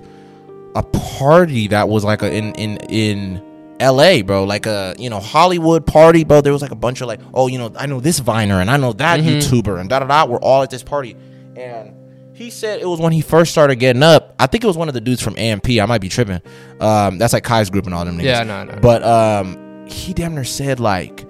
[0.75, 3.43] a party that was like a, in in in
[3.81, 6.41] LA, bro, like a you know Hollywood party, bro.
[6.41, 8.69] There was like a bunch of like, oh, you know, I know this Viner and
[8.71, 9.37] I know that Mhm.
[9.39, 10.25] YouTuber and da da da.
[10.25, 11.15] We're all at this party,
[11.55, 11.93] and
[12.33, 14.33] he said it was when he first started getting up.
[14.39, 15.69] I think it was one of the dudes from AMP.
[15.79, 16.41] I might be tripping.
[16.79, 18.23] Um, that's like Kai's group and all them niggas.
[18.23, 18.79] Yeah, no, no.
[18.81, 21.25] But um, he damn near said like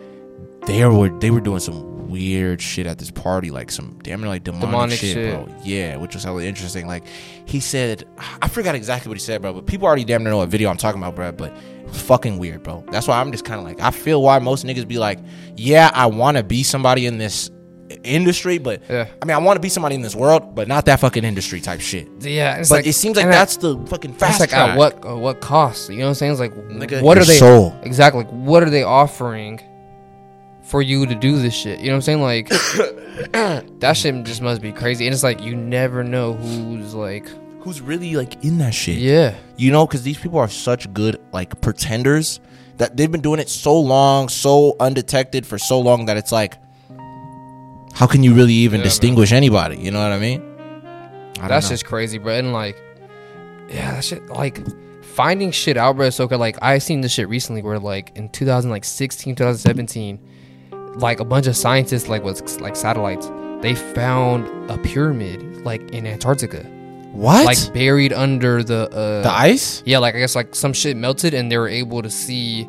[0.65, 4.29] they were they were doing some weird shit at this party, like some damn near
[4.29, 5.33] like demonic, Demonic shit, shit.
[5.33, 5.53] bro.
[5.63, 6.87] Yeah, which was hella interesting.
[6.87, 7.03] Like
[7.45, 8.05] he said,
[8.41, 9.53] I forgot exactly what he said, bro.
[9.53, 11.31] But people already damn near know what video I'm talking about, bro.
[11.31, 12.85] But it was fucking weird, bro.
[12.91, 15.19] That's why I'm just kind of like I feel why most niggas be like,
[15.55, 17.49] yeah, I want to be somebody in this
[18.03, 19.07] industry, but Yeah.
[19.21, 21.61] I mean, I want to be somebody in this world, but not that fucking industry
[21.61, 22.07] type shit.
[22.21, 24.69] yeah, But like it seems like that's the fucking fast like track.
[24.71, 25.89] at what uh, what cost?
[25.89, 26.31] You know what I'm saying?
[26.31, 27.75] It's like Nigga, what are they soul.
[27.83, 28.23] exactly?
[28.23, 29.59] Like, what are they offering
[30.63, 31.79] for you to do this shit?
[31.79, 32.21] You know what I'm saying?
[32.21, 32.49] Like
[33.79, 35.05] that shit just must be crazy.
[35.05, 37.27] And it's like you never know who's like
[37.61, 38.97] Who's really like in that shit?
[38.97, 39.35] yeah.
[39.57, 42.39] You know, because these people are such good like pretenders
[42.77, 46.55] that they've been doing it so long, so undetected for so long that it's like,
[47.93, 48.89] how can you really even Yeah, man.
[48.89, 49.77] distinguish anybody?
[49.77, 50.41] You know what I mean?
[51.39, 51.73] I That's know.
[51.73, 52.33] just crazy, bro.
[52.33, 52.75] And like,
[53.69, 54.25] yeah, that shit.
[54.27, 54.59] Like,
[55.03, 56.09] finding shit out, bro.
[56.09, 56.25] So.
[56.25, 60.19] Like, I seen this shit recently where like in 2016, 2017,
[60.95, 63.29] like a bunch of scientists, like with like satellites,
[63.61, 66.63] they found a pyramid like in Antarctica,
[67.11, 69.81] what like buried under the uh, the ice.
[69.85, 72.63] yeah, like I guess like some shit melted and they were able to see.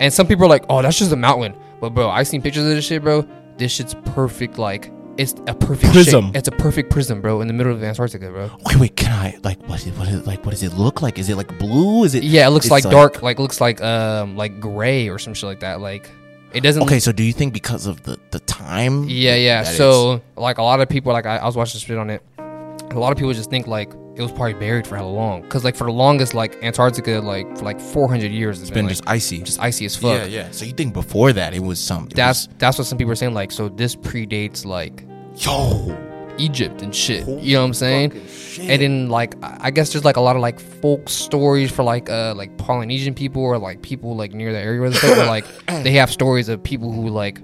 [0.00, 2.64] And some people are like, "Oh, that's just a mountain." But bro, I seen pictures
[2.64, 3.26] of this shit, bro.
[3.56, 4.58] This shit's perfect.
[4.58, 6.26] Like it's a perfect Prism.
[6.26, 6.36] shape.
[6.36, 8.50] It's a perfect prism, bro, in the middle of Antarctica, bro.
[8.64, 9.84] Wait, wait, can I like what?
[9.84, 10.44] Is, what is like?
[10.44, 11.18] What does it look like?
[11.18, 12.04] Is it like blue?
[12.04, 12.22] Is it?
[12.22, 15.48] Yeah, it looks like, like- dark, like looks like um like gray or some shit
[15.48, 15.80] like that.
[15.80, 16.08] Like
[16.52, 16.82] it doesn't.
[16.82, 19.04] Okay, so do you think because of the the time?
[19.08, 19.62] Yeah, yeah.
[19.64, 22.22] So like a lot of people, like I, I was watching shit on it.
[22.38, 25.42] A lot of people just think like it was probably buried for how long?
[25.42, 28.96] Because like for the longest, like Antarctica, like for like 400 years, it's been like,
[28.96, 29.42] just icy.
[29.42, 30.18] just icy as fuck.
[30.20, 30.50] yeah, yeah.
[30.50, 32.06] So you think before that it was some?
[32.06, 33.34] it That's that's what some people are saying.
[33.34, 35.04] Like, so this predates like
[35.36, 36.07] yo.
[36.38, 37.26] Egypt and shit.
[37.28, 38.12] You know what I'm saying?
[38.60, 42.08] And then like I guess there's like a lot of like folk stories for like
[42.10, 45.92] uh like Polynesian people or like people like near the area where they like they
[45.92, 47.40] have stories of people who like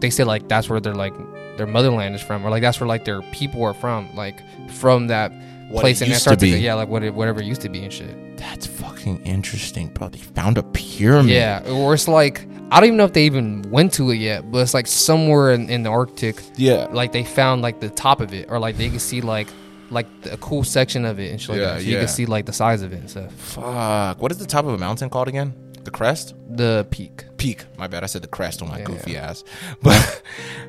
[0.00, 1.12] they say like that's where their like
[1.56, 4.40] their motherland is from or like that's where like their people are from like
[4.70, 5.30] from that
[5.70, 6.56] What place it in used to Antarctica.
[6.56, 6.60] be.
[6.62, 8.36] Yeah, like what it, whatever it used to be and shit.
[8.38, 10.08] That's fucking interesting, bro.
[10.08, 11.32] They found a pyramid.
[11.32, 14.50] Yeah, or it's like I don't even know if they even went to it yet,
[14.50, 16.86] but it's like somewhere in, in the Arctic Yeah.
[16.92, 19.48] like they found like the top of it or like they can see like
[19.90, 21.80] like a cool section of it and shit like Yeah, that.
[21.80, 21.98] So you yeah.
[22.00, 23.32] can see like the size of it and stuff.
[23.32, 24.22] Fuck.
[24.22, 25.52] What is the top of a mountain called again?
[25.84, 26.34] The crest?
[26.50, 27.24] The peak.
[27.38, 27.64] Peak.
[27.78, 28.02] My bad.
[28.04, 29.44] I said the crest on my Yeah, goofy ass.
[29.82, 30.22] But,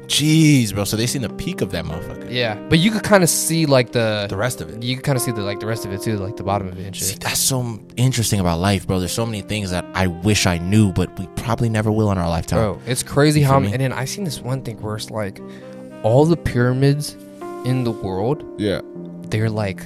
[0.08, 0.84] jeez, bro.
[0.86, 2.32] So they seen the peak of that motherfucker.
[2.32, 2.56] Yeah.
[2.70, 4.82] But you could kind of see like The the rest of it.
[4.82, 6.68] you could kind of see the like the rest of it too, like the bottom
[6.70, 7.20] of it and See, shit.
[7.20, 9.00] that's so interesting about life, bro.
[9.00, 12.18] There's so many things that I wish I knew, but we probably never will in
[12.18, 12.60] our lifetime.
[12.60, 13.72] Bro, it's crazy You how me?
[13.74, 15.42] and then I seen this one thing where it's like
[16.04, 17.16] all the pyramids
[17.66, 18.82] in the world, Yeah.
[19.30, 19.84] they're like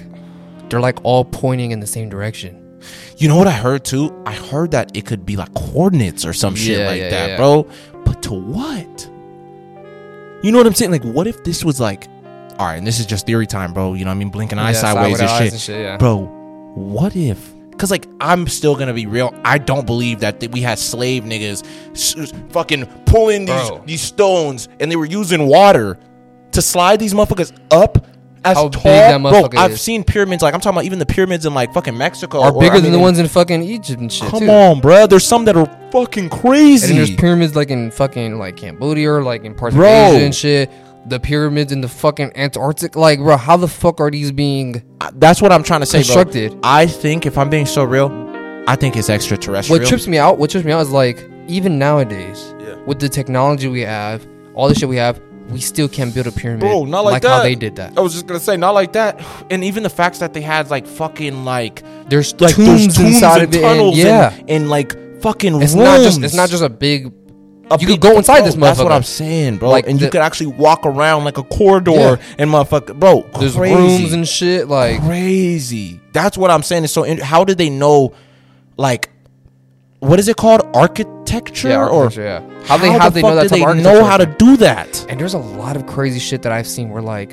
[0.69, 2.61] they're like all pointing in the same direction.
[3.17, 4.13] You know what I heard too?
[4.25, 7.29] I heard that it could be like coordinates or some shit Yeah, like yeah, that,
[7.31, 7.37] yeah.
[7.37, 7.67] bro.
[8.05, 9.09] But to what?
[10.43, 10.91] You know what I'm saying?
[10.91, 12.07] Like, what if this was like,
[12.59, 13.93] all right, and this is just theory time, bro.
[13.93, 14.29] You know what I mean?
[14.29, 15.51] Blinking eye sideways and shit.
[15.53, 15.99] and shit.
[15.99, 16.25] Bro,
[16.75, 17.53] what if?
[17.71, 19.33] Because, like, I'm still going to be real.
[19.43, 23.83] I don't believe that th- we had slave niggas s- s- fucking pulling these, Bro.
[23.85, 25.99] these stones and they were using water
[26.51, 28.05] to slide these motherfuckers up.
[28.45, 29.59] As How tall, big that motherfucker bro.
[29.61, 29.81] I've is.
[29.81, 30.43] seen pyramids.
[30.43, 32.79] Like I'm talking about, even the pyramids in like fucking Mexico Are or, bigger I
[32.79, 34.29] than mean, the ones in fucking Egypt and shit.
[34.29, 34.49] Come too.
[34.49, 35.07] on, bro.
[35.07, 36.89] There's some that are fucking crazy.
[36.89, 39.87] And there's pyramids like in fucking like Cambodia or like in parts Bro.
[39.87, 40.71] of Asia and shit.
[41.07, 44.81] The pyramids in the fucking Antarctic, like bro, how the fuck are these being?
[45.13, 46.23] That's what I'm trying to say, bro.
[46.23, 46.57] Constructed.
[46.63, 48.09] I think if I'm being so real,
[48.67, 49.79] I think it's extraterrestrial.
[49.81, 52.75] What trips me out, what trips me out is like even nowadays, Yeah.
[52.87, 55.19] with the technology we have, all the shit we have,
[55.49, 57.43] we still can't build a pyramid Bro, not like how that.
[57.43, 57.97] they did that.
[57.97, 59.23] I was just gonna say, not like that.
[59.51, 63.41] And even the facts that they had like fucking like There's like tombs, there's inside
[63.41, 63.55] and of it.
[63.57, 65.85] And, tunnels yeah, and, and like fucking it's rooms.
[65.85, 67.13] not just it's not just a big.
[67.71, 68.61] A you big- could go inside bro, this motherfucker.
[68.61, 68.91] That's what.
[68.91, 69.69] I'm saying, bro.
[69.71, 72.15] Like and you could actually walk around like a corridor Yeah.
[72.37, 73.21] and motherfucker, bro.
[73.39, 73.75] There's crazy.
[73.75, 74.67] rooms and shit.
[74.67, 75.99] Like crazy.
[76.13, 76.83] That's what I'm saying.
[76.83, 77.03] Is so.
[77.23, 78.13] How did they know?
[78.77, 79.09] Like,
[79.99, 80.61] what is it called?
[81.35, 82.63] Architecture yeah, or architecture, yeah.
[82.65, 85.05] How they the they know fuck that did they know how to do that?
[85.09, 87.31] And there's a lot of crazy shit that I've seen where like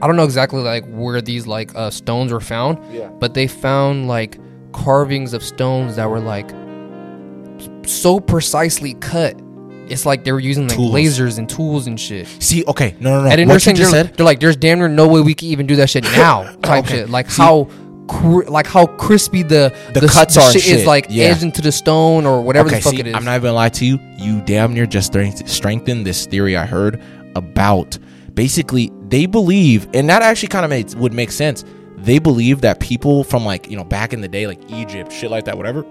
[0.00, 3.08] I don't know exactly like where these like uh, stones were found, Yeah.
[3.08, 4.38] but they found like
[4.72, 6.50] carvings of stones that were like
[7.86, 9.38] so precisely cut.
[9.88, 10.94] It's like they were using like Tools.
[10.94, 12.26] lasers and tools and shit.
[12.40, 13.30] See, okay, no, no, no.
[13.30, 15.48] and what you just they're, said, they're like, there's damn near no way we can
[15.48, 16.44] even do that shit now.
[16.62, 16.94] Type Okay.
[17.00, 17.10] shit.
[17.10, 17.68] Like See- how,
[18.08, 21.26] cr- like how crispy the The cuts the are and shit is like Yeah.
[21.26, 23.14] edged into the stone or whatever okay, the fuck see, it is.
[23.14, 23.98] I'm not even gonna lie to you.
[24.18, 27.00] You damn near just strength- strengthened this theory I heard
[27.34, 27.98] about.
[28.34, 31.64] Basically, they believe, and that actually kind of would make sense.
[31.98, 35.30] They believe that people from like you know back in the day, like Egypt, shit
[35.30, 35.84] like that, whatever,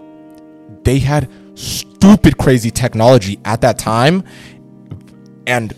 [0.84, 4.24] they had stupid crazy technology at that time,
[5.48, 5.74] and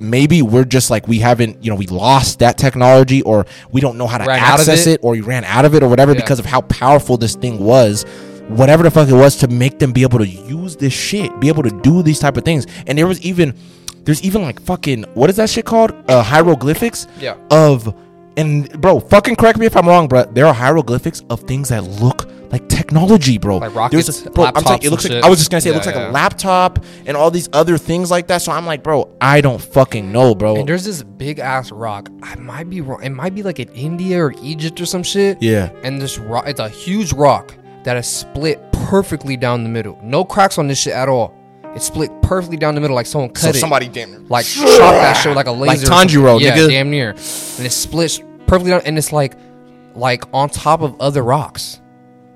[0.00, 3.96] maybe we're just like we haven't you know we lost that technology or we don't
[3.96, 4.94] know how to Ran access it.
[4.94, 5.00] it.
[5.04, 6.20] or we ran out of it or whatever Yeah.
[6.20, 8.04] because of how powerful this thing was
[8.48, 11.48] whatever the fuck it was to make them be able to use this shit be
[11.48, 13.54] able to do these type of things and there was even
[14.02, 17.36] there's even like fucking what is that shit called uh hieroglyphics Yeah.
[17.50, 17.94] of
[18.36, 21.84] and bro fucking correct me if i'm wrong bro there are hieroglyphics of things that
[21.84, 25.28] look like technology bro Like There's rockets, bro i'm saying laptops it looks like i
[25.28, 28.10] was just gonna say it Yeah, looks like a laptop and all these other things
[28.10, 31.38] like that so i'm like bro i don't fucking know bro And there's this big
[31.38, 32.08] ass rock.
[32.22, 33.02] I might be wrong.
[33.02, 35.42] It might be like in India or Egypt or some shit.
[35.42, 37.54] yeah And this rock, it's a huge rock
[37.84, 39.98] that is split perfectly down the middle.
[40.02, 41.34] No cracks on this shit at all.
[41.74, 44.46] It split perfectly down the middle, like someone cut so it, somebody damn near like
[44.46, 45.86] chop that shit with like a laser.
[45.86, 46.68] or Tanjiro, yeah, nigga.
[46.68, 47.10] damn near.
[47.10, 49.34] And it splits perfectly down, and it's like,
[49.94, 51.80] like on top of other rocks.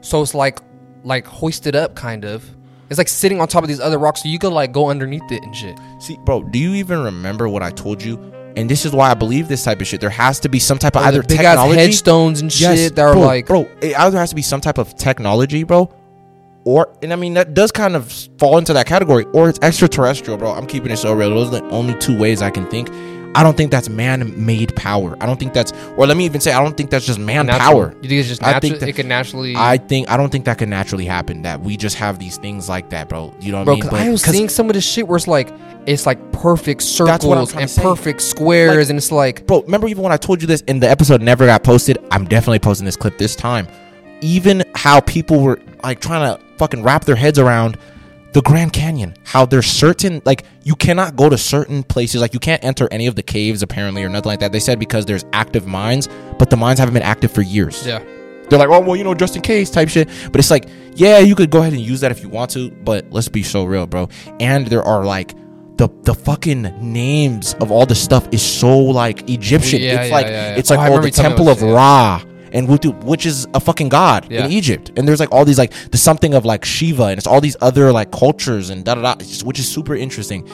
[0.09, 0.61] So it's like,
[1.05, 2.43] like hoisted up, kind of.
[2.89, 5.31] It's like sitting on top of these other rocks, so you could like go underneath
[5.31, 5.79] it and shit.
[5.99, 8.17] See, bro, do you even remember what I told you?
[8.57, 10.01] And this is why I believe this type of shit.
[10.01, 11.81] There has to be some type of the either big ass technology.
[11.81, 14.63] headstones and shit Yes, that are bro, like, bro, it either has to be some
[14.63, 15.93] type of technology, bro,
[16.65, 20.39] or and I mean that does kind of fall into that category, or it's extraterrestrial,
[20.39, 20.53] bro.
[20.53, 21.29] I'm keeping it so real.
[21.29, 22.89] Those are the only two ways I can think.
[23.39, 25.17] I don't think that's man-made power.
[25.21, 27.93] I don't think that's, or let me even say, I don't think that's just manpower.
[28.03, 29.55] You think it's just I think that- it could naturally.
[29.57, 31.43] I think I don't think that can naturally happen.
[31.43, 33.33] That we just have these things like that, bro.
[33.41, 33.83] You know what Bro, I mean?
[33.91, 35.51] cause I was 'cause- seeing some of this shit where it's like
[35.87, 39.63] it's like perfect That's what I'm circles and perfect squares, Like- and it's like bro
[39.63, 42.59] remember even when i told you this and the episode never got posted i'm definitely
[42.59, 43.67] posting this clip this time
[44.21, 47.79] even how people were like trying to fucking wrap their heads around
[48.33, 52.41] the grand canyon how there's certain like you cannot go to certain places like you
[52.41, 55.25] can't enter any of the caves apparently or nothing like that they said because there's
[55.33, 58.03] active mines but the mines haven't been active for years yeah,
[58.49, 60.09] they're like, oh well, you know, just in case type shit.
[60.33, 62.71] But it's like, yeah, you could go ahead and use that if you want to,
[62.71, 64.09] but let's be so real, bro.
[64.41, 65.35] And there are like
[65.77, 69.81] the the fucking names of all the stuff is so like Egyptian.
[69.83, 71.63] Yeah, it's yeah, like yeah, it's Oh, like oh, the you telling me temple of
[71.63, 72.23] Ra.
[72.53, 74.45] And Wutu, which is a fucking god Yeah.
[74.45, 77.27] in Egypt, and there's like all these like the something of like Shiva, and it's
[77.27, 80.49] all these other like cultures and da da da, just- which is super interesting.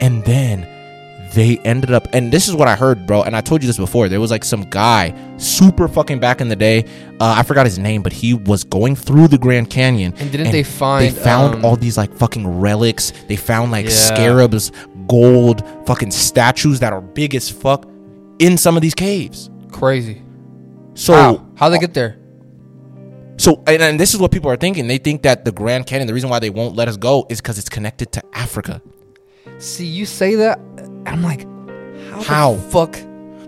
[0.00, 0.66] And then
[1.34, 3.76] they ended up and this is what i heard bro and i told you this
[3.76, 6.84] before there was like some guy super fucking back in the day
[7.20, 10.50] uh, i forgot his name but he was going through the grand canyon And didn't
[10.50, 13.92] they find, they found um, all these like fucking relics they found like Yeah.
[13.92, 14.72] scarabs
[15.06, 17.88] gold fucking statues that are big as fuck
[18.40, 20.22] in some of these caves crazy.
[20.94, 21.46] So How?
[21.56, 22.16] How they get there?
[23.36, 26.06] so and, and this is what people are thinking they think that the grand canyon
[26.06, 28.82] the reason why they won't let us go is because it's connected to africa
[29.58, 30.58] See, you say that,
[31.06, 31.42] I'm like,
[32.12, 32.22] how?
[32.22, 32.54] How?
[32.54, 32.98] The fuck?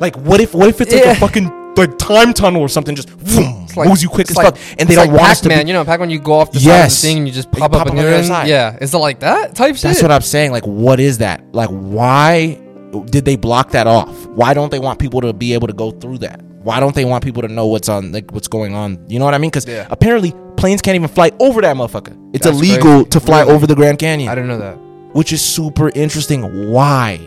[0.01, 1.13] Like, what if what if it's like Yeah.
[1.13, 2.95] a fucking like time tunnel or something?
[2.95, 5.41] Just It's like moves you quick as like- fuck, and they don't like want us
[5.43, 5.55] to be.
[5.55, 7.61] you know, Pac-Man, you go off the side of the thing and you just You
[7.61, 8.49] pop, pop up up on the the other other side.
[8.49, 9.83] Yeah, is it like that type shit?
[9.85, 10.51] That's what I'm saying.
[10.53, 11.45] Like, what is that?
[11.55, 12.61] Like, why
[13.07, 14.27] did they block that off?
[14.27, 16.43] Why don't they want people to be able to go through that?
[16.63, 19.05] Why don't they want people to know what's on, like, what's going on?
[19.09, 19.51] You know what I mean?
[19.51, 19.87] Because Yeah.
[19.91, 22.17] apparently planes can't even fly over that motherfucker.
[22.33, 23.05] It's That's illegal crazy.
[23.11, 23.53] to fly Really?
[23.53, 24.77] over the Grand Canyon, I didn't know that.
[25.13, 26.71] which is super interesting.
[26.71, 27.21] Why?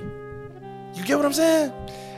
[0.95, 1.71] You get what I'm saying?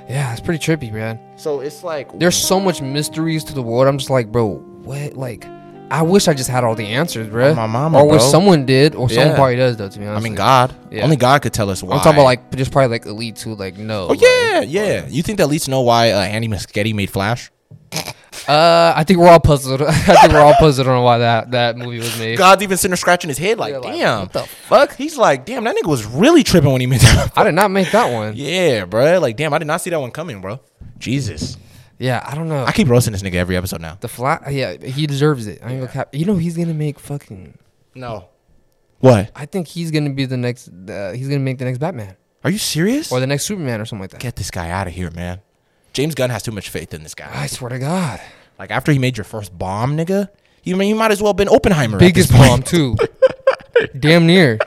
[0.10, 1.20] Yeah, it's pretty trippy, man.
[1.36, 3.88] So it's like There's so much mysteries to the world.
[3.88, 5.18] I'm just like, bro, what?
[5.18, 5.46] Like,
[5.90, 7.54] I wish I just had all the answers, bro.
[7.56, 8.30] My mama, or wish bro.
[8.32, 9.36] someone did, or someone Yeah.
[9.36, 9.88] probably does, though.
[9.90, 10.76] To be honest, I mean, God.
[10.92, 11.04] Yeah.
[11.04, 11.96] Only God could tell us why.
[11.96, 13.56] I'm talking about like just probably like elite too.
[13.56, 14.08] Like, no.
[14.10, 15.06] Oh yeah, yeah.
[15.08, 17.52] You think that least know why uh, Andy Muschietti made Flash?
[18.48, 19.82] Uh, I think we're all puzzled.
[19.88, 22.38] I think we're all puzzled on why that that movie was made.
[22.38, 24.20] God's even sitting there scratching his head like, Yeah, like, damn.
[24.22, 24.96] what the fuck?
[24.96, 27.32] He's like, damn, that nigga was really tripping when he made that.
[27.36, 28.34] I did not make that one.
[28.36, 29.20] Yeah, yeah, bro.
[29.20, 30.60] Like, damn, I did not see that one coming, bro.
[30.98, 31.58] Jesus.
[32.00, 32.64] I don't know.
[32.64, 33.98] I keep roasting this nigga every episode now.
[34.00, 34.52] the flat.
[34.52, 35.60] Yeah, he deserves it.
[35.64, 36.14] I ain't gonna cap.
[36.14, 37.58] You know he's gonna make fucking.
[37.96, 38.30] No.
[39.00, 39.32] What?
[39.36, 40.70] I think he's gonna be the next.
[40.70, 43.12] Uh, he's gonna make the next Batman Are you serious?
[43.12, 44.20] or the next Superman or something like that.
[44.22, 45.42] Get this guy out of here, man.
[45.94, 47.30] James Gunn has too much faith in this guy.
[47.32, 48.20] I swear to God,
[48.60, 50.30] Like after he made your first bomb, nigga,
[50.64, 51.98] you mean you might as well have been Oppenheimer.
[51.98, 52.96] biggest bomb too.
[54.00, 54.60] Damn near.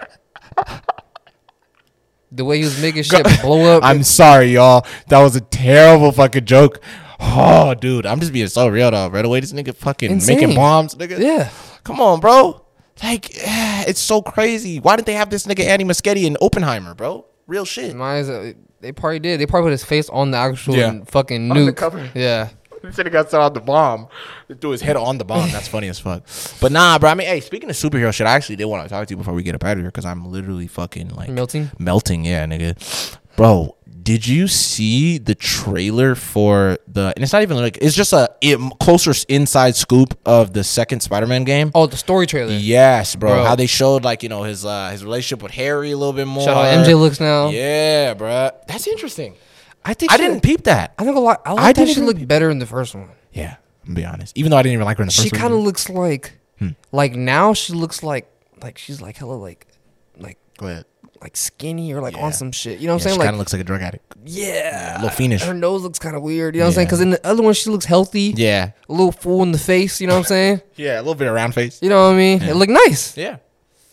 [2.33, 3.85] The way he was making shit blow up.
[3.85, 4.87] I'm sorry, y'all.
[5.09, 6.81] That was a terrible fucking joke.
[7.23, 9.23] Oh, dude, I'm just being so real though, bro.
[9.23, 10.41] The way this nigga fucking Insane.
[10.41, 11.19] making bombs, nigga.
[11.19, 11.51] yeah.
[11.85, 12.65] Come on, bro.
[13.03, 14.79] Like, eh, it's so crazy.
[14.81, 17.25] Why didn't they have this nigga Andy Muschietti in Oppenheimer, bro?
[17.47, 17.95] Real shit.
[17.97, 19.41] Might as well- they probably did.
[19.41, 21.01] They probably put his face on the actual Yeah.
[21.07, 21.67] fucking On nuke.
[21.67, 22.09] the cover.
[22.15, 22.49] Yeah.
[22.83, 24.09] He said he got set on the bomb.
[24.49, 25.51] They threw his head on the bomb.
[25.51, 26.23] That's funny as fuck.
[26.63, 27.11] But nah, bro.
[27.11, 29.19] I mean, hey, speaking of superhero shit, I actually did want to talk to you
[29.19, 31.71] before we get up out of here because I'm literally fucking like Melting?
[31.79, 32.25] melting.
[32.25, 33.19] Yeah, nigga.
[33.37, 33.77] Bro,
[34.11, 37.13] did you see the trailer for the?
[37.15, 40.99] And it's not even like it's just a im- closer inside scoop of the second
[40.99, 41.71] Spider-Man game.
[41.77, 42.53] Oh, the story trailer.
[42.53, 43.31] Yes, bro.
[43.35, 43.45] Bro.
[43.45, 46.27] How they showed like you know his uh his relationship with Harry a little bit
[46.27, 46.43] more.
[46.43, 47.51] Shout out MJ looks now.
[47.51, 48.51] Yeah, bro.
[48.67, 49.37] That's interesting.
[49.85, 50.93] I think I she- didn't peep that.
[50.99, 51.43] I think a lot.
[51.47, 53.11] I like I that she looked better in the first one.
[53.33, 54.37] Yeah, I'm gonna be honest.
[54.37, 56.33] Even though I didn't even like her in the first She kind of looks like,
[56.91, 58.29] like now she looks like,
[58.61, 59.69] like she's like hella like,
[60.19, 60.85] like Go ahead.
[61.23, 62.23] Like skinny or like Yeah.
[62.25, 62.79] on some shit.
[62.81, 63.19] You know what Yeah, I'm she saying?
[63.21, 64.15] kind of Like, looks like a drug addict.
[64.25, 65.43] yeah, a little fiendish.
[65.43, 66.55] Her nose looks kind of weird.
[66.55, 66.87] You know what I'm saying?
[66.87, 68.33] Because in the other one, she looks healthy.
[68.37, 68.71] Yeah.
[68.89, 70.01] A little full in the face.
[70.01, 70.61] You know what I'm saying?
[70.77, 71.79] Yeah, a little bit of round face.
[71.83, 72.43] You know what I mean?
[72.43, 73.17] It looked nice.
[73.17, 73.37] Yeah.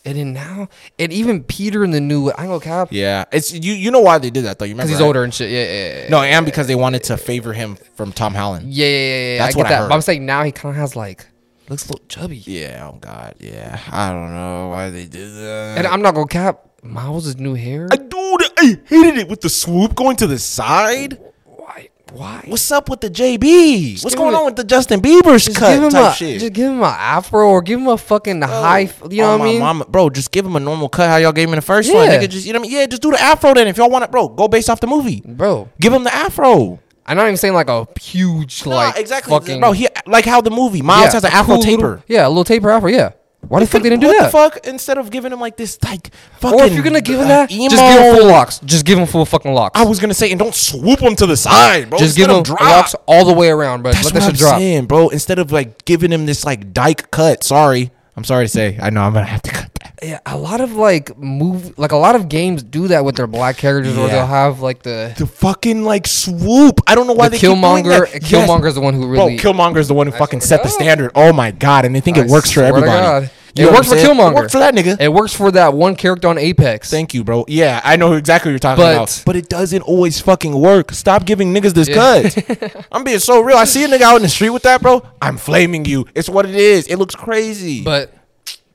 [0.06, 0.68] And then now,
[0.98, 3.24] and even Peter in the new, gonna cap, Yeah.
[3.30, 3.74] It's you.
[3.74, 4.64] You know why they did that though?
[4.64, 4.86] You remember?
[4.86, 5.06] because he's right?
[5.06, 5.50] older and shit.
[5.50, 6.08] Yeah, yeah, yeah.
[6.08, 8.72] No, and because they wanted to favor him from Tom Holland.
[8.72, 9.32] Yeah, yeah, yeah.
[9.34, 9.38] yeah.
[9.38, 9.80] That's I what get I that.
[9.82, 9.88] heard.
[9.90, 11.26] But I'm saying now he kind of has like
[11.68, 12.38] looks a little chubby.
[12.38, 12.88] Yeah.
[12.90, 13.34] Oh God.
[13.38, 13.78] Yeah.
[13.92, 15.76] I don't know why they did that.
[15.78, 17.88] And I'm not gonna cap Miles' new hair.
[17.90, 21.18] I dude, I hated it with the swoop going to the side.
[21.44, 21.88] Why?
[22.12, 22.44] Why?
[22.46, 24.02] What's up with the JB?
[24.02, 26.40] What's going him on with the Justin Bieber's Just cut give him type a shit?
[26.40, 28.88] just give him a afro or give him a fucking high.
[29.10, 29.58] You know Oh, what I mean?
[29.60, 31.08] mama- bro, just give him a normal cut.
[31.10, 32.18] How y'all gave him the first one, Yeah.
[32.22, 32.28] nigga.
[32.30, 32.78] Just you know, what I mean?
[32.80, 33.66] yeah, just do the afro then.
[33.66, 35.22] If y'all want it, bro, go based off the movie.
[35.26, 36.78] Bro, Give him the afro.
[37.04, 39.72] I'm not even saying like a huge like exactly, fucking bro.
[39.72, 42.02] He like how the movie Miles Yeah, has an afro cool little- taper.
[42.06, 42.88] yeah, a little taper afro.
[42.90, 43.10] Yeah.
[43.46, 44.24] Why the fuck they didn't do what that?
[44.26, 44.66] the fuck?
[44.66, 46.60] Instead of giving him like this, like fucking.
[46.60, 48.58] Or if you're gonna give him that, emo, just give him full locks.
[48.64, 49.78] Just give him full fucking locks.
[49.80, 51.98] I was gonna say, and don't swoop him to the side, bro.
[51.98, 52.60] just give him drop.
[52.60, 53.92] locks all the way around, bro.
[53.92, 54.58] That's Let what that I'm drop.
[54.58, 55.08] saying, bro.
[55.10, 57.44] Instead of like giving him this like dyke cut.
[57.44, 58.76] Sorry, I'm sorry to say.
[58.82, 59.67] I know I'm gonna have to.
[60.02, 63.26] Yeah, a lot of like move, like a lot of games do that with their
[63.26, 64.12] black characters, or Yeah.
[64.14, 66.80] they'll have like the The fucking like swoop.
[66.86, 68.12] I don't know why the they keep doing Killmonger.
[68.12, 68.22] that.
[68.22, 68.30] Yes.
[68.48, 69.16] Killmonger's the one who really.
[69.16, 69.38] Bro, really.
[69.38, 71.10] Killmonger's the one who fucking set to the standard.
[71.14, 73.00] Oh my god, and they think I it works for swear to everybody.
[73.26, 73.30] God.
[73.56, 74.06] You It works for saying?
[74.16, 74.30] Killmonger.
[74.30, 75.00] It works for that nigga.
[75.00, 76.90] It works for that one character on Apex.
[76.90, 77.44] Thank you, bro.
[77.48, 79.22] Yeah, I know exactly what you're talking But- about.
[79.26, 80.92] But it doesn't always fucking work.
[80.92, 81.94] Stop giving niggas this Yeah.
[82.28, 82.86] cut.
[82.92, 83.56] I'm being so real.
[83.56, 85.02] I see a nigga out in the street with that, bro.
[85.20, 86.06] I'm flaming you.
[86.14, 86.86] It's what it is.
[86.86, 87.82] It looks crazy.
[87.82, 88.12] But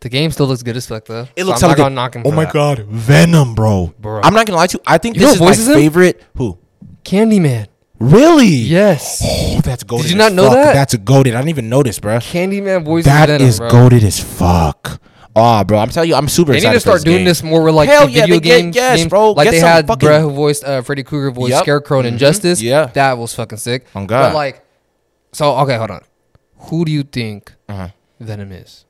[0.03, 1.27] the game still looks good as fuck though.
[1.35, 2.21] it So looks I'm hella not gonna knock him.
[2.25, 2.53] Oh for my that.
[2.53, 3.93] god, Venom, bro.
[3.99, 4.21] Bro.
[4.23, 4.83] I'm not gonna lie to you.
[4.85, 5.79] I think You know this is my him?
[5.79, 6.21] favorite.
[6.37, 6.57] Who?
[7.03, 7.67] Candyman.
[7.99, 8.47] Really?
[8.47, 9.21] Yes.
[9.25, 10.03] Oh, that's goaded.
[10.03, 10.55] Did you as not know fuck.
[10.55, 10.73] that?
[10.73, 11.35] That's a goaded.
[11.35, 12.17] I didn't even notice, bro.
[12.17, 13.69] Candyman voices That Venom, is bro.
[13.69, 15.01] goaded as fuck.
[15.35, 16.75] Oh, bro, I'm telling you, I'm super They need excited.
[16.75, 17.25] to start for doing game.
[17.25, 18.75] this more with like Hell the yeah, video they get- games.
[18.75, 19.09] yes, games.
[19.09, 19.31] bro.
[19.31, 21.63] Like Get they some had fucking- bruh who voiced uh, Freddy Krueger voiced Yep.
[21.63, 22.09] Scarecrow in Mhm.
[22.09, 22.61] Injustice.
[22.61, 22.87] Yeah.
[22.93, 23.85] that was fucking sick.
[23.95, 24.29] On God.
[24.29, 24.63] But like,
[25.31, 26.01] so okay, hold on.
[26.69, 27.87] Who do you think Uh-huh.
[28.19, 28.85] Venom is?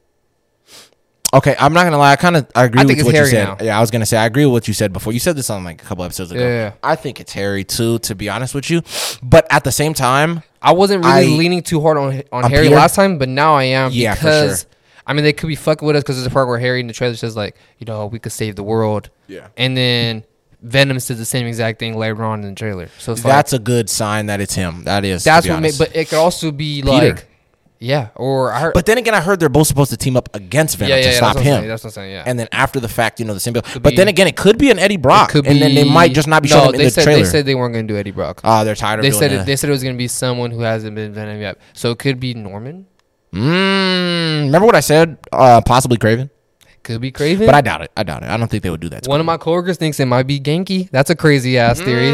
[1.34, 2.12] Okay, I'm not gonna lie.
[2.12, 3.44] I kind of I agree I with it's what you said.
[3.48, 3.58] now.
[3.66, 5.14] Yeah, I was gonna say I agree with what you said before.
[5.14, 6.40] You said this on like a couple episodes ago.
[6.42, 6.74] Yeah, yeah.
[6.84, 7.98] I think it's Harry too.
[8.00, 8.82] To be honest with you,
[9.24, 12.52] but at the same time, I wasn't really I- leaning too hard on on On
[12.52, 12.76] Harry Peter?
[12.76, 14.70] last time, but now I am Yeah, for because sure.
[15.08, 16.88] I mean they could be fucking with us because there's a part where Harry in
[16.88, 19.10] the trailer says like, you know, we could save the world.
[19.28, 19.48] Yeah.
[19.58, 20.24] And then
[20.62, 22.90] Venom says the same exact thing later on in the trailer.
[23.00, 24.84] So it's like that's a good sign that it's him.
[24.84, 25.24] That is.
[25.24, 25.80] to that's be what made, honest.
[25.80, 27.26] but it could also be like,
[27.84, 30.30] yeah, or I heard, But then again, I heard they're both supposed to team up
[30.34, 31.58] against Venom yeah, yeah, to yeah, stop that's what I'm him.
[31.60, 32.12] saying, That's what I'm saying.
[32.14, 32.24] Yeah.
[32.26, 33.66] and then after the fact, you know, the symbiote.
[33.66, 36.14] Could But then again, it could be an Eddie Brock, could and then they might
[36.14, 37.20] just not be showing him in they the said, trailer.
[37.24, 38.42] They said they weren't going to do Eddie Brock.
[38.44, 39.42] oh, they're tired of they doing said that.
[39.42, 41.58] it, they said it was going to be someone who hasn't been Venom yet.
[41.74, 42.88] So it could be Norman.
[43.34, 45.18] mm, remember what I said?
[45.32, 46.30] Uh, possibly Kraven,
[46.84, 47.46] Could be Kraven.
[47.46, 47.92] but I doubt it.
[47.98, 48.30] I doubt it.
[48.30, 49.04] I don't think they would do that.
[49.04, 50.90] to One of my coworkers thinks it might be Genki.
[50.90, 52.12] That's a crazy ass theory.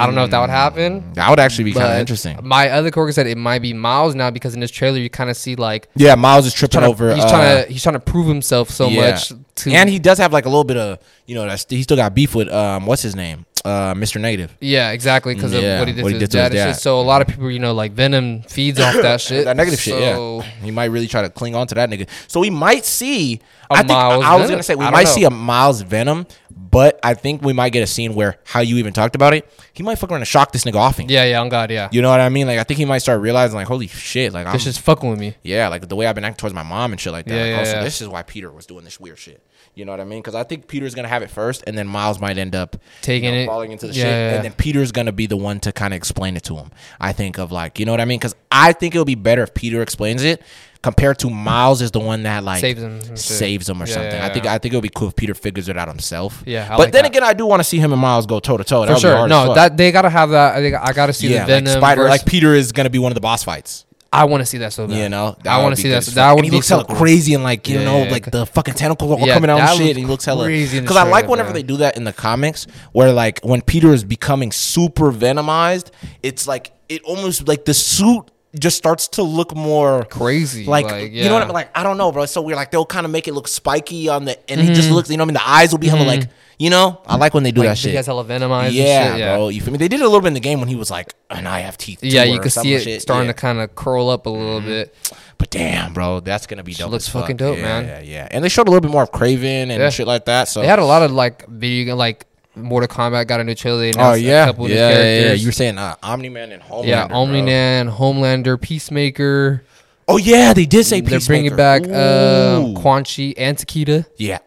[0.00, 1.12] I don't know if that would happen.
[1.14, 2.38] That would actually be kind of But interesting.
[2.42, 5.30] My other coworker said it might be Miles now because in this trailer you kind
[5.30, 7.14] of see like Yeah, Miles is tripping trying to, over.
[7.14, 9.10] he's uh, trying to he's trying to prove himself so yeah.
[9.12, 10.98] much to and he does have like a little bit of
[11.30, 14.18] you know that's he still got beef with um what's his name uh, Mr.
[14.20, 14.56] Negative.
[14.60, 16.52] Yeah, exactly because Yeah, of what he did what to he his did to his
[16.52, 16.72] dad.
[16.76, 19.44] So a lot of people, you know, like Venom feeds off that shit.
[19.44, 20.00] that negative shit.
[20.00, 22.08] Yeah, he might really try to cling on to that nigga.
[22.26, 23.40] So we might see.
[23.70, 24.50] A I think Miles I was Venom.
[24.50, 25.10] gonna say we might know.
[25.10, 28.78] see a Miles Venom, but I think we might get a scene where how you
[28.78, 29.46] even talked about it.
[29.74, 30.98] He might fuck around and shock this nigga off.
[30.98, 31.10] him.
[31.10, 31.88] Yeah, yeah, on God, yeah.
[31.92, 32.46] You know what I mean?
[32.46, 35.08] Like I think he might start realizing like, holy shit, like I'm This just fucking
[35.10, 35.34] with me.
[35.42, 37.34] yeah, like the way I've been acting towards my mom and shit like that.
[37.34, 37.84] Yeah, like, yeah, oh, so yeah.
[37.84, 39.42] this is why Peter was doing this weird shit.
[39.74, 40.20] You know what I mean?
[40.20, 43.24] Because I think Peter's gonna have it first, and then Miles might end up Taking
[43.30, 43.46] you know, it.
[43.46, 44.34] falling into the Yeah, shit, yeah, yeah.
[44.36, 46.70] and then Peter's gonna be the one to kind of explain it to him.
[47.00, 48.18] I think of like, you know what I mean?
[48.18, 50.42] Because I think it'll be better if Peter explains it
[50.82, 54.12] compared to Miles is the one that like Saves him saves him or Yeah, something.
[54.12, 54.46] yeah, I think.
[54.46, 56.42] I think it'll be cool if Peter figures it out himself.
[56.46, 57.10] Yeah, I but like then that.
[57.12, 58.86] again, I do want to see him and Miles go toe to toe.
[58.86, 59.28] For sure.
[59.28, 60.56] No, that they gotta have that.
[60.56, 61.64] I think I gotta see yeah, the Venom.
[61.74, 63.86] like Spider, versus- like Peter is gonna be one of the boss fights.
[64.12, 64.96] I want to see that so bad.
[64.98, 66.02] You know, I want to see that.
[66.02, 66.96] So that would and he be looks so hella cool.
[66.96, 69.60] crazy and like you Yeah, know, yeah, like the fucking tentacles are Yeah, coming out
[69.60, 69.90] and shit.
[69.90, 72.66] And he looks hella crazy because I like whenever they do that in the comics,
[72.92, 75.90] where like when Peter is becoming super venomized,
[76.24, 80.64] it's like it almost like the suit just starts to look more Crazy.
[80.64, 81.54] like, Like, you know what I mean?
[81.54, 82.24] Like I don't know, bro.
[82.24, 82.56] It's so weird.
[82.56, 84.74] Like they'll kind of make it look spiky on the, and he Mm-hmm.
[84.74, 85.08] just looks.
[85.10, 86.28] You know, what I mean, the eyes will be hella like,
[86.58, 87.00] you know.
[87.06, 87.92] I like when they do Like, that he shit.
[87.92, 88.72] gets hella venomized.
[88.72, 89.18] yeah, shit.
[89.20, 89.36] yeah.
[89.36, 89.48] bro.
[89.50, 89.78] You feel me?
[89.78, 91.60] They did it a little bit in the game when he was like, and I
[91.60, 92.00] have teeth.
[92.02, 93.02] Yeah, you could see it shit.
[93.02, 93.32] starting Yeah.
[93.34, 94.94] to kind of curl up a little bit.
[95.38, 96.90] But damn, bro, that's gonna be dope.
[96.90, 97.22] looks as fuck.
[97.22, 97.84] fucking dope, Yeah, man.
[97.86, 98.28] Yeah, yeah.
[98.30, 99.88] And they showed a little bit more of Kraven and Yeah.
[99.90, 100.48] shit like that.
[100.48, 102.26] So They had a lot of like video like
[102.62, 103.78] Mortal Kombat got a new trailer.
[103.80, 105.32] They oh yeah, a couple yeah, yeah, yeah.
[105.32, 106.86] You were saying uh, Omni Man and Homelander.
[106.86, 107.16] yeah, bro.
[107.18, 109.64] Omni-Man, Homelander, Peacemaker.
[110.08, 111.54] Oh yeah, they did say They're Peacemaker.
[111.54, 114.06] bringing back um, Quan Chi and Takeda.
[114.16, 114.38] yeah,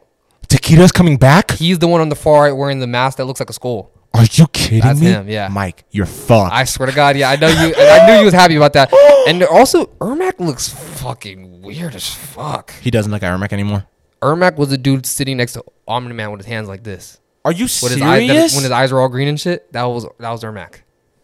[0.47, 1.51] Takeda's coming back.
[1.51, 3.91] He's the one on the far right wearing the mask that looks like a skull.
[4.15, 5.07] Are you kidding That's me?
[5.07, 5.47] him, yeah.
[5.47, 6.53] Mike, you're fucked.
[6.53, 7.73] I swear to God, yeah, I know you.
[7.75, 8.93] I knew you was happy about that.
[9.25, 12.73] And also, Ermac looks fucking weird as fuck.
[12.81, 13.85] he doesn't look Iron Man anymore.
[14.21, 17.19] Ermac was a dude sitting next to Omni Man with his hands like this.
[17.45, 17.93] Are you With serious?
[17.95, 19.71] his eyes, that- when his eyes were all green and shit.
[19.73, 20.75] That was that was Ermac.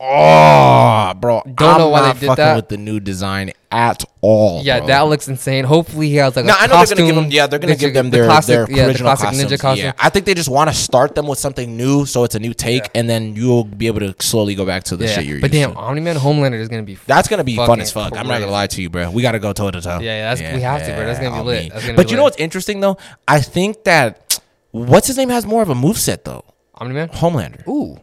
[0.02, 2.56] oh, ah, bro, Don't I'm know why they not did fucking that.
[2.56, 4.62] with the new design at all.
[4.64, 4.88] Yeah, bro.
[4.88, 5.64] that looks insane.
[5.66, 6.98] Hopefully, he has like No, a I know costume.
[6.98, 7.32] they're gonna give them.
[7.32, 9.52] Yeah, they're gonna give them the their classic, their yeah, the original classic costumes.
[9.52, 9.86] ninja costume.
[9.88, 12.40] Yeah, I think they just want to start them with something new, so it's a
[12.40, 15.26] new take, and then you'll be able to slowly go back to the Yeah, shit
[15.26, 15.80] you're but used damn, to.
[15.80, 16.98] Omni Man Homelander is gonna be.
[17.06, 18.14] That's gonna be fun fucking as fuck.
[18.14, 18.40] I'm not crazy.
[18.42, 19.12] gonna lie to you, bro.
[19.12, 20.00] We gotta go toe to toe.
[20.00, 21.06] Yeah, yeah, that's- we have to, bro.
[21.06, 21.72] That's gonna be lit.
[21.74, 22.32] That's gonna but be you know lit.
[22.34, 22.98] what's interesting though?
[23.28, 24.29] I think that
[24.72, 26.44] what's his name has more of a move set though.
[26.76, 27.10] Omni Man.
[27.10, 27.68] Homelander.
[27.68, 28.00] Ooh,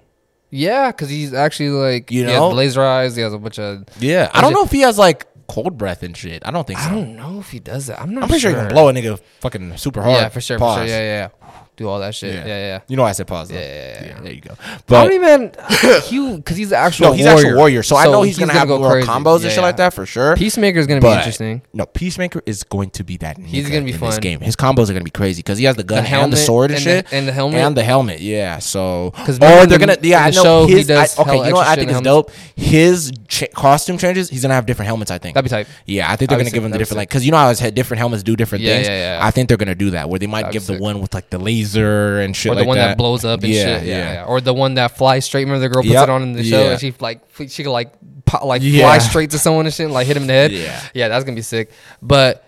[0.51, 2.51] yeah, because he's actually like You he has know?
[2.51, 3.17] laser eyes.
[3.17, 3.85] He has a bunch of.
[3.99, 6.43] Yeah, I don't know if he has like cold breath and shit.
[6.45, 6.87] I don't think so.
[6.87, 8.01] I don't know if he does that.
[8.01, 8.25] I'm not.
[8.25, 10.15] I'm pretty sure, he can blow a nigga fucking super hard.
[10.17, 10.79] Yeah, for sure, for Pause.
[10.79, 10.87] sure.
[10.89, 11.61] Yeah, yeah, yeah.
[11.77, 12.33] Do all that shit.
[12.35, 12.59] Yeah, yeah.
[12.59, 12.81] yeah.
[12.89, 13.51] You know I said pause.
[13.51, 13.67] Yeah, yeah,
[14.01, 14.21] yeah, yeah.
[14.21, 14.55] There you go.
[14.87, 15.53] But Omni Man,
[16.05, 17.39] he because he's the actual no, he's warrior.
[17.39, 17.83] actual warrior.
[17.83, 19.07] So, I know he's, gonna, have go more crazy.
[19.09, 20.37] combos and shit like that for sure.
[20.37, 21.61] Peacemaker is gonna be interesting.
[21.75, 23.37] No, Peacemaker is going to be that.
[23.37, 24.41] He's gonna be in this game.
[24.41, 26.71] His combos are gonna be crazy because he has the gun The and the sword
[26.71, 27.61] and, and shit, the- and the helmet?
[27.61, 28.21] and the helmet.
[28.21, 28.59] Yeah.
[28.59, 30.25] So 'Cause or remember they're gonna yeah.
[30.25, 30.91] I know his.
[30.91, 32.31] Okay, you know what I think is dope.
[32.57, 33.13] His
[33.55, 34.31] costume changes.
[34.31, 35.11] He's gonna have different helmets.
[35.11, 35.35] I think.
[35.35, 35.67] That'd be tight.
[35.85, 37.61] Yeah, I think they're gonna give him the different like because you know how his
[37.61, 38.89] head different helmets do different things.
[38.89, 41.39] I think they're gonna do that where they might give the one with like the
[41.39, 42.89] laser and shit Or the like one that.
[42.89, 42.99] that.
[42.99, 43.83] blows up and Yeah, shit.
[43.89, 44.13] Yeah, yeah.
[44.15, 44.25] yeah.
[44.25, 45.45] Or the one that flies straight.
[45.45, 46.03] Remember the girl puts Yep.
[46.05, 46.71] it on in the show Yeah.
[46.73, 47.93] and she like she could like
[48.25, 50.53] pop, like fly straight to someone and shit, and, like hit him in the head.
[50.53, 50.81] Yeah.
[50.95, 51.71] yeah, that's gonna be sick.
[52.03, 52.45] But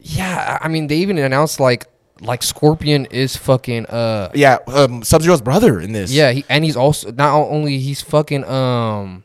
[0.00, 1.86] yeah, I mean, they even announced like
[2.20, 6.12] like Scorpion is fucking uh Yeah, um, Sub Zero's brother in this.
[6.12, 9.24] yeah, he, and he's also not only he's fucking um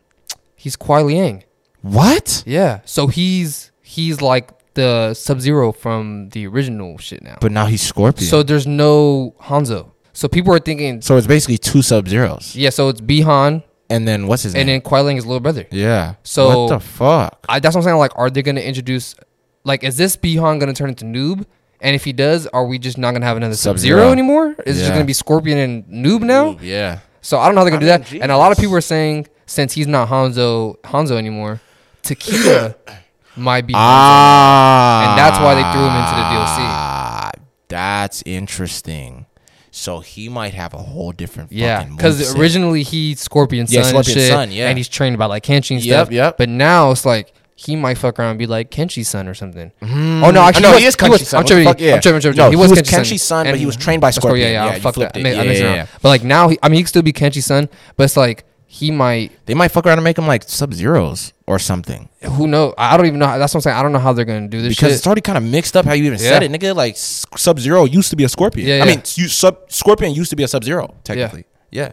[0.56, 1.44] he's Kuai Liang.
[1.82, 2.44] What?
[2.46, 7.38] Yeah, so he's he's like the Sub Zero from the original shit now.
[7.42, 8.30] But now he's Scorpion.
[8.30, 9.92] So there's no Hanzo.
[10.14, 12.56] So people are thinking, so it's basically two Sub Zeros.
[12.56, 12.70] yeah.
[12.72, 14.76] So it's Bihan, And then what's his and name?
[14.76, 15.66] And then Kuai Liang is little brother.
[15.72, 16.16] yeah.
[16.24, 17.46] So- what the fuck?
[17.50, 17.98] I, that's what I'm saying.
[17.98, 19.16] Like, are they gonna introduce?
[19.64, 21.46] Like, is this Bihan gonna turn into Noob?
[21.82, 24.56] And if he does, are we just not gonna have another Sub Zero anymore?
[24.66, 25.74] Is it just gonna be Scorpion and
[26.06, 26.52] Noob now?
[26.54, 27.00] Ooh, yeah.
[27.22, 28.24] So I don't know how they're gonna I do mean, that.
[28.24, 31.60] And a lot of people are saying since he's not Hanzo Hanzo anymore,
[32.04, 32.76] Takeda
[33.38, 33.74] might be.
[33.76, 35.10] Ah.
[35.10, 37.44] And that's why they threw him into the DLC.
[37.70, 39.26] That's interesting.
[39.72, 44.16] So he might have a whole different Yeah, because originally he's Scorpion's Yeah, son, Scorpion's
[44.18, 44.70] and shit, son, yeah.
[44.70, 46.12] and he's trained by like Kenshi and Yep, stuff.
[46.12, 46.38] yep.
[46.38, 49.72] But now it's like he might fuck around and be like Kenshi's son or something.
[49.82, 50.24] Mm.
[50.24, 51.38] Oh no, actually, no, was- he is was- Kenshi's son.
[51.40, 51.68] I'm What the tripping.
[51.68, 51.80] fuck?
[51.82, 51.94] Yeah.
[51.96, 52.22] I'm tripping.
[52.22, 52.38] Tripping.
[52.38, 54.22] No, he was he was Kenshi's son, Kenshi's son, but he was trained by cool,
[54.22, 54.48] Scorpion.
[54.48, 55.20] Yeah, yeah, Yeah, you fuck flipped that.
[55.20, 55.26] it.
[55.26, 55.86] I I Yeah, yeah, yeah.
[56.02, 58.46] But like now, he, I mean, he could still be Kenshi's son, but it's like
[58.70, 59.32] he might.
[59.46, 62.10] They might fuck around and make him like Sub Zeros or something.
[62.22, 62.74] Who knows?
[62.78, 63.26] I don't even know.
[63.40, 63.78] That's what I'm saying.
[63.78, 64.98] I don't know how they're gonna do this Because shit.
[64.98, 66.76] it's already kind of mixed up how you even said it, nigga.
[66.76, 68.68] Like Sub Zero used to be a Scorpion.
[68.68, 68.84] Yeah, yeah.
[68.84, 71.46] I mean, you, Sub Scorpion used to be a Sub Zero technically.
[71.72, 71.92] Yeah.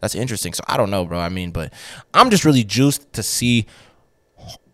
[0.00, 0.52] that's interesting.
[0.54, 1.18] So I don't know, bro.
[1.18, 1.72] I mean, but
[2.14, 3.66] I'm just really juiced to see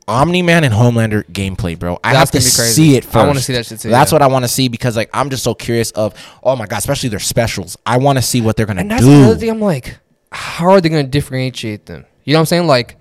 [0.08, 1.98] Omni Man and Homelander gameplay, bro.
[2.02, 2.72] I That's have to gonna be crazy.
[2.90, 3.16] see it first.
[3.16, 4.14] I wanna see that shit too, That's yeah.
[4.16, 6.78] what I want to see because like I'm just so curious of oh my god,
[6.78, 7.76] especially their specials.
[7.86, 9.12] I want to see what they're gonna And that's do.
[9.12, 9.50] another thing.
[9.50, 9.98] I'm like,
[10.32, 12.04] how are they gonna differentiate them?
[12.24, 12.66] You know what I'm saying?
[12.66, 12.96] Like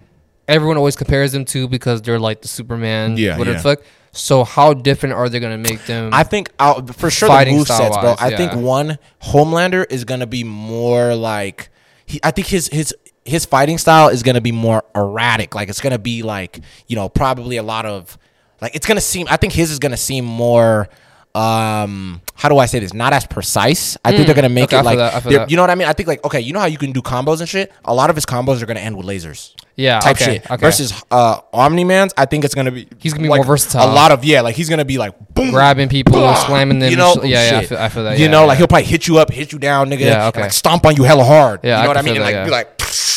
[0.48, 3.62] everyone always compares them to because they're like the Superman, Yeah, whatever yeah.
[3.62, 3.86] the fuck.
[4.12, 6.10] So how different are they gonna make them?
[6.14, 8.16] I think uh, for sure the move sets, bro.
[8.20, 11.70] I think one Homelander is gonna be more like
[12.06, 12.20] he.
[12.24, 15.54] I think his his his fighting style is gonna be more erratic.
[15.54, 18.18] Like it's gonna be like you know probably a lot of
[18.62, 19.28] like it's gonna seem.
[19.30, 20.90] I think his is gonna seem more.
[21.36, 22.94] Um, how do I say this?
[22.94, 23.98] Not as precise.
[24.04, 24.74] I think they're gonna make Mm.
[24.74, 25.50] Okay, it like that, I that.
[25.52, 25.88] you know what I mean.
[25.88, 27.72] I think like okay, you know how you can do combos and shit.
[27.86, 30.52] A lot of his combos are gonna end with lasers yeah, type okay, shit.
[30.52, 30.58] okay.
[30.62, 33.90] Versus uh Omni Man's, I think it's gonna be He's gonna be like, more versatile.
[33.90, 36.92] A lot of yeah, like he's gonna be like boom, grabbing people, slamming them.
[36.92, 38.18] you know, yeah, yeah, I feel, I feel that.
[38.18, 38.48] you yeah, know, yeah.
[38.48, 40.02] like he'll probably hit you up, hit you down, nigga.
[40.02, 40.42] Yeah, and, okay.
[40.42, 41.62] like stomp on you hella hard.
[41.64, 42.16] Yeah, you I know what I mean?
[42.16, 42.68] And like that, be like,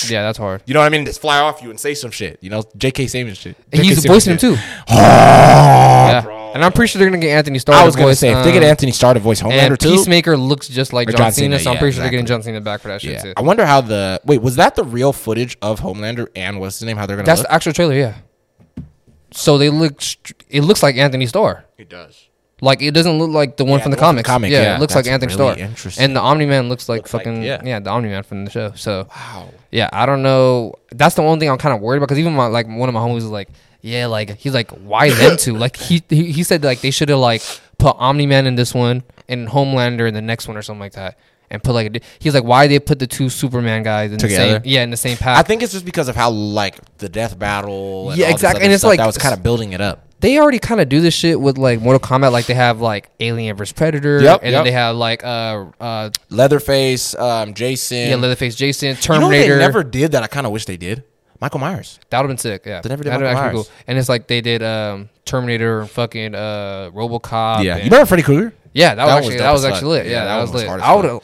[0.09, 0.62] yeah, that's hard.
[0.66, 1.05] you know what I mean?
[1.05, 2.39] Just fly off you and say some shit.
[2.40, 3.09] You know, J.K.
[3.09, 3.56] Simmons shit.
[3.72, 3.89] And J.K.
[3.89, 4.56] he's voicing him too.
[4.93, 6.20] Yeah,
[6.55, 7.77] and I'm pretty sure they're gonna get Anthony Starr.
[7.77, 9.81] I was gonna voice, say if they get um, Anthony Starr to voice Homelander and
[9.81, 9.91] too.
[9.91, 12.27] Peacemaker looks just like John, John Cena, Cena, so I'm yeah, pretty sure they're getting
[12.27, 13.33] John Cena back for that shit yeah, too.
[13.37, 16.87] I wonder how the wait was that the real footage of Homelander and what's his
[16.87, 16.97] name?
[16.97, 17.49] How they're gonna That's look?
[17.49, 18.15] the actual trailer, yeah.
[19.33, 20.01] So they look.
[20.01, 21.65] str- It looks like Anthony Starr.
[21.79, 22.29] It does.
[22.61, 24.29] Like it doesn't look like the one Yeah, from the, the one from the comics.
[24.29, 25.69] comic, yeah, yeah, it looks that's like Anthony really Starr.
[25.69, 26.05] interesting.
[26.05, 27.61] And the Omni Man looks like Looks like- fucking yeah.
[27.65, 27.81] yeah.
[27.81, 28.70] the Omni Man from the show.
[28.77, 29.49] So Wow.
[29.73, 30.74] yeah, I don't know.
[30.93, 32.93] That's the only thing I'm kind of worried about because even my like one of
[32.93, 33.49] my homies was like,
[33.83, 35.57] yeah, like he's like, why them two?
[35.57, 37.43] Like he he, he said like they should have like
[37.79, 40.93] put Omni Man in this one and Homelander in the next one or something like
[40.95, 41.19] that.
[41.51, 44.61] And put like a, he's like, why they put the two Superman guys in Together?
[44.61, 45.39] the same yeah in the same path?
[45.39, 48.09] I think it's just because of how like the death battle.
[48.11, 48.61] And Yeah, all exactly.
[48.61, 50.07] other And it's like- that was kind of building it up.
[50.21, 52.33] they already kind of do this shit with like Mortal Kombat.
[52.33, 54.59] Like they have like Alien vs Predator, Yep, and yep.
[54.61, 58.09] then they have like uh uh Leatherface, um, Jason.
[58.09, 59.53] yeah Leatherface Jason, You know Terminator.
[59.53, 61.05] what they never did that I kind of wish they did?
[61.43, 61.98] Michael Myers.
[62.09, 62.62] that would have been sick.
[62.64, 63.70] Yeah, They never did That'd Michael Myers.
[63.86, 67.64] And it's like they did um Terminator fucking uh RoboCop.
[67.64, 67.77] yeah.
[67.78, 68.55] You remember Freddy Krueger?
[68.73, 70.06] yeah, that was actually was that was actually lit.
[70.06, 70.69] Yeah, that, was lit.
[70.69, 71.20] I would.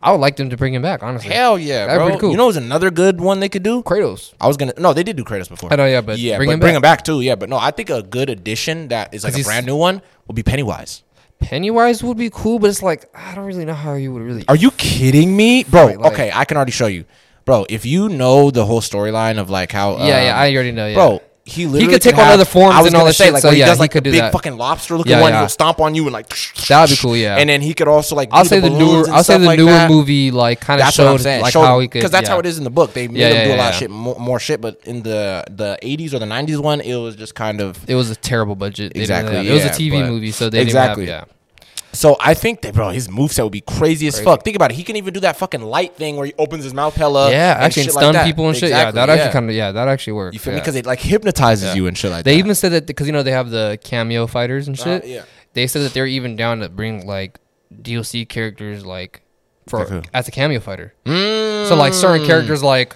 [0.00, 1.02] I would like them to bring him back.
[1.02, 2.30] Honestly, Hell yeah, That'd be pretty cool.
[2.30, 3.82] You know, what's another good one they could do.
[3.82, 4.34] Kratos.
[4.40, 5.72] I was gonna no, they did do Kratos before.
[5.72, 6.76] I know, yeah, but yeah, bring but him bring back.
[6.76, 7.20] him back too.
[7.22, 10.00] Yeah, but no, I think a good addition that is like a brand new one
[10.28, 11.02] would be Pennywise.
[11.40, 14.44] Pennywise would be cool, but it's like I don't really know how you would really.
[14.48, 15.86] Are you kidding me, bro?
[15.86, 17.04] Right, like- okay, I can already show you,
[17.46, 17.64] bro.
[17.70, 20.86] If you know the whole storyline of like how, yeah, yeah, um, I already know.
[20.86, 20.94] Yeah.
[20.94, 21.22] bro.
[21.48, 23.26] He literally could take can on have- other forms I was and all that say,
[23.26, 24.32] shit, Like so he yeah, does he like could the do big that.
[24.32, 25.38] fucking lobster looking Yeah, one, yeah.
[25.42, 26.28] he'll stomp on you and like
[26.66, 27.36] That'd be cool, yeah.
[27.36, 29.08] And then he could also like I'll say the newer.
[29.10, 29.88] I'll say the like newer that.
[29.88, 32.00] movie like kind of That's what I'm showed like Showed- how he could.
[32.00, 32.32] because that's yeah.
[32.34, 32.94] how it is in the book.
[32.94, 33.68] They made Yeah, him yeah, do a lot yeah.
[33.68, 34.60] of shit, more, more shit.
[34.60, 37.94] But in the the 80s or the 90s one, it was just kind of It
[37.94, 38.96] was a terrible budget.
[38.96, 41.06] Exactly, It was a TV movie, so they Exactly.
[41.06, 41.28] have.
[41.96, 44.44] So I think that bro, his moveset would be crazy as fuck.
[44.44, 44.74] Think about it.
[44.74, 47.30] He can even do that fucking light thing where he opens his mouth hella.
[47.30, 48.70] Yeah, yeah, and actually, and shit like stun people and shit.
[48.70, 49.56] Yeah, that actually kind of.
[49.56, 50.34] Yeah, that actually works.
[50.34, 50.60] You feel me?
[50.60, 51.74] Because it like hypnotizes Yeah.
[51.74, 52.34] you and shit like They that.
[52.34, 55.04] They even said that because you know they have the cameo fighters and shit.
[55.04, 55.22] Uh, yeah.
[55.54, 57.40] They said that they're even down to bring like
[57.82, 59.22] DLC characters like
[59.66, 60.92] for Like as a cameo fighter.
[61.04, 62.94] Mm, So like certain characters like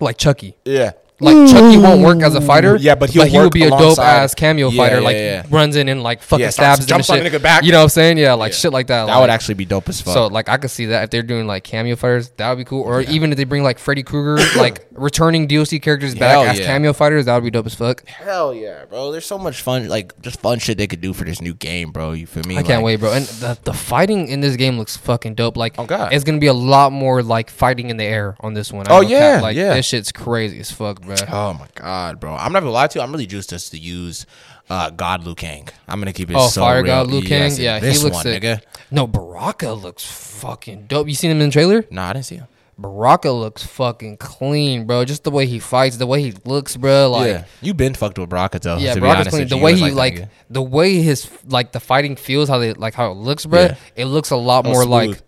[0.00, 0.56] like Chucky.
[0.64, 0.92] Yeah.
[1.20, 2.46] Like Chucky won't work as a mm.
[2.46, 2.76] fighter.
[2.76, 4.96] Yeah, but he'll he would work be a dope ass cameo Yeah, fighter.
[4.96, 5.42] yeah, like yeah.
[5.48, 7.42] runs in and like fucking Yeah, starts- stabs them and jumps shit.
[7.42, 7.62] back.
[7.64, 8.18] You know what I'm saying?
[8.18, 8.58] Yeah, like Yeah.
[8.58, 9.06] shit like that.
[9.06, 10.12] That would actually be dope as fuck.
[10.12, 12.64] So like I could see that if they're doing like cameo fighters, that would be
[12.64, 12.82] cool.
[12.82, 16.58] Or even if they bring like Freddy Krueger, like returning DLC characters back Hell as
[16.58, 16.66] yeah.
[16.66, 18.04] cameo fighters, that would be dope as fuck.
[18.08, 19.12] Hell yeah, bro.
[19.12, 21.92] There's so much fun, like just fun shit they could do for this new game,
[21.92, 22.10] bro.
[22.12, 22.56] You feel me?
[22.58, 23.12] I can't wait, bro.
[23.12, 25.56] And the, the fighting in this game looks fucking dope.
[25.56, 26.12] Like, Oh, God.
[26.12, 28.88] it's gonna be a lot more like fighting in the air on this one.
[28.88, 29.42] I Oh, don't yeah, cap.
[29.42, 29.74] like yeah.
[29.74, 32.34] this shit's crazy as fuck, Oh my god, bro.
[32.34, 33.02] I'm not gonna lie to you.
[33.02, 34.26] I'm really juiced just to use
[34.70, 35.68] uh, God Liu Kang.
[35.88, 36.36] I'm gonna keep it.
[36.36, 36.86] Oh, so Fire real.
[36.86, 37.42] God Liu Kang?
[37.50, 38.42] Yes, Yeah, he this looks one, sick.
[38.42, 38.60] nigga.
[38.90, 41.08] No, Baraka looks fucking dope.
[41.08, 41.84] You seen him in the trailer?
[41.90, 42.46] Nah, I didn't see him.
[42.76, 45.04] Baraka looks fucking clean, bro.
[45.04, 47.08] Just the way he fights, the way he looks, bro.
[47.10, 48.78] Like, yeah, you've been fucked with Baraka though.
[48.78, 49.46] Yeah, to be Baraka's clean.
[49.48, 52.94] The way he that like, the way his like the fighting feels, how they like
[52.94, 53.60] how it looks, bro.
[53.62, 53.74] Yeah.
[53.94, 54.88] It looks a lot more smooth.
[55.10, 55.22] like,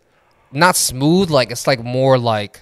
[0.51, 1.31] not smooth.
[1.31, 2.61] Like it's like more like,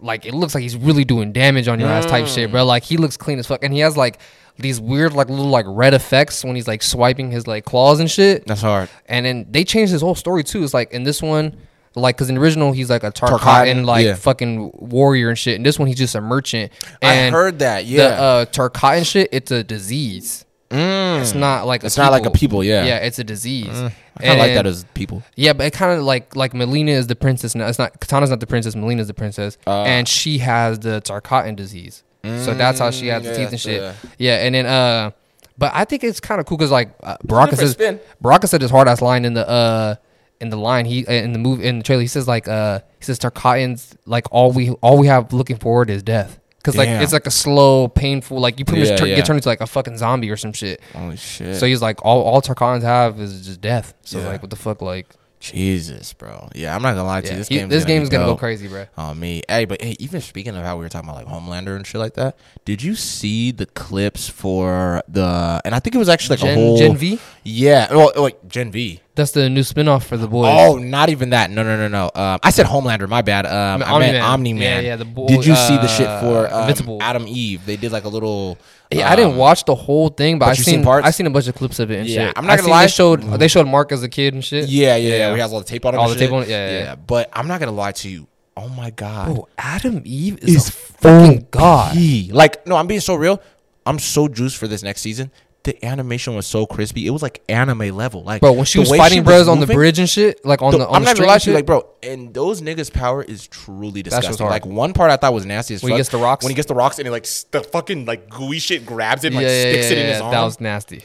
[0.00, 2.52] like it looks like he's really doing damage on your ass type shit, Mm.
[2.52, 2.64] bro.
[2.64, 4.18] Like he looks clean as fuck, and he has like
[4.58, 8.10] these weird like little like red effects when he's like swiping his like claws and
[8.10, 8.46] shit.
[8.46, 8.88] That's hard.
[9.06, 10.62] And then they changed his whole story too.
[10.64, 11.56] It's like in this one,
[11.94, 14.14] like because in the original he's like a Tarkatan, Tarkatan like yeah.
[14.14, 15.56] fucking warrior and shit.
[15.56, 16.72] And this one he's just a merchant.
[17.02, 17.84] I heard that.
[17.84, 20.44] the Yeah, uh, Tarkatan shit, it's a disease.
[20.70, 22.84] It's not like a It's not like a people, yeah.
[22.84, 23.68] Yeah, it's a disease.
[23.68, 25.22] I kind of like that as people.
[25.36, 27.66] yeah, but it kind of like like Mileena is the princess now.
[27.68, 28.74] It's not Kitana's not the princess.
[28.74, 29.82] Mileena's the princess, Uh.
[29.84, 32.02] and she has the Tarkatan disease.
[32.24, 33.80] so that's how she has the Mm, teeth and shit.
[33.80, 33.92] yeah.
[34.18, 35.10] Yeah, and then uh,
[35.56, 37.76] but I think it's kind of cool because like uh, Baraka says.
[38.20, 39.94] Baraka said his hard ass line in the uh
[40.40, 42.80] in the line he uh, in the movie in the trailer he says like uh
[42.98, 46.38] he says Tarkatan's like all we all we have looking forward is death.
[46.68, 47.02] Cause like Damn.
[47.02, 49.16] it's like a slow, painful, like you pretty Yeah, much turn, yeah.
[49.16, 50.80] get turned into like a fucking zombie or some shit.
[50.94, 51.56] Holy shit.
[51.56, 53.94] So he's like, all all Tarkans have is just death.
[54.02, 54.28] So Yeah.
[54.28, 55.06] like, what the fuck, like,
[55.40, 56.48] Jesus, bro.
[56.54, 57.36] Yeah, I'm not gonna lie to you.
[57.36, 58.86] This he- game's this gonna game's gonna go crazy, bro.
[58.96, 59.42] on me.
[59.48, 62.00] Hey, but hey, even speaking of how we were talking about like Homelander and shit
[62.00, 65.60] like that, did you see the clips for the?
[65.64, 67.20] And I think it was actually like Gen, a whole Gen V.
[67.44, 69.00] Yeah, well, oh, wait, Gen V.
[69.14, 70.54] That's the new spinoff for the boys.
[70.56, 71.50] Oh, not even that.
[71.50, 72.04] No, no, no, no.
[72.14, 73.08] Um, I said Homelander.
[73.08, 73.46] My bad.
[73.46, 74.84] Um, I meant Omni-Man.
[74.84, 77.66] Yeah, yeah, the boy- Did you see the shit uh, for um, Atom Eve?
[77.66, 78.58] They did like a little.
[78.90, 81.06] Yeah, I didn't um, watch the whole thing, but, but I seen, seen parts?
[81.06, 82.38] I seen a bunch of clips of it and Yeah, shit.
[82.38, 82.84] I'm not I gonna lie.
[82.84, 84.68] They showed they showed Mark as a kid and shit.
[84.68, 85.16] Yeah, yeah, yeah.
[85.16, 85.34] Yeah.
[85.34, 86.00] He has all the tape on him.
[86.00, 86.28] All the shit.
[86.28, 86.94] tape on yeah, yeah, yeah.
[86.94, 88.26] But I'm not gonna lie to you.
[88.56, 89.34] Oh my god.
[89.34, 91.96] Bro, Atom Eve is, is a fucking god.
[92.30, 93.40] Like, no, I'm being so real.
[93.86, 95.30] I'm so juiced for this next season.
[95.68, 97.06] The animation was so crispy.
[97.06, 98.22] It was like anime level.
[98.22, 100.78] Like, Bro, when she was fighting bros on the bridge and shit, like on the-
[100.78, 103.22] the on I'm the not gonna lie to you, like, bro, and those niggas' power
[103.22, 104.46] is truly disgusting.
[104.46, 105.88] Like, one part I thought was nasty as fuck.
[105.88, 106.42] When he gets the rocks?
[106.42, 109.34] When he gets the rocks and he like the fucking like gooey shit grabs it,
[109.34, 110.30] and, yeah, like yeah, sticks yeah, it in yeah, his arm.
[110.32, 111.04] That was nasty.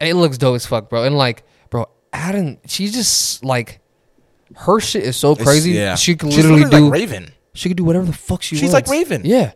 [0.00, 1.04] And it looks dope as fuck, bro.
[1.04, 3.78] And like, bro, Atom, she just like
[4.56, 5.70] her shit is so crazy.
[5.70, 5.94] yeah.
[5.94, 6.84] She could She's literally, do.
[6.86, 7.32] like Raven.
[7.54, 8.90] she could do whatever the fuck she She's wants.
[8.90, 9.22] She's like Raven.
[9.24, 9.52] Yeah.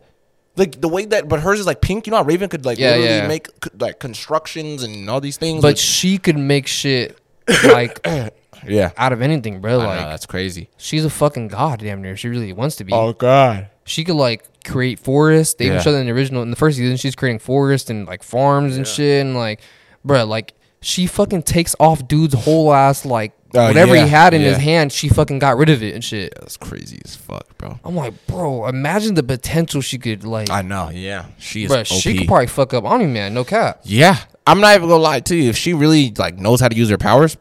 [0.57, 2.07] Like the way that, but hers is like pink.
[2.07, 3.27] You know, how Raven could like Yeah, literally yeah.
[3.27, 3.47] make
[3.79, 5.61] like constructions and all these things.
[5.61, 7.17] But with- she could make shit
[7.63, 7.99] like
[8.67, 9.79] yeah, out of anything, bro.
[9.79, 10.69] I Like know, that's crazy.
[10.77, 12.17] she's a fucking god, damn near.
[12.17, 12.91] She really wants to be.
[12.93, 13.69] Oh god.
[13.85, 15.53] She could like create forests.
[15.53, 15.81] They even Yeah.
[15.83, 16.97] showed that in the original in the first season.
[16.97, 19.61] She's creating forests and like farms and shit and like,
[20.03, 24.33] bro, like she fucking takes off dude's whole ass like Oh, whatever yeah, he had
[24.33, 24.91] in his hand.
[24.91, 26.33] She fucking got rid of it and shit.
[26.39, 27.79] That's crazy as fuck, bro.
[27.83, 30.49] I'm like, bro, imagine the potential she could like.
[30.49, 30.89] I know.
[30.89, 31.71] Yeah, she is.
[31.71, 33.81] Bro, she could probably fuck up Omni Man, no cap.
[33.83, 35.49] Yeah, I'm not even gonna lie to you.
[35.49, 37.37] If she really like knows how to use her powers,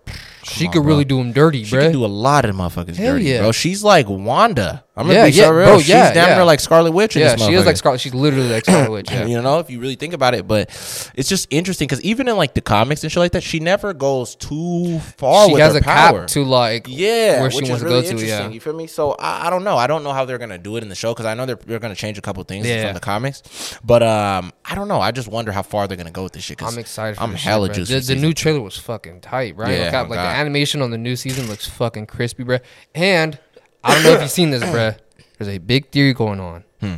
[0.48, 0.89] She on, could bro.
[0.93, 1.81] really do him dirty, she bro.
[1.81, 3.40] She can do a lot of motherfuckers Hell dirty, yeah.
[3.40, 3.52] bro.
[3.52, 4.85] She's like Wanda.
[4.98, 5.66] I'm gonna Yeah, be yeah, so real.
[5.66, 6.35] bro, She's yeah, damn yeah.
[6.36, 7.16] near like Scarlet Witch.
[7.16, 7.77] in yeah, she is like.
[7.77, 8.01] Scarlet.
[8.01, 9.10] She's literally like Scarlet Witch.
[9.16, 9.27] Yeah.
[9.27, 10.68] You know, if you really think about it, but
[11.14, 13.93] it's just interesting because even in like the comics and shit like that, she never
[13.93, 16.20] goes too far she with has her a power.
[16.20, 18.27] cap to like yeah, where she wants is to really go to.
[18.27, 18.86] Yeah, You feel me?
[18.86, 19.77] So I, I don't know.
[19.77, 21.56] I don't know how they're gonna do it in the show because I know they're
[21.56, 23.78] they're gonna change a couple things from the comics.
[23.85, 25.01] But um, I don't know.
[25.01, 26.62] I just wonder how far they're gonna go with this shit.
[26.62, 27.16] I'm excited.
[27.16, 28.09] For I'm hella shit, juiced.
[28.09, 29.73] The, the new trailer was fucking tight, right?
[29.73, 29.90] Yeah,
[30.36, 30.40] like, like the God.
[30.40, 32.58] animation on the new season looks fucking crispy, bro.
[32.94, 33.38] And
[33.82, 34.92] I don't know if you've seen this, bro.
[35.38, 36.94] There's a big theory going on Hmm.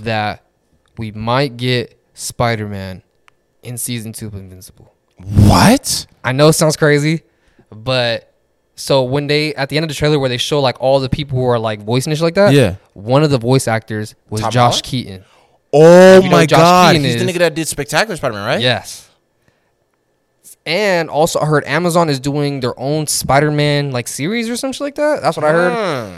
[0.00, 0.42] that
[0.98, 3.02] we might get Spider-Man
[3.62, 4.92] in season two of Invincible.
[5.18, 6.06] What?
[6.24, 7.22] I know it sounds crazy,
[7.70, 8.32] but
[8.74, 11.08] so when they at the end of the trailer where they show like all the
[11.08, 12.76] people who are like voicing and shit like that, Yeah.
[12.94, 14.82] one of the voice actors was Tom Josh Holland?
[14.84, 15.24] Keaton.
[15.72, 16.92] Oh my Josh god!
[16.92, 18.60] Keaton He's the nigga that did Spectacular Spider-Man, right?
[18.60, 19.05] Yes.
[20.66, 24.96] And also, I heard Amazon is doing their own Spider-Man like series or something like
[24.96, 25.22] that.
[25.22, 25.72] That's what I heard.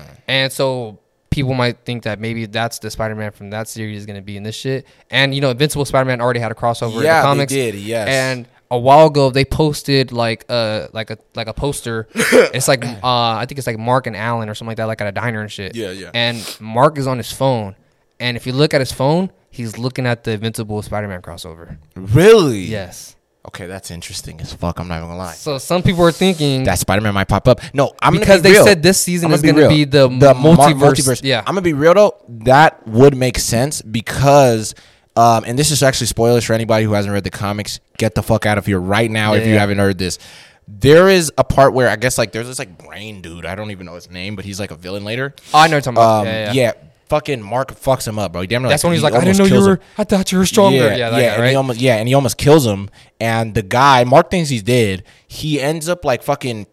[0.04, 0.10] Hmm.
[0.26, 0.98] And so
[1.30, 4.36] people might think that maybe that's the Spider-Man from that series is going to be
[4.38, 4.86] in this shit.
[5.10, 7.52] And you know, Invincible Spider-Man already had a crossover in Yeah, the they comics.
[7.52, 8.08] did, yes.
[8.08, 12.08] And a while ago, they posted like a like a like a poster.
[12.14, 15.00] it's like uh, I think it's like Mark and Alan or something like that, like
[15.02, 15.74] at a diner and shit.
[15.76, 16.10] Yeah, yeah.
[16.14, 17.76] And Mark is on his phone,
[18.18, 21.76] and if you look at his phone, he's looking at the Invincible Spider-Man crossover.
[21.96, 22.60] Really?
[22.60, 23.14] Yes.
[23.46, 24.78] Okay, that's interesting as fuck.
[24.78, 25.32] I'm not even gonna lie.
[25.32, 27.60] So some people are thinking That Spider-Man might pop up.
[27.72, 28.64] No, I'm gonna because be they real.
[28.64, 29.70] said this season is going to real.
[29.70, 31.20] be the, Mar- multiverse.
[31.24, 32.22] Yeah, I'm gonna be real though.
[32.28, 34.74] That would make sense because,
[35.16, 37.80] um, and this is actually spoilers for anybody who hasn't read the comics.
[37.96, 39.60] Get the fuck out of here right now if you Yeah.
[39.60, 40.18] haven't heard this.
[40.66, 43.46] There is a part where I guess like there's this like brain dude.
[43.46, 45.34] I don't even know his name, but he's like a villain later.
[45.54, 46.20] oh, I know what you're talking about.
[46.20, 46.72] Um, yeah, yeah, yeah.
[47.08, 48.42] Fucking Mark fucks him up, bro.
[48.42, 49.72] He damn near, That's when he he's like, I didn't know you were.
[49.76, 49.80] him.
[49.96, 50.76] I thought you were stronger.
[50.76, 51.50] Yeah, that guy, and right?
[51.50, 52.90] he almost yeah, and he almost kills him.
[53.20, 55.04] And the guy, Mark thinks he's dead.
[55.26, 56.66] He ends up like fucking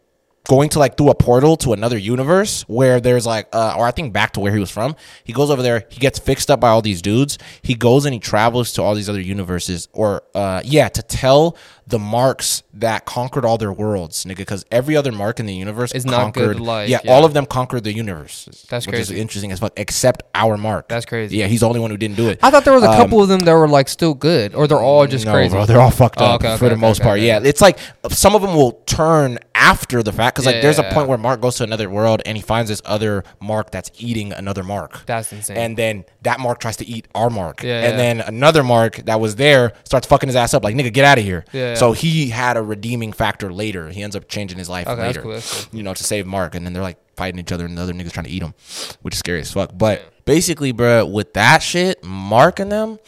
[0.48, 3.90] going to like through a portal to another universe where there's like uh or I
[3.92, 4.96] think back to where he was from.
[5.24, 7.40] He goes over there, he gets fixed up by all these dudes.
[7.64, 11.58] He goes and he travels to all these other universes or uh yeah, to tell
[11.88, 15.92] the marks that conquered all their worlds, nigga, because every other mark in the universe
[15.94, 17.12] Is not good, like, yeah, yeah.
[17.12, 18.66] all of them conquered the universe.
[18.70, 18.92] That's crazy.
[18.92, 20.88] which is interesting as fuck, except our mark.
[20.88, 21.38] That's crazy.
[21.38, 22.40] Yeah, he's the only one who didn't do it.
[22.42, 24.68] I thought there was a Um, couple of them that were like still good, or
[24.68, 25.52] they're all just no, crazy.
[25.52, 25.66] bro.
[25.68, 27.20] They're all fucked Oh, up okay, for okay, the okay, most part.
[27.20, 27.78] Yeah, it's like
[28.10, 31.18] some of them will turn after the fact because like Yeah, there's a point where
[31.20, 35.06] Mark goes to another world and he finds this other Mark that's eating another Mark.
[35.06, 35.58] That's insane.
[35.58, 37.62] And then that Mark tries to eat our Mark.
[37.64, 40.64] Yeah, and then another Mark that was there starts fucking his ass up.
[40.64, 41.46] Like, nigga, get out of here.
[41.54, 41.80] Yeah, yeah.
[41.80, 43.90] So he had a redeeming factor later.
[43.90, 45.22] He ends up changing his life Okay, that's later.
[45.22, 46.56] cool, that's You know, to save Mark.
[46.56, 48.54] And then they're like fighting each other and the other niggas trying to eat him,
[49.02, 49.72] which is scary as fuck.
[49.78, 53.00] But basically, bro, with that shit, Mark and them,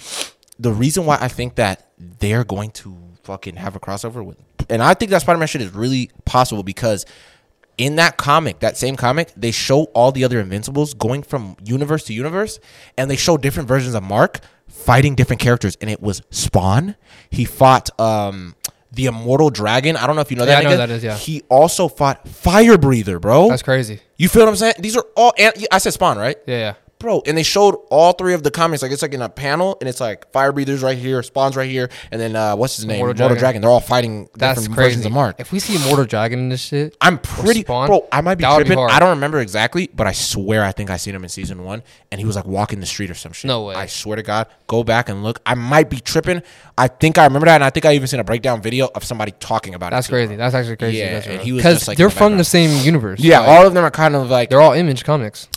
[0.59, 4.37] the reason why I think that they're going to fucking have a crossover with,
[4.69, 7.05] and I think that Spider Man shit is really possible because
[7.77, 12.05] in that comic, that same comic, they show all the other Invincibles going from universe
[12.05, 12.59] to universe,
[12.97, 14.39] and they show different versions of Mark
[14.87, 15.77] fighting different characters.
[15.81, 16.95] And it was Spawn.
[17.29, 18.55] He fought um
[18.91, 19.95] the Immortal Dragon.
[19.97, 20.59] I don't know if you know Yeah, that.
[20.61, 20.77] I know nigga.
[20.77, 21.15] that is, yeah.
[21.17, 23.49] He also fought Fire Breather, bro.
[23.49, 23.99] That's crazy.
[24.17, 24.75] you feel what I'm saying?
[24.79, 25.33] These are all.
[25.37, 26.37] And I said Spawn, right?
[26.47, 26.73] Yeah, yeah.
[26.99, 28.81] Bro, and they showed all three of the comics.
[28.81, 31.69] Like it's like in a panel, and it's like Fire Breathers right here, Spawns right
[31.69, 32.95] here, and then uh, what's his name?
[32.95, 33.39] Immortal Mortal Dragon.
[33.39, 33.61] Dragon.
[33.61, 34.89] They're all fighting That's different crazy.
[34.89, 35.35] versions of Mark.
[35.39, 37.85] If we see Mortal Dragon in this shit, I'm pretty, Spawn?
[37.87, 38.07] bro.
[38.11, 38.79] I might be would be tripping.
[38.79, 41.83] I don't remember exactly, but I swear I think I seen him in season one,
[42.11, 43.47] and he was like walking the street or some shit.
[43.47, 43.75] No way.
[43.75, 45.39] I swear to God, go back and look.
[45.45, 46.41] I might be tripping.
[46.79, 49.03] I think I remember that, and I think I even seen a breakdown video of
[49.03, 50.09] somebody talking about that's it.
[50.09, 50.35] too, crazy.
[50.35, 50.97] That's actually crazy.
[50.97, 53.19] Yeah, That's and he was because like, they're the from the same universe.
[53.19, 54.49] Yeah, Like, all of them are kind of like.
[54.49, 55.47] they're all Image Comics.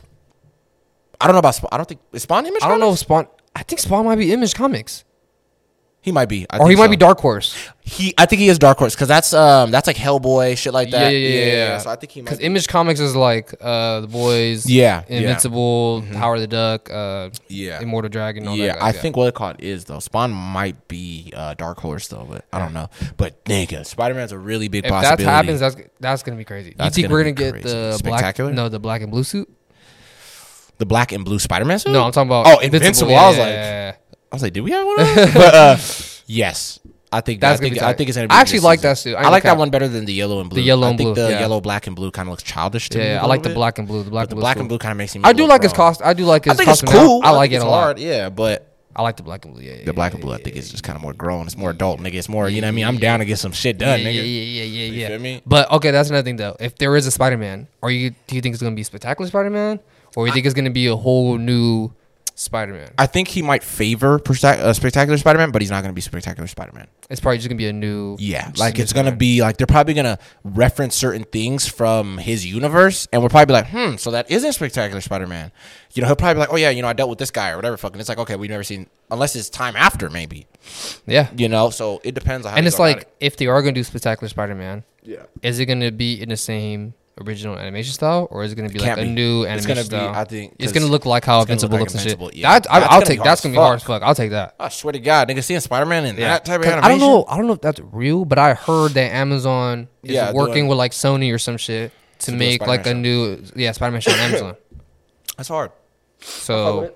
[1.21, 1.55] I don't know about.
[1.55, 1.69] Spawn.
[1.73, 2.63] I don't think is Spawn image.
[2.63, 3.03] I don't know Comics?
[3.03, 3.27] if Spawn.
[3.55, 5.05] I think Spawn might be Image Comics,
[6.03, 6.91] He might be, I or he think might so.
[6.91, 7.55] be Dark Horse.
[7.81, 10.91] He, I think he is Dark Horse because that's um that's like Hellboy shit like
[10.93, 11.11] that.
[11.13, 11.47] yeah, yeah, yeah.
[11.47, 11.79] yeah.
[11.79, 12.27] So I think he might.
[12.27, 12.45] Because Be.
[12.45, 14.71] Image Comics is like uh the boys.
[14.71, 15.19] Yeah, yeah.
[15.19, 17.83] Invincible, Howard the Duck, uh, Yeah.
[17.83, 18.47] Immortal Dragon.
[18.47, 19.99] All Yeah, that I think what it called is though.
[19.99, 22.89] Spawn might be uh, Dark Horse though, but I don't know.
[23.17, 25.25] But nigga, Spider Man's a really big If that possibility.
[25.25, 26.73] happens, that's that's gonna be crazy.
[26.77, 27.69] That's you think gonna we're gonna get crazy.
[27.69, 28.51] the Spectacular?
[28.51, 28.57] black?
[28.57, 29.51] No, the black and blue suit.
[30.81, 31.93] The black and blue Spider Man suit.
[31.93, 32.47] No, I'm talking about.
[32.49, 33.15] Oh, Invincible.
[33.15, 33.95] I was like- yeah.
[34.33, 35.01] I was like, did we have one?
[35.01, 35.35] Of those?
[35.35, 35.77] but uh,
[36.27, 36.79] yes,
[37.13, 38.33] I think That's I think I think it's gonna be.
[38.35, 38.91] I actually like season.
[38.91, 39.15] that suit.
[39.17, 40.61] I I, like that one better than the yellow and blue.
[40.61, 41.41] The yellow I and think blue, the yeah.
[41.41, 43.05] yellow, black, and blue kind of looks childish to me.
[43.05, 44.05] Yeah, I like the black and blue.
[44.05, 44.43] The black But the and blue.
[44.43, 45.23] black is and blue kind of makes me.
[45.25, 46.01] I do like his cost.
[46.03, 47.21] I do like his I think it's cool.
[47.25, 47.99] I like it a lot.
[47.99, 49.63] Yeah, but I like the black and blue.
[49.65, 51.47] Yeah, yeah the black and blue, I think it's just kind of more grown.
[51.47, 52.15] It's more adult, nigga.
[52.15, 52.85] It's more, you know what I mean?
[52.87, 54.15] I'm down to get some shit done, nigga.
[54.15, 54.85] yeah, yeah, yeah, yeah.
[54.87, 55.09] You yeah.
[55.09, 55.43] feel me?
[55.47, 56.57] But okay, that's another thing though.
[56.61, 59.29] If there is a Spider Man, are you do you think it's gonna be spectacular
[59.29, 59.81] Spider Man,
[60.17, 61.93] or you think it's gonna be a whole new
[62.35, 62.91] Spider Man?
[62.97, 66.01] I think he might favor Persta- uh, Spectacular Spider-Man, but he's not going to be
[66.01, 66.87] Spectacular Spider-Man.
[67.11, 68.17] It's probably just gonna be a new.
[68.19, 71.69] Yeah, like new it's going to be like they're probably going to reference certain things
[71.69, 75.53] from his universe, and we'll probably be like, hmm, so that isn't Spectacular Spider-Man.
[75.93, 77.51] You know, he'll probably be like, oh yeah, you know, I dealt with this guy
[77.51, 77.77] or whatever.
[77.77, 80.47] Fucking, it's like okay, we've never seen unless it's time after maybe.
[81.07, 82.57] Yeah, You know, so it depends on how.
[82.57, 85.25] and they it's go about like if they are gonna do spectacular Spider Man, yeah,
[85.43, 86.95] is it gonna be in the same
[87.27, 89.11] original animation style, or is it gonna be like Can't a be.
[89.11, 90.15] new It's animation gonna be, style?
[90.21, 92.35] I think, it's gonna look like how it's gonna Invincible look looks like and shit.
[92.37, 92.59] Yeah.
[92.59, 94.01] That, I, That's I'll gonna be take hard that's as gonna be hard as fuck.
[94.01, 94.09] fuck.
[94.09, 94.55] I'll take that.
[94.59, 96.85] I swear to God, nigga, seeing Spider-Man in that type of 'Cause animation.
[96.85, 97.25] I don't know.
[97.29, 100.69] I don't know if that's real, but I heard that Amazon is Yeah, working doing-
[100.69, 103.73] with like Sony or some shit to, do a make like a Spider-Man new yeah
[103.73, 104.57] Spider-Man show on Amazon.
[105.37, 105.73] That's hard.
[106.21, 106.93] So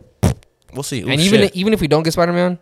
[0.72, 1.02] We'll see.
[1.02, 1.54] Ooh, and even shit.
[1.54, 2.58] even if we don't get Spider-Man,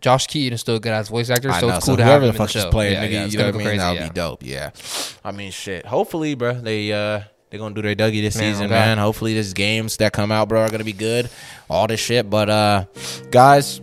[0.00, 2.04] Josh Keaton is still a good as voice actor, I so know, it's cool to
[2.04, 2.70] whoever have the him in fuck the is show.
[2.70, 3.66] playing, yeah, nigga, yeah, you know what I mean?
[3.66, 3.78] crazy.
[3.78, 4.08] That would yeah.
[4.08, 4.42] be dope.
[4.42, 4.70] Yeah.
[5.24, 5.86] I mean, shit.
[5.86, 8.74] Hopefully, bro, they uh they gonna do their Dougie this Man, season, God.
[8.74, 8.98] man.
[8.98, 11.30] Hopefully, these games that come out, bro, are gonna be good.
[11.70, 12.84] All this shit, but uh,
[13.30, 13.80] guys.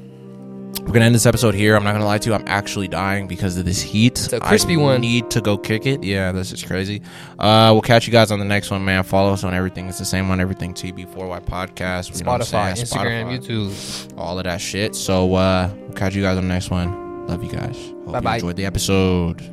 [0.82, 1.76] We're gonna end this episode here.
[1.76, 2.36] I'm not gonna lie to you.
[2.36, 4.32] I'm actually dying because of this heat.
[4.34, 5.02] a crispy I one.
[5.02, 6.04] Need to go kick it.
[6.04, 7.02] Yeah, this is crazy.
[7.40, 9.04] Uh, we'll catch you guys on the next one, man.
[9.04, 9.88] Follow us on everything.
[9.88, 10.74] It's the same on everything.
[10.74, 12.18] TB4Y podcast.
[12.18, 12.82] You know what I'm Spotify.
[12.82, 14.18] Instagram, Spotify, YouTube.
[14.20, 14.95] all of that shit.
[14.95, 17.28] So uh, we'll catch you guys on the next one.
[17.28, 17.78] Love you guys.
[18.06, 18.30] Hope Bye-bye.
[18.32, 19.41] you enjoyed the episode.